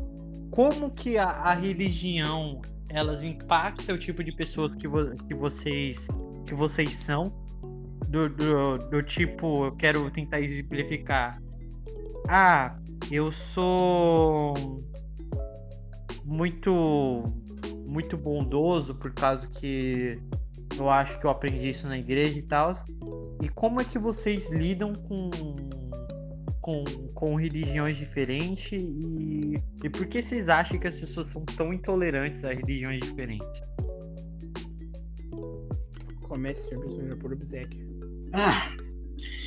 Como 0.51 0.91
que 0.91 1.17
a, 1.19 1.25
a 1.29 1.55
religião 1.55 2.61
elas 2.89 3.23
impacta 3.23 3.93
o 3.93 3.99
tipo 3.99 4.25
de 4.25 4.33
pessoas 4.33 4.75
que, 4.77 4.89
vo- 4.89 5.15
que 5.27 5.35
vocês 5.35 6.09
que 6.47 6.55
vocês 6.55 6.95
são? 6.97 7.25
Do, 8.09 8.29
do, 8.31 8.79
do 8.79 9.03
tipo, 9.03 9.67
eu 9.67 9.77
quero 9.77 10.11
tentar 10.11 10.41
exemplificar. 10.41 11.39
Ah, 12.27 12.75
eu 13.11 13.31
sou 13.31 14.83
muito 16.25 17.23
muito 17.89 18.17
bondoso 18.17 18.95
por 18.95 19.13
causa 19.13 19.49
que 19.49 20.21
eu 20.77 20.89
acho 20.89 21.19
que 21.19 21.27
eu 21.27 21.31
aprendi 21.31 21.71
isso 21.71 21.89
na 21.89 21.99
igreja 21.99 22.39
e 22.39 22.43
tal. 22.43 22.73
E 23.43 23.49
como 23.49 23.81
é 23.81 23.85
que 23.85 23.99
vocês 23.99 24.51
lidam 24.51 24.95
com 24.95 25.31
com, 26.61 26.85
com 27.15 27.35
religiões 27.35 27.97
diferentes 27.97 28.73
e, 28.73 29.55
e 29.83 29.89
por 29.89 30.07
que 30.07 30.21
vocês 30.21 30.51
acham 30.51 30.79
que 30.79 30.87
as 30.87 31.01
pessoas 31.01 31.29
são 31.29 31.43
tão 31.43 31.73
intolerantes 31.73 32.45
a 32.45 32.53
religiões 32.53 33.01
diferentes? 33.01 33.49
Comece, 36.21 36.61
por 37.19 37.33
obsequio. 37.33 37.89
Ah, 38.35 38.71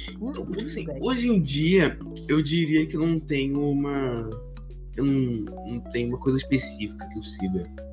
então, 0.10 0.50
tipo 0.52 0.66
assim, 0.66 0.86
hoje 1.00 1.30
em 1.30 1.40
dia, 1.40 1.96
eu 2.28 2.42
diria 2.42 2.88
que 2.88 2.98
eu 2.98 3.06
não 3.06 3.20
tenho 3.20 3.70
uma. 3.70 4.28
Eu 4.98 5.06
não, 5.06 5.46
não 5.68 5.80
tenho 5.92 6.10
uma 6.10 6.18
coisa 6.18 6.40
específica 6.40 7.08
que 7.08 7.20
eu 7.20 7.24
siga. 7.24 7.91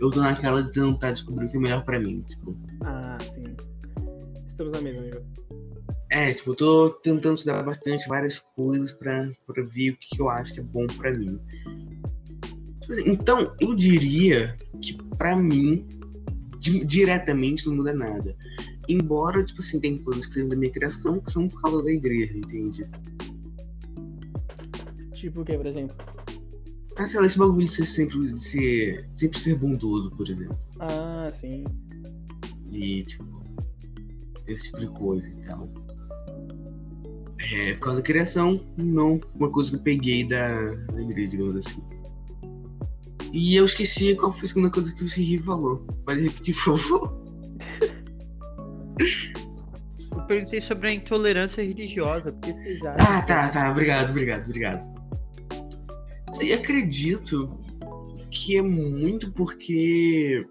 Eu 0.00 0.10
tô 0.10 0.20
naquela 0.20 0.62
de 0.62 0.70
tentar 0.70 1.12
descobrir 1.12 1.46
o 1.46 1.50
que 1.50 1.56
é 1.56 1.60
melhor 1.60 1.84
pra 1.84 2.00
mim. 2.00 2.22
Tipo, 2.26 2.56
Ah, 2.84 3.18
sim. 3.34 3.44
Estamos 4.48 4.72
na 4.72 4.80
mesma, 4.80 5.00
amigo. 5.02 5.20
é, 6.10 6.32
tipo, 6.32 6.50
eu 6.50 6.54
tô 6.56 6.90
tentando 6.90 7.36
estudar 7.36 7.62
bastante 7.62 8.08
várias 8.08 8.38
coisas 8.56 8.92
pra, 8.92 9.30
pra 9.46 9.62
ver 9.62 9.90
o 9.90 9.96
que, 9.96 10.20
eu 10.20 10.28
acho 10.28 10.54
que 10.54 10.60
é 10.60 10.62
bom 10.62 10.86
pra 10.86 11.12
mim. 11.12 11.38
Tipo 12.80 12.92
assim, 12.92 13.10
então, 13.10 13.54
eu 13.60 13.74
diria 13.74 14.56
que 14.82 14.96
pra 15.16 15.36
mim, 15.36 15.86
di- 16.58 16.84
diretamente 16.84 17.66
não 17.66 17.76
muda 17.76 17.92
nada. 17.94 18.34
Embora, 18.88 19.44
tipo 19.44 19.60
assim, 19.60 19.78
tem 19.80 19.98
coisas 19.98 20.26
que 20.26 20.34
sejam 20.34 20.48
da 20.48 20.56
minha 20.56 20.72
criação 20.72 21.20
que 21.20 21.30
são 21.30 21.46
por 21.48 21.60
causa 21.62 21.84
da 21.84 21.90
igreja, 21.92 22.36
entende? 22.36 22.88
Tipo 25.12 25.42
o 25.42 25.44
que, 25.44 25.56
por 25.56 25.66
exemplo? 25.66 25.94
Ah, 27.00 27.06
sei 27.06 27.18
lá, 27.18 27.24
esse 27.24 27.38
bagulho 27.38 27.64
de 27.66 27.72
ser 27.72 27.86
sempre, 27.86 28.30
de 28.30 28.44
ser, 28.44 29.08
sempre 29.16 29.38
ser 29.38 29.54
bondoso, 29.54 30.10
por 30.10 30.28
exemplo. 30.28 30.58
Ah, 30.80 31.32
sim. 31.40 31.64
E, 32.70 33.04
tipo, 33.04 33.24
esse 34.46 34.64
tipo 34.64 34.80
de 34.80 34.86
coisa 34.88 35.26
e 35.30 35.46
tal. 35.46 35.66
É, 37.38 37.72
por 37.72 37.80
causa 37.80 38.02
da 38.02 38.06
criação, 38.06 38.60
não 38.76 39.18
uma 39.34 39.50
coisa 39.50 39.70
que 39.70 39.76
eu 39.76 39.80
peguei 39.80 40.28
da, 40.28 40.74
da 40.92 41.00
igreja, 41.00 41.30
digamos 41.30 41.56
assim. 41.56 41.82
E 43.32 43.56
eu 43.56 43.64
esqueci 43.64 44.14
qual 44.14 44.30
foi 44.30 44.42
a 44.42 44.48
segunda 44.48 44.70
coisa 44.70 44.94
que 44.94 45.02
o 45.02 45.08
Siri 45.08 45.38
falou. 45.38 45.78
Pode 46.04 46.20
repetir, 46.20 46.54
por 46.54 46.78
favor. 46.78 47.18
Eu 50.12 50.26
perguntei 50.26 50.60
sobre 50.60 50.88
a 50.88 50.92
intolerância 50.92 51.62
religiosa, 51.64 52.30
porque 52.32 52.52
vocês 52.52 52.82
acham 52.82 53.06
Ah, 53.06 53.22
tá, 53.22 53.48
tá. 53.48 53.70
Obrigado, 53.70 54.10
obrigado, 54.10 54.44
obrigado. 54.44 54.99
Sim, 56.32 56.52
acredito 56.52 57.58
que 58.30 58.56
é 58.56 58.62
muito 58.62 59.32
porque 59.32 60.46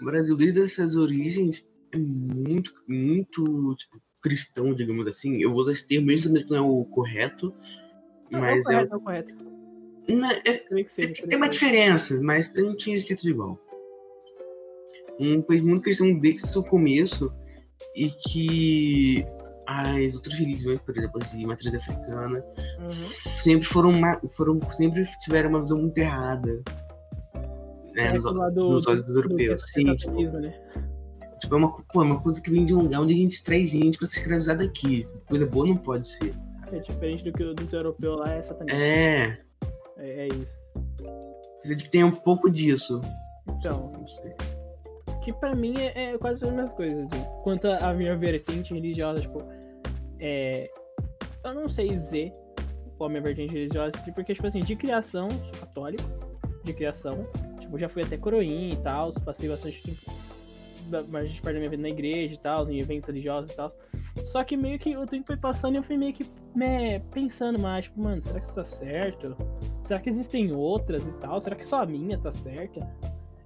o 0.00 0.04
Brasil, 0.04 0.36
desde 0.36 0.62
essas 0.62 0.94
origens, 0.96 1.68
é 1.92 1.98
muito, 1.98 2.72
muito 2.88 3.74
tipo, 3.76 4.00
cristão, 4.22 4.72
digamos 4.74 5.06
assim. 5.06 5.42
Eu 5.42 5.50
vou 5.50 5.60
usar 5.60 5.72
esse 5.72 5.86
termo, 5.86 6.06
mesmo 6.06 6.22
sabendo 6.22 6.44
que 6.44 6.50
não 6.50 6.58
é 6.58 6.60
o 6.60 6.84
correto, 6.86 7.52
mas 8.30 8.66
é 8.68 8.74
é, 8.74 8.82
o 8.82 8.88
correto, 8.88 8.94
é 8.94 8.96
o 8.96 9.00
correto. 9.00 9.34
não, 10.08 10.30
é, 10.30 10.58
Creio 10.58 10.84
que 10.86 10.92
seja. 10.92 11.26
tem 11.26 11.36
uma 11.36 11.48
diferença, 11.48 12.20
mas 12.22 12.50
eu 12.54 12.64
não 12.64 12.76
tinha 12.76 12.94
escrito 12.94 13.28
igual. 13.28 13.58
Um 15.18 15.42
país 15.42 15.64
muito 15.64 15.82
cristão 15.82 16.12
desde 16.18 16.58
o 16.58 16.62
começo 16.64 17.32
e 17.94 18.10
que 18.10 19.24
as 19.66 20.14
outras 20.14 20.38
religiões, 20.38 20.80
por 20.82 20.96
exemplo, 20.96 21.20
as 21.22 21.30
de 21.30 21.46
matriz 21.46 21.74
africana, 21.74 22.44
Uhum. 22.80 23.08
sempre 23.36 23.66
foram, 23.66 23.92
foram 24.28 24.58
sempre 24.72 25.04
tiveram 25.20 25.50
uma 25.50 25.60
visão 25.60 25.78
muito 25.80 25.96
errada. 25.98 26.62
Né, 27.94 28.06
É 28.06 28.12
nos, 28.14 28.24
do- 28.24 28.70
nos 28.70 28.86
olhos 28.86 29.04
dos 29.06 29.14
do 29.14 29.20
europeus. 29.20 29.62
Sim, 29.72 29.94
tipo, 29.96 30.12
né? 30.38 30.54
tipo, 31.40 31.54
é 31.54 31.58
uma, 31.58 31.72
pô, 31.92 32.02
é 32.02 32.04
uma 32.04 32.20
coisa 32.20 32.40
que 32.40 32.50
vem 32.50 32.64
de 32.64 32.74
um 32.74 32.80
lugar 32.82 33.00
onde 33.02 33.12
a 33.12 33.16
gente 33.16 33.42
traz 33.44 33.68
gente 33.70 33.98
pra 33.98 34.06
se 34.06 34.18
escravizar 34.18 34.56
daqui. 34.56 35.06
Coisa 35.28 35.46
boa 35.46 35.66
não 35.66 35.76
pode 35.76 36.08
ser. 36.08 36.34
É 36.72 36.78
diferente 36.78 37.22
do 37.24 37.32
que 37.32 37.42
o 37.44 37.52
dos 37.54 37.70
europeus 37.72 38.18
lá, 38.20 38.32
é 38.32 38.42
satanista. 38.42 38.78
É, 38.78 39.38
É, 39.98 40.26
é 40.26 40.28
isso. 40.28 40.58
acredito 41.58 41.84
que 41.84 41.90
tem 41.90 42.02
um 42.02 42.10
pouco 42.10 42.50
disso. 42.50 42.98
Então, 43.58 43.92
Não 43.92 44.08
sei. 44.08 44.32
Que 45.22 45.32
pra 45.32 45.54
mim 45.54 45.74
é, 45.78 46.12
é 46.12 46.18
quase 46.18 46.44
as 46.44 46.50
mesmas 46.50 46.72
coisas. 46.72 47.08
Tipo, 47.08 47.42
quanto 47.42 47.66
à 47.66 47.92
minha 47.94 48.16
vertente 48.16 48.74
religiosa, 48.74 49.20
tipo, 49.20 49.38
é. 50.18 50.70
Eu 51.44 51.54
não 51.54 51.68
sei 51.68 51.88
dizer 51.88 52.32
qual 52.96 53.08
a 53.08 53.10
minha 53.10 53.22
vertente 53.22 53.52
religiosa, 53.52 53.92
tipo, 53.92 54.14
porque, 54.14 54.34
tipo 54.34 54.46
assim, 54.46 54.60
de 54.60 54.76
criação, 54.76 55.28
sou 55.30 55.60
católico, 55.60 56.02
de 56.64 56.72
criação. 56.72 57.26
Tipo, 57.58 57.78
já 57.78 57.88
fui 57.88 58.02
até 58.02 58.16
coroinha 58.16 58.74
e 58.74 58.76
tal, 58.76 59.12
passei 59.24 59.48
bastante 59.48 59.82
tempo, 59.82 60.00
bastante 61.08 61.40
parte 61.40 61.54
da 61.54 61.58
minha 61.58 61.70
vida 61.70 61.82
na 61.82 61.88
igreja 61.88 62.34
e 62.34 62.38
tal, 62.38 62.68
em 62.68 62.80
eventos 62.80 63.08
religiosos 63.08 63.50
e 63.52 63.56
tal. 63.56 63.74
Só 64.24 64.44
que 64.44 64.56
meio 64.56 64.78
que 64.78 64.96
o 64.96 65.06
tempo 65.06 65.26
foi 65.26 65.36
passando 65.36 65.74
e 65.74 65.78
eu 65.78 65.82
fui 65.82 65.96
meio 65.96 66.12
que 66.12 66.24
né, 66.54 66.98
pensando 67.12 67.60
mais, 67.60 67.86
tipo, 67.86 68.02
mano, 68.02 68.22
será 68.22 68.40
que 68.40 68.46
isso 68.46 68.54
tá 68.54 68.64
certo? 68.64 69.36
Será 69.84 70.00
que 70.00 70.10
existem 70.10 70.54
outras 70.54 71.06
e 71.06 71.12
tal? 71.12 71.40
Será 71.40 71.56
que 71.56 71.66
só 71.66 71.82
a 71.82 71.86
minha 71.86 72.18
tá 72.18 72.32
certa? 72.34 72.80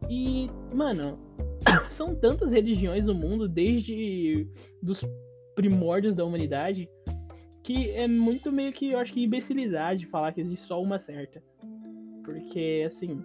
E, 0.08 0.48
mano, 0.74 1.18
são 1.90 2.14
tantas 2.14 2.52
religiões 2.52 3.04
no 3.04 3.14
mundo 3.14 3.48
desde 3.48 4.46
dos 4.82 5.04
primórdios 5.54 6.14
da 6.14 6.24
humanidade 6.24 6.88
que 7.66 7.90
é 7.90 8.06
muito 8.06 8.52
meio 8.52 8.72
que 8.72 8.92
eu 8.92 8.98
acho 9.00 9.12
que 9.12 9.24
imbecilidade 9.24 10.06
falar 10.06 10.32
que 10.32 10.40
existe 10.40 10.64
só 10.66 10.80
uma 10.80 11.00
certa. 11.00 11.42
Porque 12.24 12.84
assim, 12.86 13.20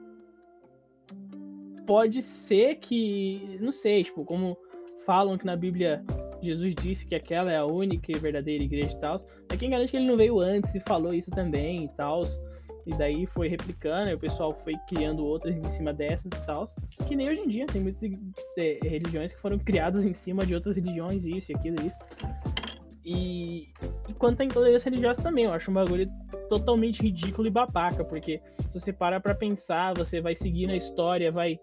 pode 1.85 2.23
ser 2.23 2.77
que, 2.77 3.59
não 3.61 3.71
sei, 3.71 4.03
tipo, 4.03 4.25
como 4.25 4.57
falam 5.05 5.37
que 5.37 5.45
na 5.45 5.55
Bíblia 5.55 6.03
Jesus 6.41 6.73
disse 6.73 7.05
que 7.05 7.13
aquela 7.13 7.51
é 7.51 7.57
a 7.57 7.65
única 7.67 8.11
e 8.11 8.17
verdadeira 8.17 8.63
igreja 8.63 8.97
e 8.97 8.99
tal. 8.99 9.17
Mas 9.47 9.59
quem 9.59 9.69
garante 9.69 9.91
que 9.91 9.97
ele 9.97 10.07
não 10.07 10.17
veio 10.17 10.39
antes 10.39 10.73
e 10.73 10.79
falou 10.79 11.13
isso 11.13 11.29
também 11.29 11.85
e 11.85 11.89
tal. 11.89 12.21
E 12.85 12.91
daí 12.95 13.25
foi 13.27 13.47
replicando, 13.47 14.09
e 14.09 14.13
o 14.13 14.19
pessoal 14.19 14.53
foi 14.63 14.73
criando 14.89 15.23
outras 15.23 15.55
em 15.55 15.63
cima 15.69 15.93
dessas 15.93 16.25
e 16.25 16.45
tal. 16.45 16.65
Que 17.07 17.15
nem 17.15 17.29
hoje 17.29 17.41
em 17.41 17.47
dia, 17.47 17.65
tem 17.67 17.81
muitas 17.81 18.09
eh, 18.57 18.79
religiões 18.81 19.33
que 19.33 19.39
foram 19.39 19.59
criadas 19.59 20.03
em 20.03 20.13
cima 20.13 20.45
de 20.45 20.55
outras 20.55 20.75
religiões, 20.75 21.25
isso 21.25 21.51
e 21.51 21.55
aquilo 21.55 21.75
e 21.81 21.87
isso. 21.87 21.99
E, 23.03 23.69
e 24.09 24.13
quanto 24.17 24.41
à 24.41 24.45
intolerância 24.45 24.89
religiosa 24.89 25.21
também, 25.21 25.45
eu 25.45 25.53
acho 25.53 25.71
um 25.71 25.73
bagulho 25.73 26.09
totalmente 26.49 27.01
ridículo 27.01 27.47
e 27.47 27.51
babaca, 27.51 28.03
porque 28.03 28.39
se 28.69 28.79
você 28.79 28.93
para 28.93 29.19
pra 29.19 29.33
pensar, 29.33 29.93
você 29.95 30.21
vai 30.21 30.35
seguindo 30.35 30.71
a 30.71 30.75
história, 30.75 31.31
vai 31.31 31.59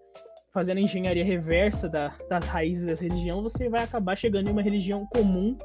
fazendo 0.53 0.79
a 0.79 0.81
engenharia 0.81 1.25
reversa 1.25 1.89
da- 1.89 2.15
das 2.29 2.45
raízes 2.47 2.87
dessa 2.87 3.05
religião, 3.05 3.43
você 3.43 3.69
vai 3.69 3.85
acabar 3.85 4.17
chegando 4.17 4.49
em 4.49 4.53
uma 4.53 4.63
religião 4.63 5.07
comum 5.07 5.57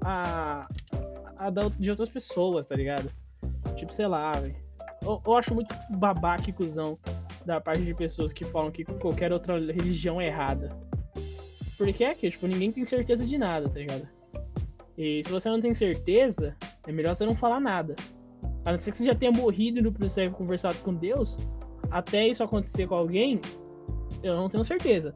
a, 0.00 0.66
a 1.36 1.50
da- 1.50 1.68
de 1.78 1.90
outras 1.90 2.08
pessoas, 2.08 2.66
tá 2.66 2.74
ligado? 2.74 3.10
Tipo, 3.76 3.92
sei 3.92 4.06
lá, 4.06 4.32
velho. 4.32 4.61
Eu, 5.04 5.20
eu 5.26 5.36
acho 5.36 5.54
muito 5.54 5.74
babaca 5.90 6.48
e 6.48 6.52
cuzão 6.52 6.98
da 7.44 7.60
parte 7.60 7.82
de 7.82 7.94
pessoas 7.94 8.32
que 8.32 8.44
falam 8.44 8.70
que 8.70 8.84
qualquer 8.84 9.32
outra 9.32 9.54
religião 9.58 10.20
é 10.20 10.26
errada. 10.28 10.68
Porque 11.76 12.04
é 12.04 12.14
que, 12.14 12.30
tipo, 12.30 12.46
ninguém 12.46 12.70
tem 12.70 12.84
certeza 12.84 13.26
de 13.26 13.36
nada, 13.36 13.68
tá 13.68 13.78
ligado? 13.78 14.08
E 14.96 15.22
se 15.24 15.32
você 15.32 15.48
não 15.48 15.60
tem 15.60 15.74
certeza, 15.74 16.54
é 16.86 16.92
melhor 16.92 17.16
você 17.16 17.24
não 17.26 17.34
falar 17.34 17.58
nada. 17.58 17.94
A 18.64 18.70
não 18.70 18.78
ser 18.78 18.92
que 18.92 18.98
você 18.98 19.04
já 19.04 19.14
tenha 19.14 19.32
morrido 19.32 19.78
e 19.80 19.82
no 19.82 19.90
processo 19.92 20.30
conversado 20.30 20.76
com 20.78 20.94
Deus, 20.94 21.36
até 21.90 22.26
isso 22.26 22.44
acontecer 22.44 22.86
com 22.86 22.94
alguém, 22.94 23.40
eu 24.22 24.36
não 24.36 24.48
tenho 24.48 24.64
certeza. 24.64 25.14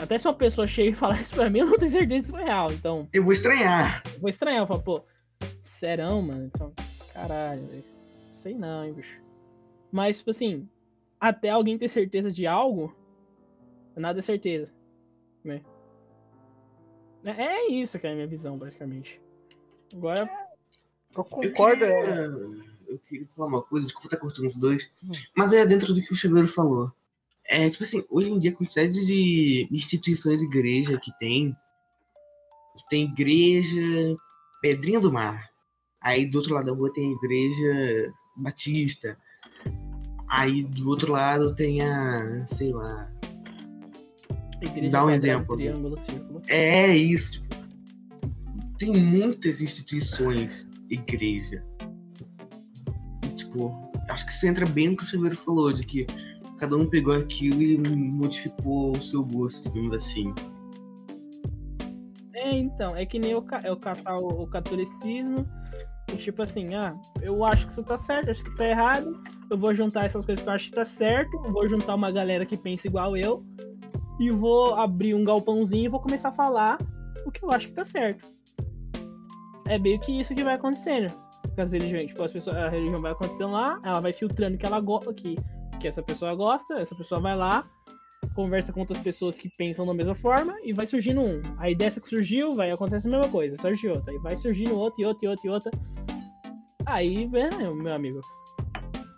Até 0.00 0.18
se 0.18 0.26
uma 0.26 0.34
pessoa 0.34 0.66
chega 0.66 0.90
e 0.90 0.94
falar 0.94 1.20
isso 1.22 1.34
pra 1.34 1.48
mim, 1.48 1.60
eu 1.60 1.66
não 1.66 1.78
tenho 1.78 1.90
certeza 1.92 2.26
se 2.26 2.32
foi 2.32 2.42
real. 2.42 2.72
Então, 2.72 3.08
Eu 3.12 3.22
vou 3.22 3.32
estranhar. 3.32 4.02
eu 4.14 4.20
vou 4.20 4.30
estranhar. 4.30 4.62
Eu 4.62 4.66
falo, 4.66 4.82
pô, 4.82 5.04
serão, 5.62 6.20
mano? 6.22 6.46
Então, 6.46 6.72
caralho, 7.14 7.62
velho. 7.66 7.84
Sei 8.42 8.54
não, 8.54 8.84
hein, 8.84 8.92
bicho. 8.92 9.20
Mas, 9.92 10.18
tipo 10.18 10.30
assim, 10.30 10.68
até 11.20 11.50
alguém 11.50 11.78
ter 11.78 11.88
certeza 11.88 12.32
de 12.32 12.46
algo, 12.46 12.94
nada 13.94 14.18
é 14.18 14.22
certeza. 14.22 14.68
Né? 15.44 15.62
É 17.24 17.30
é 17.30 17.70
isso 17.70 17.98
que 17.98 18.06
é 18.06 18.10
a 18.10 18.14
minha 18.14 18.26
visão, 18.26 18.58
praticamente. 18.58 19.20
Agora, 19.94 20.22
Eu 21.14 21.18
Eu 21.18 21.24
concordo. 21.24 21.80
queria, 21.80 21.94
é, 21.94 22.26
eu 22.88 22.98
queria 22.98 23.26
falar 23.28 23.48
uma 23.48 23.62
coisa, 23.62 23.86
desculpa 23.86 24.08
estar 24.08 24.16
cortando 24.18 24.48
os 24.48 24.56
dois, 24.56 24.92
mas 25.36 25.52
é 25.52 25.64
dentro 25.64 25.94
do 25.94 26.00
que 26.00 26.12
o 26.12 26.16
Chaveiro 26.16 26.48
falou. 26.48 26.90
É, 27.44 27.68
tipo 27.70 27.84
assim, 27.84 28.04
hoje 28.10 28.32
em 28.32 28.38
dia 28.38 28.50
a 28.50 28.54
quantidade 28.54 29.06
de 29.06 29.68
instituições 29.70 30.42
e 30.42 30.46
igreja 30.46 30.98
que 30.98 31.12
tem. 31.18 31.54
Tem 32.88 33.04
igreja 33.04 34.16
Pedrinha 34.60 34.98
do 35.00 35.12
Mar. 35.12 35.50
Aí 36.00 36.26
do 36.26 36.38
outro 36.38 36.54
lado 36.54 36.66
da 36.66 36.72
rua 36.72 36.92
tem 36.92 37.10
a 37.10 37.12
igreja 37.12 38.12
Batista. 38.36 39.16
Aí 40.28 40.64
do 40.64 40.88
outro 40.88 41.12
lado 41.12 41.54
tem 41.54 41.82
a. 41.82 42.46
sei 42.46 42.72
lá. 42.72 43.10
Dá 44.90 45.04
um 45.04 45.10
exemplo. 45.10 45.56
triângulo, 45.56 45.98
círculo. 45.98 46.40
É 46.48 46.96
isso, 46.96 47.32
tipo. 47.32 47.62
Tem 48.78 48.92
muitas 48.92 49.60
instituições, 49.60 50.66
igreja. 50.88 51.64
E, 53.24 53.28
tipo, 53.34 53.92
acho 54.08 54.26
que 54.26 54.32
isso 54.32 54.46
entra 54.46 54.66
bem 54.66 54.90
no 54.90 54.96
que 54.96 55.04
o 55.04 55.06
Chaveiro 55.06 55.36
falou, 55.36 55.72
de 55.72 55.84
que 55.84 56.06
cada 56.58 56.76
um 56.76 56.88
pegou 56.88 57.14
aquilo 57.14 57.62
e 57.62 57.78
modificou 57.78 58.92
o 58.92 59.02
seu 59.02 59.24
gosto, 59.24 59.68
digamos 59.68 59.94
assim. 59.94 60.34
É, 62.34 62.56
então, 62.56 62.96
é 62.96 63.04
que 63.04 63.18
nem 63.18 63.34
o, 63.34 63.44
é 63.62 63.70
o, 63.70 64.42
o 64.42 64.46
catolicismo. 64.46 65.46
Tipo 66.16 66.42
assim, 66.42 66.74
ah, 66.74 66.94
eu 67.20 67.44
acho 67.44 67.66
que 67.66 67.72
isso 67.72 67.84
tá 67.84 67.98
certo, 67.98 68.30
acho 68.30 68.44
que 68.44 68.56
tá 68.56 68.68
errado. 68.68 69.22
Eu 69.50 69.58
vou 69.58 69.74
juntar 69.74 70.04
essas 70.04 70.24
coisas 70.24 70.42
que 70.42 70.48
eu 70.48 70.54
acho 70.54 70.64
que 70.66 70.76
tá 70.76 70.84
certo. 70.84 71.38
Vou 71.52 71.68
juntar 71.68 71.94
uma 71.94 72.10
galera 72.10 72.46
que 72.46 72.56
pensa 72.56 72.86
igual 72.86 73.16
eu. 73.16 73.44
E 74.20 74.30
vou 74.30 74.74
abrir 74.74 75.14
um 75.14 75.24
galpãozinho 75.24 75.86
e 75.86 75.88
vou 75.88 76.00
começar 76.00 76.28
a 76.28 76.32
falar 76.32 76.78
o 77.26 77.30
que 77.30 77.44
eu 77.44 77.50
acho 77.50 77.68
que 77.68 77.74
tá 77.74 77.84
certo. 77.84 78.26
É 79.68 79.78
meio 79.78 79.98
que 80.00 80.20
isso 80.20 80.34
que 80.34 80.44
vai 80.44 80.54
acontecendo. 80.54 81.12
Com 81.54 81.62
as 81.62 81.72
religiões. 81.72 82.08
Tipo, 82.08 82.24
as 82.24 82.32
pessoas, 82.32 82.56
a 82.56 82.68
religião 82.68 83.00
vai 83.00 83.12
acontecendo 83.12 83.52
lá, 83.52 83.78
ela 83.84 84.00
vai 84.00 84.12
filtrando 84.12 84.58
que 84.58 84.66
ela 84.66 84.80
gosta, 84.80 85.12
que, 85.12 85.34
que 85.80 85.88
essa 85.88 86.02
pessoa 86.02 86.34
gosta, 86.34 86.74
essa 86.74 86.94
pessoa 86.94 87.20
vai 87.20 87.36
lá, 87.36 87.64
conversa 88.34 88.72
com 88.72 88.80
outras 88.80 88.98
pessoas 89.00 89.36
que 89.36 89.48
pensam 89.56 89.86
da 89.86 89.94
mesma 89.94 90.14
forma 90.14 90.56
e 90.62 90.72
vai 90.72 90.86
surgindo 90.86 91.20
um. 91.20 91.40
Aí 91.58 91.74
dessa 91.74 92.00
que 92.00 92.08
surgiu, 92.08 92.52
vai 92.52 92.70
acontecer 92.70 93.06
a 93.06 93.10
mesma 93.10 93.28
coisa, 93.28 93.56
surge 93.60 93.88
outra. 93.88 94.12
Aí 94.12 94.18
vai 94.18 94.36
surgindo 94.36 94.76
outra 94.76 95.02
e 95.02 95.06
outra 95.06 95.26
e 95.26 95.28
outra 95.28 95.46
e 95.46 95.50
outra. 95.50 95.70
Aí, 96.86 97.30
é, 97.34 97.70
meu 97.72 97.94
amigo, 97.94 98.20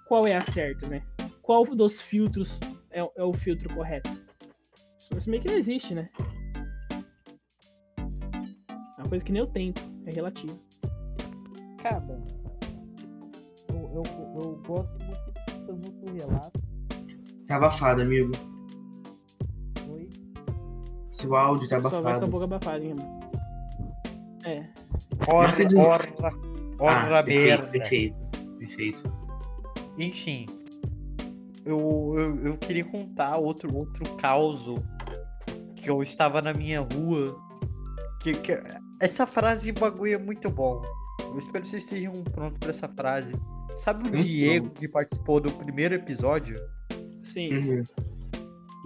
qual 0.06 0.26
é 0.26 0.36
a 0.36 0.42
certo, 0.42 0.88
né? 0.88 1.02
Qual 1.42 1.64
dos 1.64 2.00
filtros 2.00 2.58
é, 2.90 3.00
é 3.00 3.24
o 3.24 3.32
filtro 3.32 3.72
correto? 3.74 4.10
Isso 5.16 5.30
meio 5.30 5.42
que 5.42 5.48
não 5.48 5.58
existe, 5.58 5.94
né? 5.94 6.08
É 7.98 9.00
uma 9.00 9.08
coisa 9.08 9.24
que 9.24 9.32
nem 9.32 9.42
eu 9.42 9.46
tento, 9.46 9.82
é 10.06 10.14
relativo. 10.14 10.58
Cara, 11.78 12.02
eu, 13.70 13.90
eu, 13.94 14.02
eu 14.40 14.62
gosto 14.66 15.04
muito 15.04 15.66
do 15.66 15.72
muito 15.74 16.12
relato. 16.12 16.60
Tá 17.46 17.56
abafado, 17.56 18.02
amigo. 18.02 18.32
Seu 21.24 21.36
áudio 21.36 21.68
tá 21.68 21.76
Só 21.82 21.88
vai 21.88 21.90
essa 21.90 22.24
abafado. 22.24 22.30
boca 22.30 22.44
abafada, 22.44 22.84
hein, 22.84 22.94
mano? 22.98 23.20
É. 24.44 24.62
Ora, 25.28 25.48
Marca 25.48 25.64
de- 25.64 25.76
ora, 25.76 26.12
ora 26.78 27.20
Ah, 27.20 27.22
perfeito, 27.22 27.48
merda. 27.48 27.66
perfeito, 27.68 28.16
perfeito. 28.58 29.02
Enfim, 29.98 30.46
eu, 31.64 32.12
eu, 32.16 32.36
eu 32.48 32.58
queria 32.58 32.84
contar 32.84 33.36
outro, 33.38 33.74
outro 33.74 34.04
caos 34.16 34.66
que 35.76 35.88
eu 35.88 36.02
estava 36.02 36.42
na 36.42 36.52
minha 36.52 36.80
rua. 36.80 37.40
Que, 38.22 38.34
que- 38.34 38.58
essa 39.00 39.26
frase 39.26 39.72
de 39.72 39.78
bagulho 39.78 40.14
é 40.14 40.18
muito 40.18 40.50
bom. 40.50 40.82
Eu 41.20 41.38
espero 41.38 41.62
que 41.64 41.70
vocês 41.70 41.84
estejam 41.84 42.12
prontos 42.24 42.58
para 42.58 42.70
essa 42.70 42.88
frase. 42.88 43.34
Sabe 43.76 44.00
o 44.04 44.06
Muito 44.08 44.22
Diego 44.22 44.66
bom. 44.68 44.72
que 44.74 44.86
participou 44.88 45.40
do 45.40 45.50
primeiro 45.52 45.94
episódio? 45.94 46.56
Sim. 47.24 47.52
Uhum. 47.54 47.82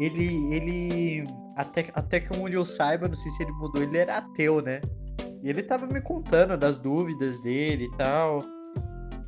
Ele, 0.01 0.55
ele 0.55 1.24
até, 1.59 1.85
até 1.93 2.21
que 2.21 2.33
onde 2.33 2.55
eu 2.55 2.65
saiba, 2.65 3.09
não 3.09 3.17
sei 3.17 3.33
se 3.33 3.43
ele 3.43 3.51
mudou, 3.51 3.83
ele 3.83 3.99
era 3.99 4.19
ateu, 4.19 4.63
né? 4.63 4.81
E 5.43 5.51
ele 5.51 5.61
tava 5.61 5.89
me 5.89 6.01
contando 6.01 6.57
das 6.57 6.79
dúvidas 6.79 7.41
dele 7.43 7.87
e 7.87 7.97
tal. 7.97 8.45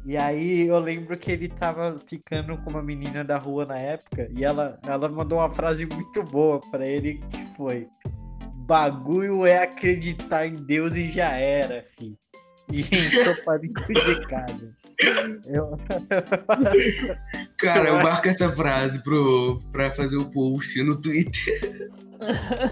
E 0.06 0.16
aí 0.16 0.68
eu 0.68 0.78
lembro 0.78 1.18
que 1.18 1.32
ele 1.32 1.48
tava 1.48 1.96
ficando 1.98 2.56
com 2.58 2.70
uma 2.70 2.82
menina 2.82 3.24
da 3.24 3.36
rua 3.36 3.66
na 3.66 3.76
época 3.76 4.30
e 4.34 4.44
ela, 4.44 4.78
ela 4.86 5.08
mandou 5.08 5.38
uma 5.38 5.50
frase 5.50 5.84
muito 5.86 6.22
boa 6.22 6.60
pra 6.70 6.86
ele 6.86 7.14
que 7.28 7.44
foi: 7.56 7.88
Bagulho 8.54 9.44
é 9.44 9.64
acreditar 9.64 10.46
em 10.46 10.54
Deus 10.54 10.94
e 10.94 11.10
já 11.10 11.32
era, 11.32 11.82
fi. 11.82 12.16
E 12.72 12.82
dentro 12.82 14.20
de 14.20 14.26
casa. 14.26 14.74
Eu, 15.46 15.76
Cara, 17.58 17.88
eu 17.88 17.96
marco 18.02 18.28
essa 18.28 18.50
frase 18.54 19.02
pro, 19.02 19.60
pra 19.72 19.90
fazer 19.90 20.16
o 20.16 20.30
post 20.30 20.82
no 20.82 21.00
Twitter. 21.00 21.90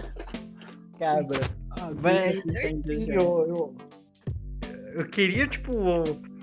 cara, 0.99 1.25
Ah, 1.71 1.91
Mas, 2.01 2.41
eu 3.07 3.43
eu, 3.47 3.75
eu, 4.95 5.05
queria, 5.09 5.47
tipo, 5.47 5.73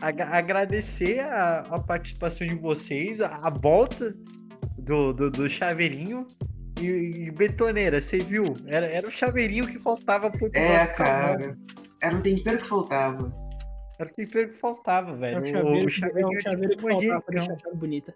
aga- 0.00 0.26
agradecer 0.36 1.20
a, 1.20 1.60
a 1.70 1.78
participação 1.80 2.46
de 2.46 2.54
vocês, 2.56 3.20
a, 3.20 3.36
a 3.36 3.50
volta 3.50 4.14
do, 4.78 5.12
do, 5.12 5.30
do 5.30 5.48
chaveirinho. 5.48 6.26
E, 6.80 7.26
e 7.26 7.30
betoneira, 7.30 8.02
você 8.02 8.18
viu? 8.18 8.52
Era, 8.66 8.86
era 8.86 9.08
o 9.08 9.10
chaveirinho 9.10 9.66
que 9.66 9.78
faltava 9.78 10.30
pro 10.30 10.50
É, 10.52 10.82
acabar. 10.82 11.38
cara. 11.38 11.58
Era 12.02 12.14
um 12.16 12.20
tempero 12.20 12.58
que 12.58 12.66
faltava. 12.66 13.45
Era 13.98 14.10
o 14.10 14.14
tempero 14.14 14.48
que 14.50 14.58
faltava, 14.58 15.12
É 15.12 15.40
velho. 15.40 15.84
o 15.84 15.88
chaveiro, 15.88 16.28
o 16.28 16.30
que- 16.30 16.36
é 16.36 16.38
o 16.38 16.42
chaveiro 16.42 16.68
que 16.70 16.76
tipo, 16.76 16.88
faltava 16.88 17.20
pra 17.22 17.36
gestão. 17.38 17.46
deixar 17.46 17.52
a 17.54 17.58
chave 17.58 17.76
bonita. 17.76 18.14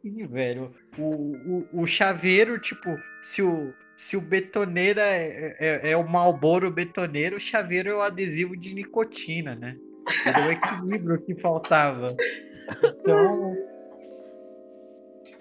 Sim, 0.00 0.26
velho. 0.28 0.72
O, 0.98 1.02
o, 1.02 1.82
o 1.82 1.86
chaveiro, 1.86 2.58
tipo, 2.60 2.88
se 3.22 3.42
o, 3.42 3.72
se 3.96 4.16
o 4.16 4.20
betoneira 4.20 5.02
é, 5.02 5.56
é, 5.58 5.90
é 5.90 5.96
o 5.96 6.08
Malboro 6.08 6.70
betoneiro, 6.70 7.36
o 7.36 7.40
chaveiro 7.40 7.90
é 7.90 7.94
o 7.94 8.00
adesivo 8.02 8.56
de 8.56 8.72
nicotina, 8.74 9.56
né? 9.56 9.76
Era 10.26 10.46
o 10.46 10.52
equilíbrio 10.52 11.20
que 11.24 11.34
faltava. 11.40 12.14
Então. 12.82 13.52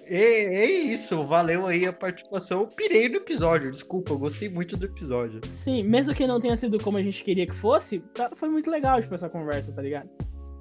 É, 0.05 0.63
é 0.65 0.69
isso, 0.69 1.23
valeu 1.25 1.65
aí 1.65 1.85
a 1.85 1.93
participação. 1.93 2.61
Eu 2.61 2.67
pirei 2.67 3.07
no 3.09 3.17
episódio, 3.17 3.71
desculpa, 3.71 4.11
eu 4.11 4.19
gostei 4.19 4.49
muito 4.49 4.75
do 4.77 4.85
episódio. 4.85 5.39
Sim, 5.51 5.83
mesmo 5.83 6.13
que 6.13 6.27
não 6.27 6.39
tenha 6.39 6.57
sido 6.57 6.77
como 6.83 6.97
a 6.97 7.01
gente 7.03 7.23
queria 7.23 7.45
que 7.45 7.55
fosse, 7.55 7.99
tá- 8.13 8.31
foi 8.35 8.49
muito 8.49 8.69
legal, 8.69 9.01
tipo, 9.01 9.13
essa 9.15 9.29
conversa, 9.29 9.71
tá 9.71 9.81
ligado? 9.81 10.09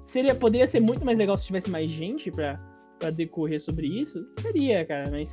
Seria, 0.07 0.35
poderia 0.35 0.67
ser 0.67 0.79
muito 0.79 1.05
mais 1.05 1.17
legal 1.17 1.37
se 1.37 1.45
tivesse 1.47 1.69
mais 1.71 1.89
gente 1.91 2.29
pra, 2.31 2.57
pra 2.99 3.09
decorrer 3.09 3.59
sobre 3.61 3.87
isso. 3.87 4.25
Seria, 4.39 4.85
cara, 4.85 5.09
mas 5.11 5.29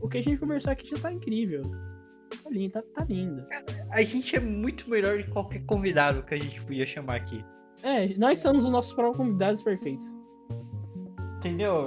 o 0.00 0.08
que 0.08 0.18
a 0.18 0.22
gente 0.22 0.38
conversou 0.38 0.70
aqui 0.72 0.88
já 0.88 0.96
tá 1.02 1.12
incrível. 1.12 1.60
Tá 1.62 2.50
lindo, 2.50 2.72
tá, 2.72 2.82
tá 2.94 3.04
lindo. 3.08 3.44
A 3.92 4.02
gente 4.02 4.36
é 4.36 4.40
muito 4.40 4.88
melhor 4.88 5.18
que 5.22 5.30
qualquer 5.30 5.64
convidado 5.64 6.22
que 6.22 6.34
a 6.34 6.38
gente 6.38 6.62
podia 6.62 6.86
chamar 6.86 7.16
aqui. 7.16 7.44
É, 7.82 8.08
nós 8.18 8.38
somos 8.40 8.64
os 8.64 8.70
nossos 8.70 8.92
próprios 8.92 9.16
convidados 9.16 9.62
perfeitos. 9.62 10.06
Entendeu? 11.38 11.84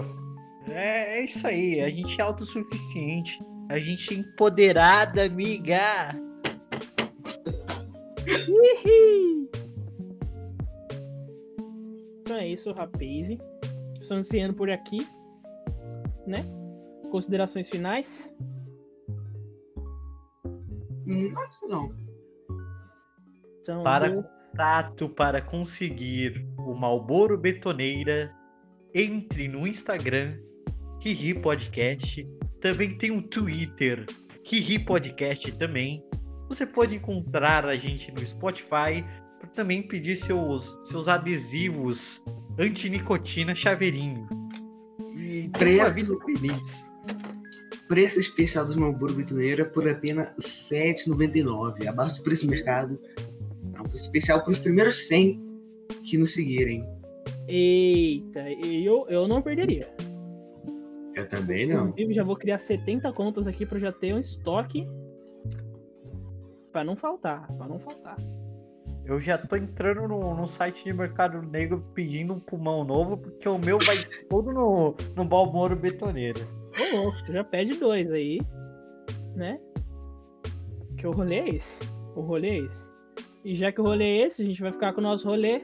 É, 0.69 1.19
é 1.19 1.25
isso 1.25 1.45
aí, 1.47 1.81
a 1.81 1.89
gente 1.89 2.19
é 2.19 2.23
autossuficiente. 2.23 3.37
A 3.69 3.77
gente 3.79 4.13
é 4.13 4.17
empoderada, 4.17 5.23
amiga. 5.25 5.79
Então 12.21 12.37
é 12.37 12.47
isso, 12.47 12.71
rapaz. 12.71 13.29
Estamos 14.01 14.27
encerrando 14.27 14.53
por 14.55 14.69
aqui, 14.69 14.99
né? 16.27 16.37
Considerações 17.09 17.67
finais? 17.69 18.31
Hum, 21.07 21.31
acho 21.37 21.59
que 21.59 21.67
não. 21.67 21.95
Então, 23.61 23.83
Para, 23.83 24.11
vou- 24.11 24.23
contato 24.23 25.09
para 25.09 25.41
conseguir 25.41 26.45
o 26.57 26.73
Malboro 26.73 27.37
Betoneira, 27.37 28.33
entre 28.93 29.47
no 29.47 29.65
Instagram, 29.67 30.37
Riri 31.01 31.33
Podcast. 31.33 32.23
Também 32.59 32.95
tem 32.95 33.09
um 33.09 33.23
Twitter, 33.23 34.05
Riri 34.45 34.77
Podcast 34.77 35.51
também. 35.53 36.05
Você 36.47 36.63
pode 36.63 36.95
encontrar 36.95 37.65
a 37.65 37.75
gente 37.75 38.11
no 38.11 38.23
Spotify 38.23 39.03
para 39.39 39.49
também 39.49 39.81
pedir 39.81 40.15
seus, 40.15 40.77
seus 40.87 41.07
adesivos 41.07 42.21
anti-nicotina 42.59 43.55
chaveirinho. 43.55 44.27
E 45.17 45.49
vida 45.91 46.13
feliz. 46.23 46.91
Preço 47.87 48.19
especial 48.19 48.65
dos 48.65 48.75
Malboro 48.75 49.15
Betoneira 49.15 49.65
por 49.65 49.89
apenas 49.89 50.27
R$ 50.69 50.93
7,99. 50.93 51.87
Abaixo 51.87 52.17
do 52.17 52.23
preço 52.23 52.45
do 52.45 52.51
mercado. 52.51 52.99
É 53.75 53.81
um 53.81 53.85
preço 53.85 54.05
especial 54.05 54.41
para 54.41 54.51
os 54.51 54.59
primeiros 54.59 55.07
100 55.07 55.41
que 56.03 56.17
nos 56.17 56.33
seguirem. 56.33 56.87
Eita, 57.47 58.47
eu, 58.67 59.07
eu 59.09 59.27
não 59.27 59.41
perderia. 59.41 59.89
Eu 61.15 61.27
também 61.27 61.67
não. 61.67 61.89
Inclusive, 61.89 62.13
já 62.13 62.23
vou 62.23 62.35
criar 62.35 62.59
70 62.59 63.11
contas 63.13 63.47
aqui 63.47 63.65
pra 63.65 63.77
eu 63.77 63.81
já 63.81 63.91
ter 63.91 64.13
um 64.13 64.19
estoque. 64.19 64.87
Pra 66.71 66.83
não 66.83 66.95
faltar, 66.95 67.47
pra 67.57 67.67
não 67.67 67.79
faltar. 67.79 68.15
Eu 69.03 69.19
já 69.19 69.37
tô 69.37 69.55
entrando 69.55 70.07
no, 70.07 70.35
no 70.35 70.47
site 70.47 70.85
de 70.85 70.93
Mercado 70.93 71.41
Negro 71.41 71.83
pedindo 71.93 72.33
um 72.33 72.39
pulmão 72.39 72.83
novo, 72.83 73.17
porque 73.17 73.49
o 73.49 73.57
meu 73.57 73.77
vai 73.79 73.97
todo 74.29 74.53
no, 74.53 74.95
no 75.15 75.25
Balmoro 75.25 75.75
Betoneira. 75.75 76.39
Ô 76.79 76.97
louco, 76.97 77.17
tu 77.25 77.33
já 77.33 77.43
pede 77.43 77.77
dois 77.77 78.09
aí, 78.11 78.39
né? 79.35 79.59
Que 80.97 81.07
o 81.07 81.11
rolê 81.11 81.39
é 81.39 81.49
esse. 81.55 81.89
O 82.15 82.21
rolê 82.21 82.47
é 82.47 82.57
esse. 82.59 82.89
E 83.43 83.55
já 83.55 83.71
que 83.71 83.81
o 83.81 83.83
rolê 83.83 84.05
é 84.05 84.27
esse, 84.27 84.43
a 84.43 84.45
gente 84.45 84.61
vai 84.61 84.71
ficar 84.71 84.93
com 84.93 85.01
o 85.01 85.03
nosso 85.03 85.27
rolê. 85.27 85.61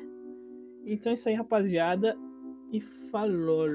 Então 0.86 1.12
é 1.12 1.16
isso 1.16 1.30
aí, 1.30 1.36
rapaziada. 1.36 2.18
E 2.74 2.82
falou. 3.12 3.68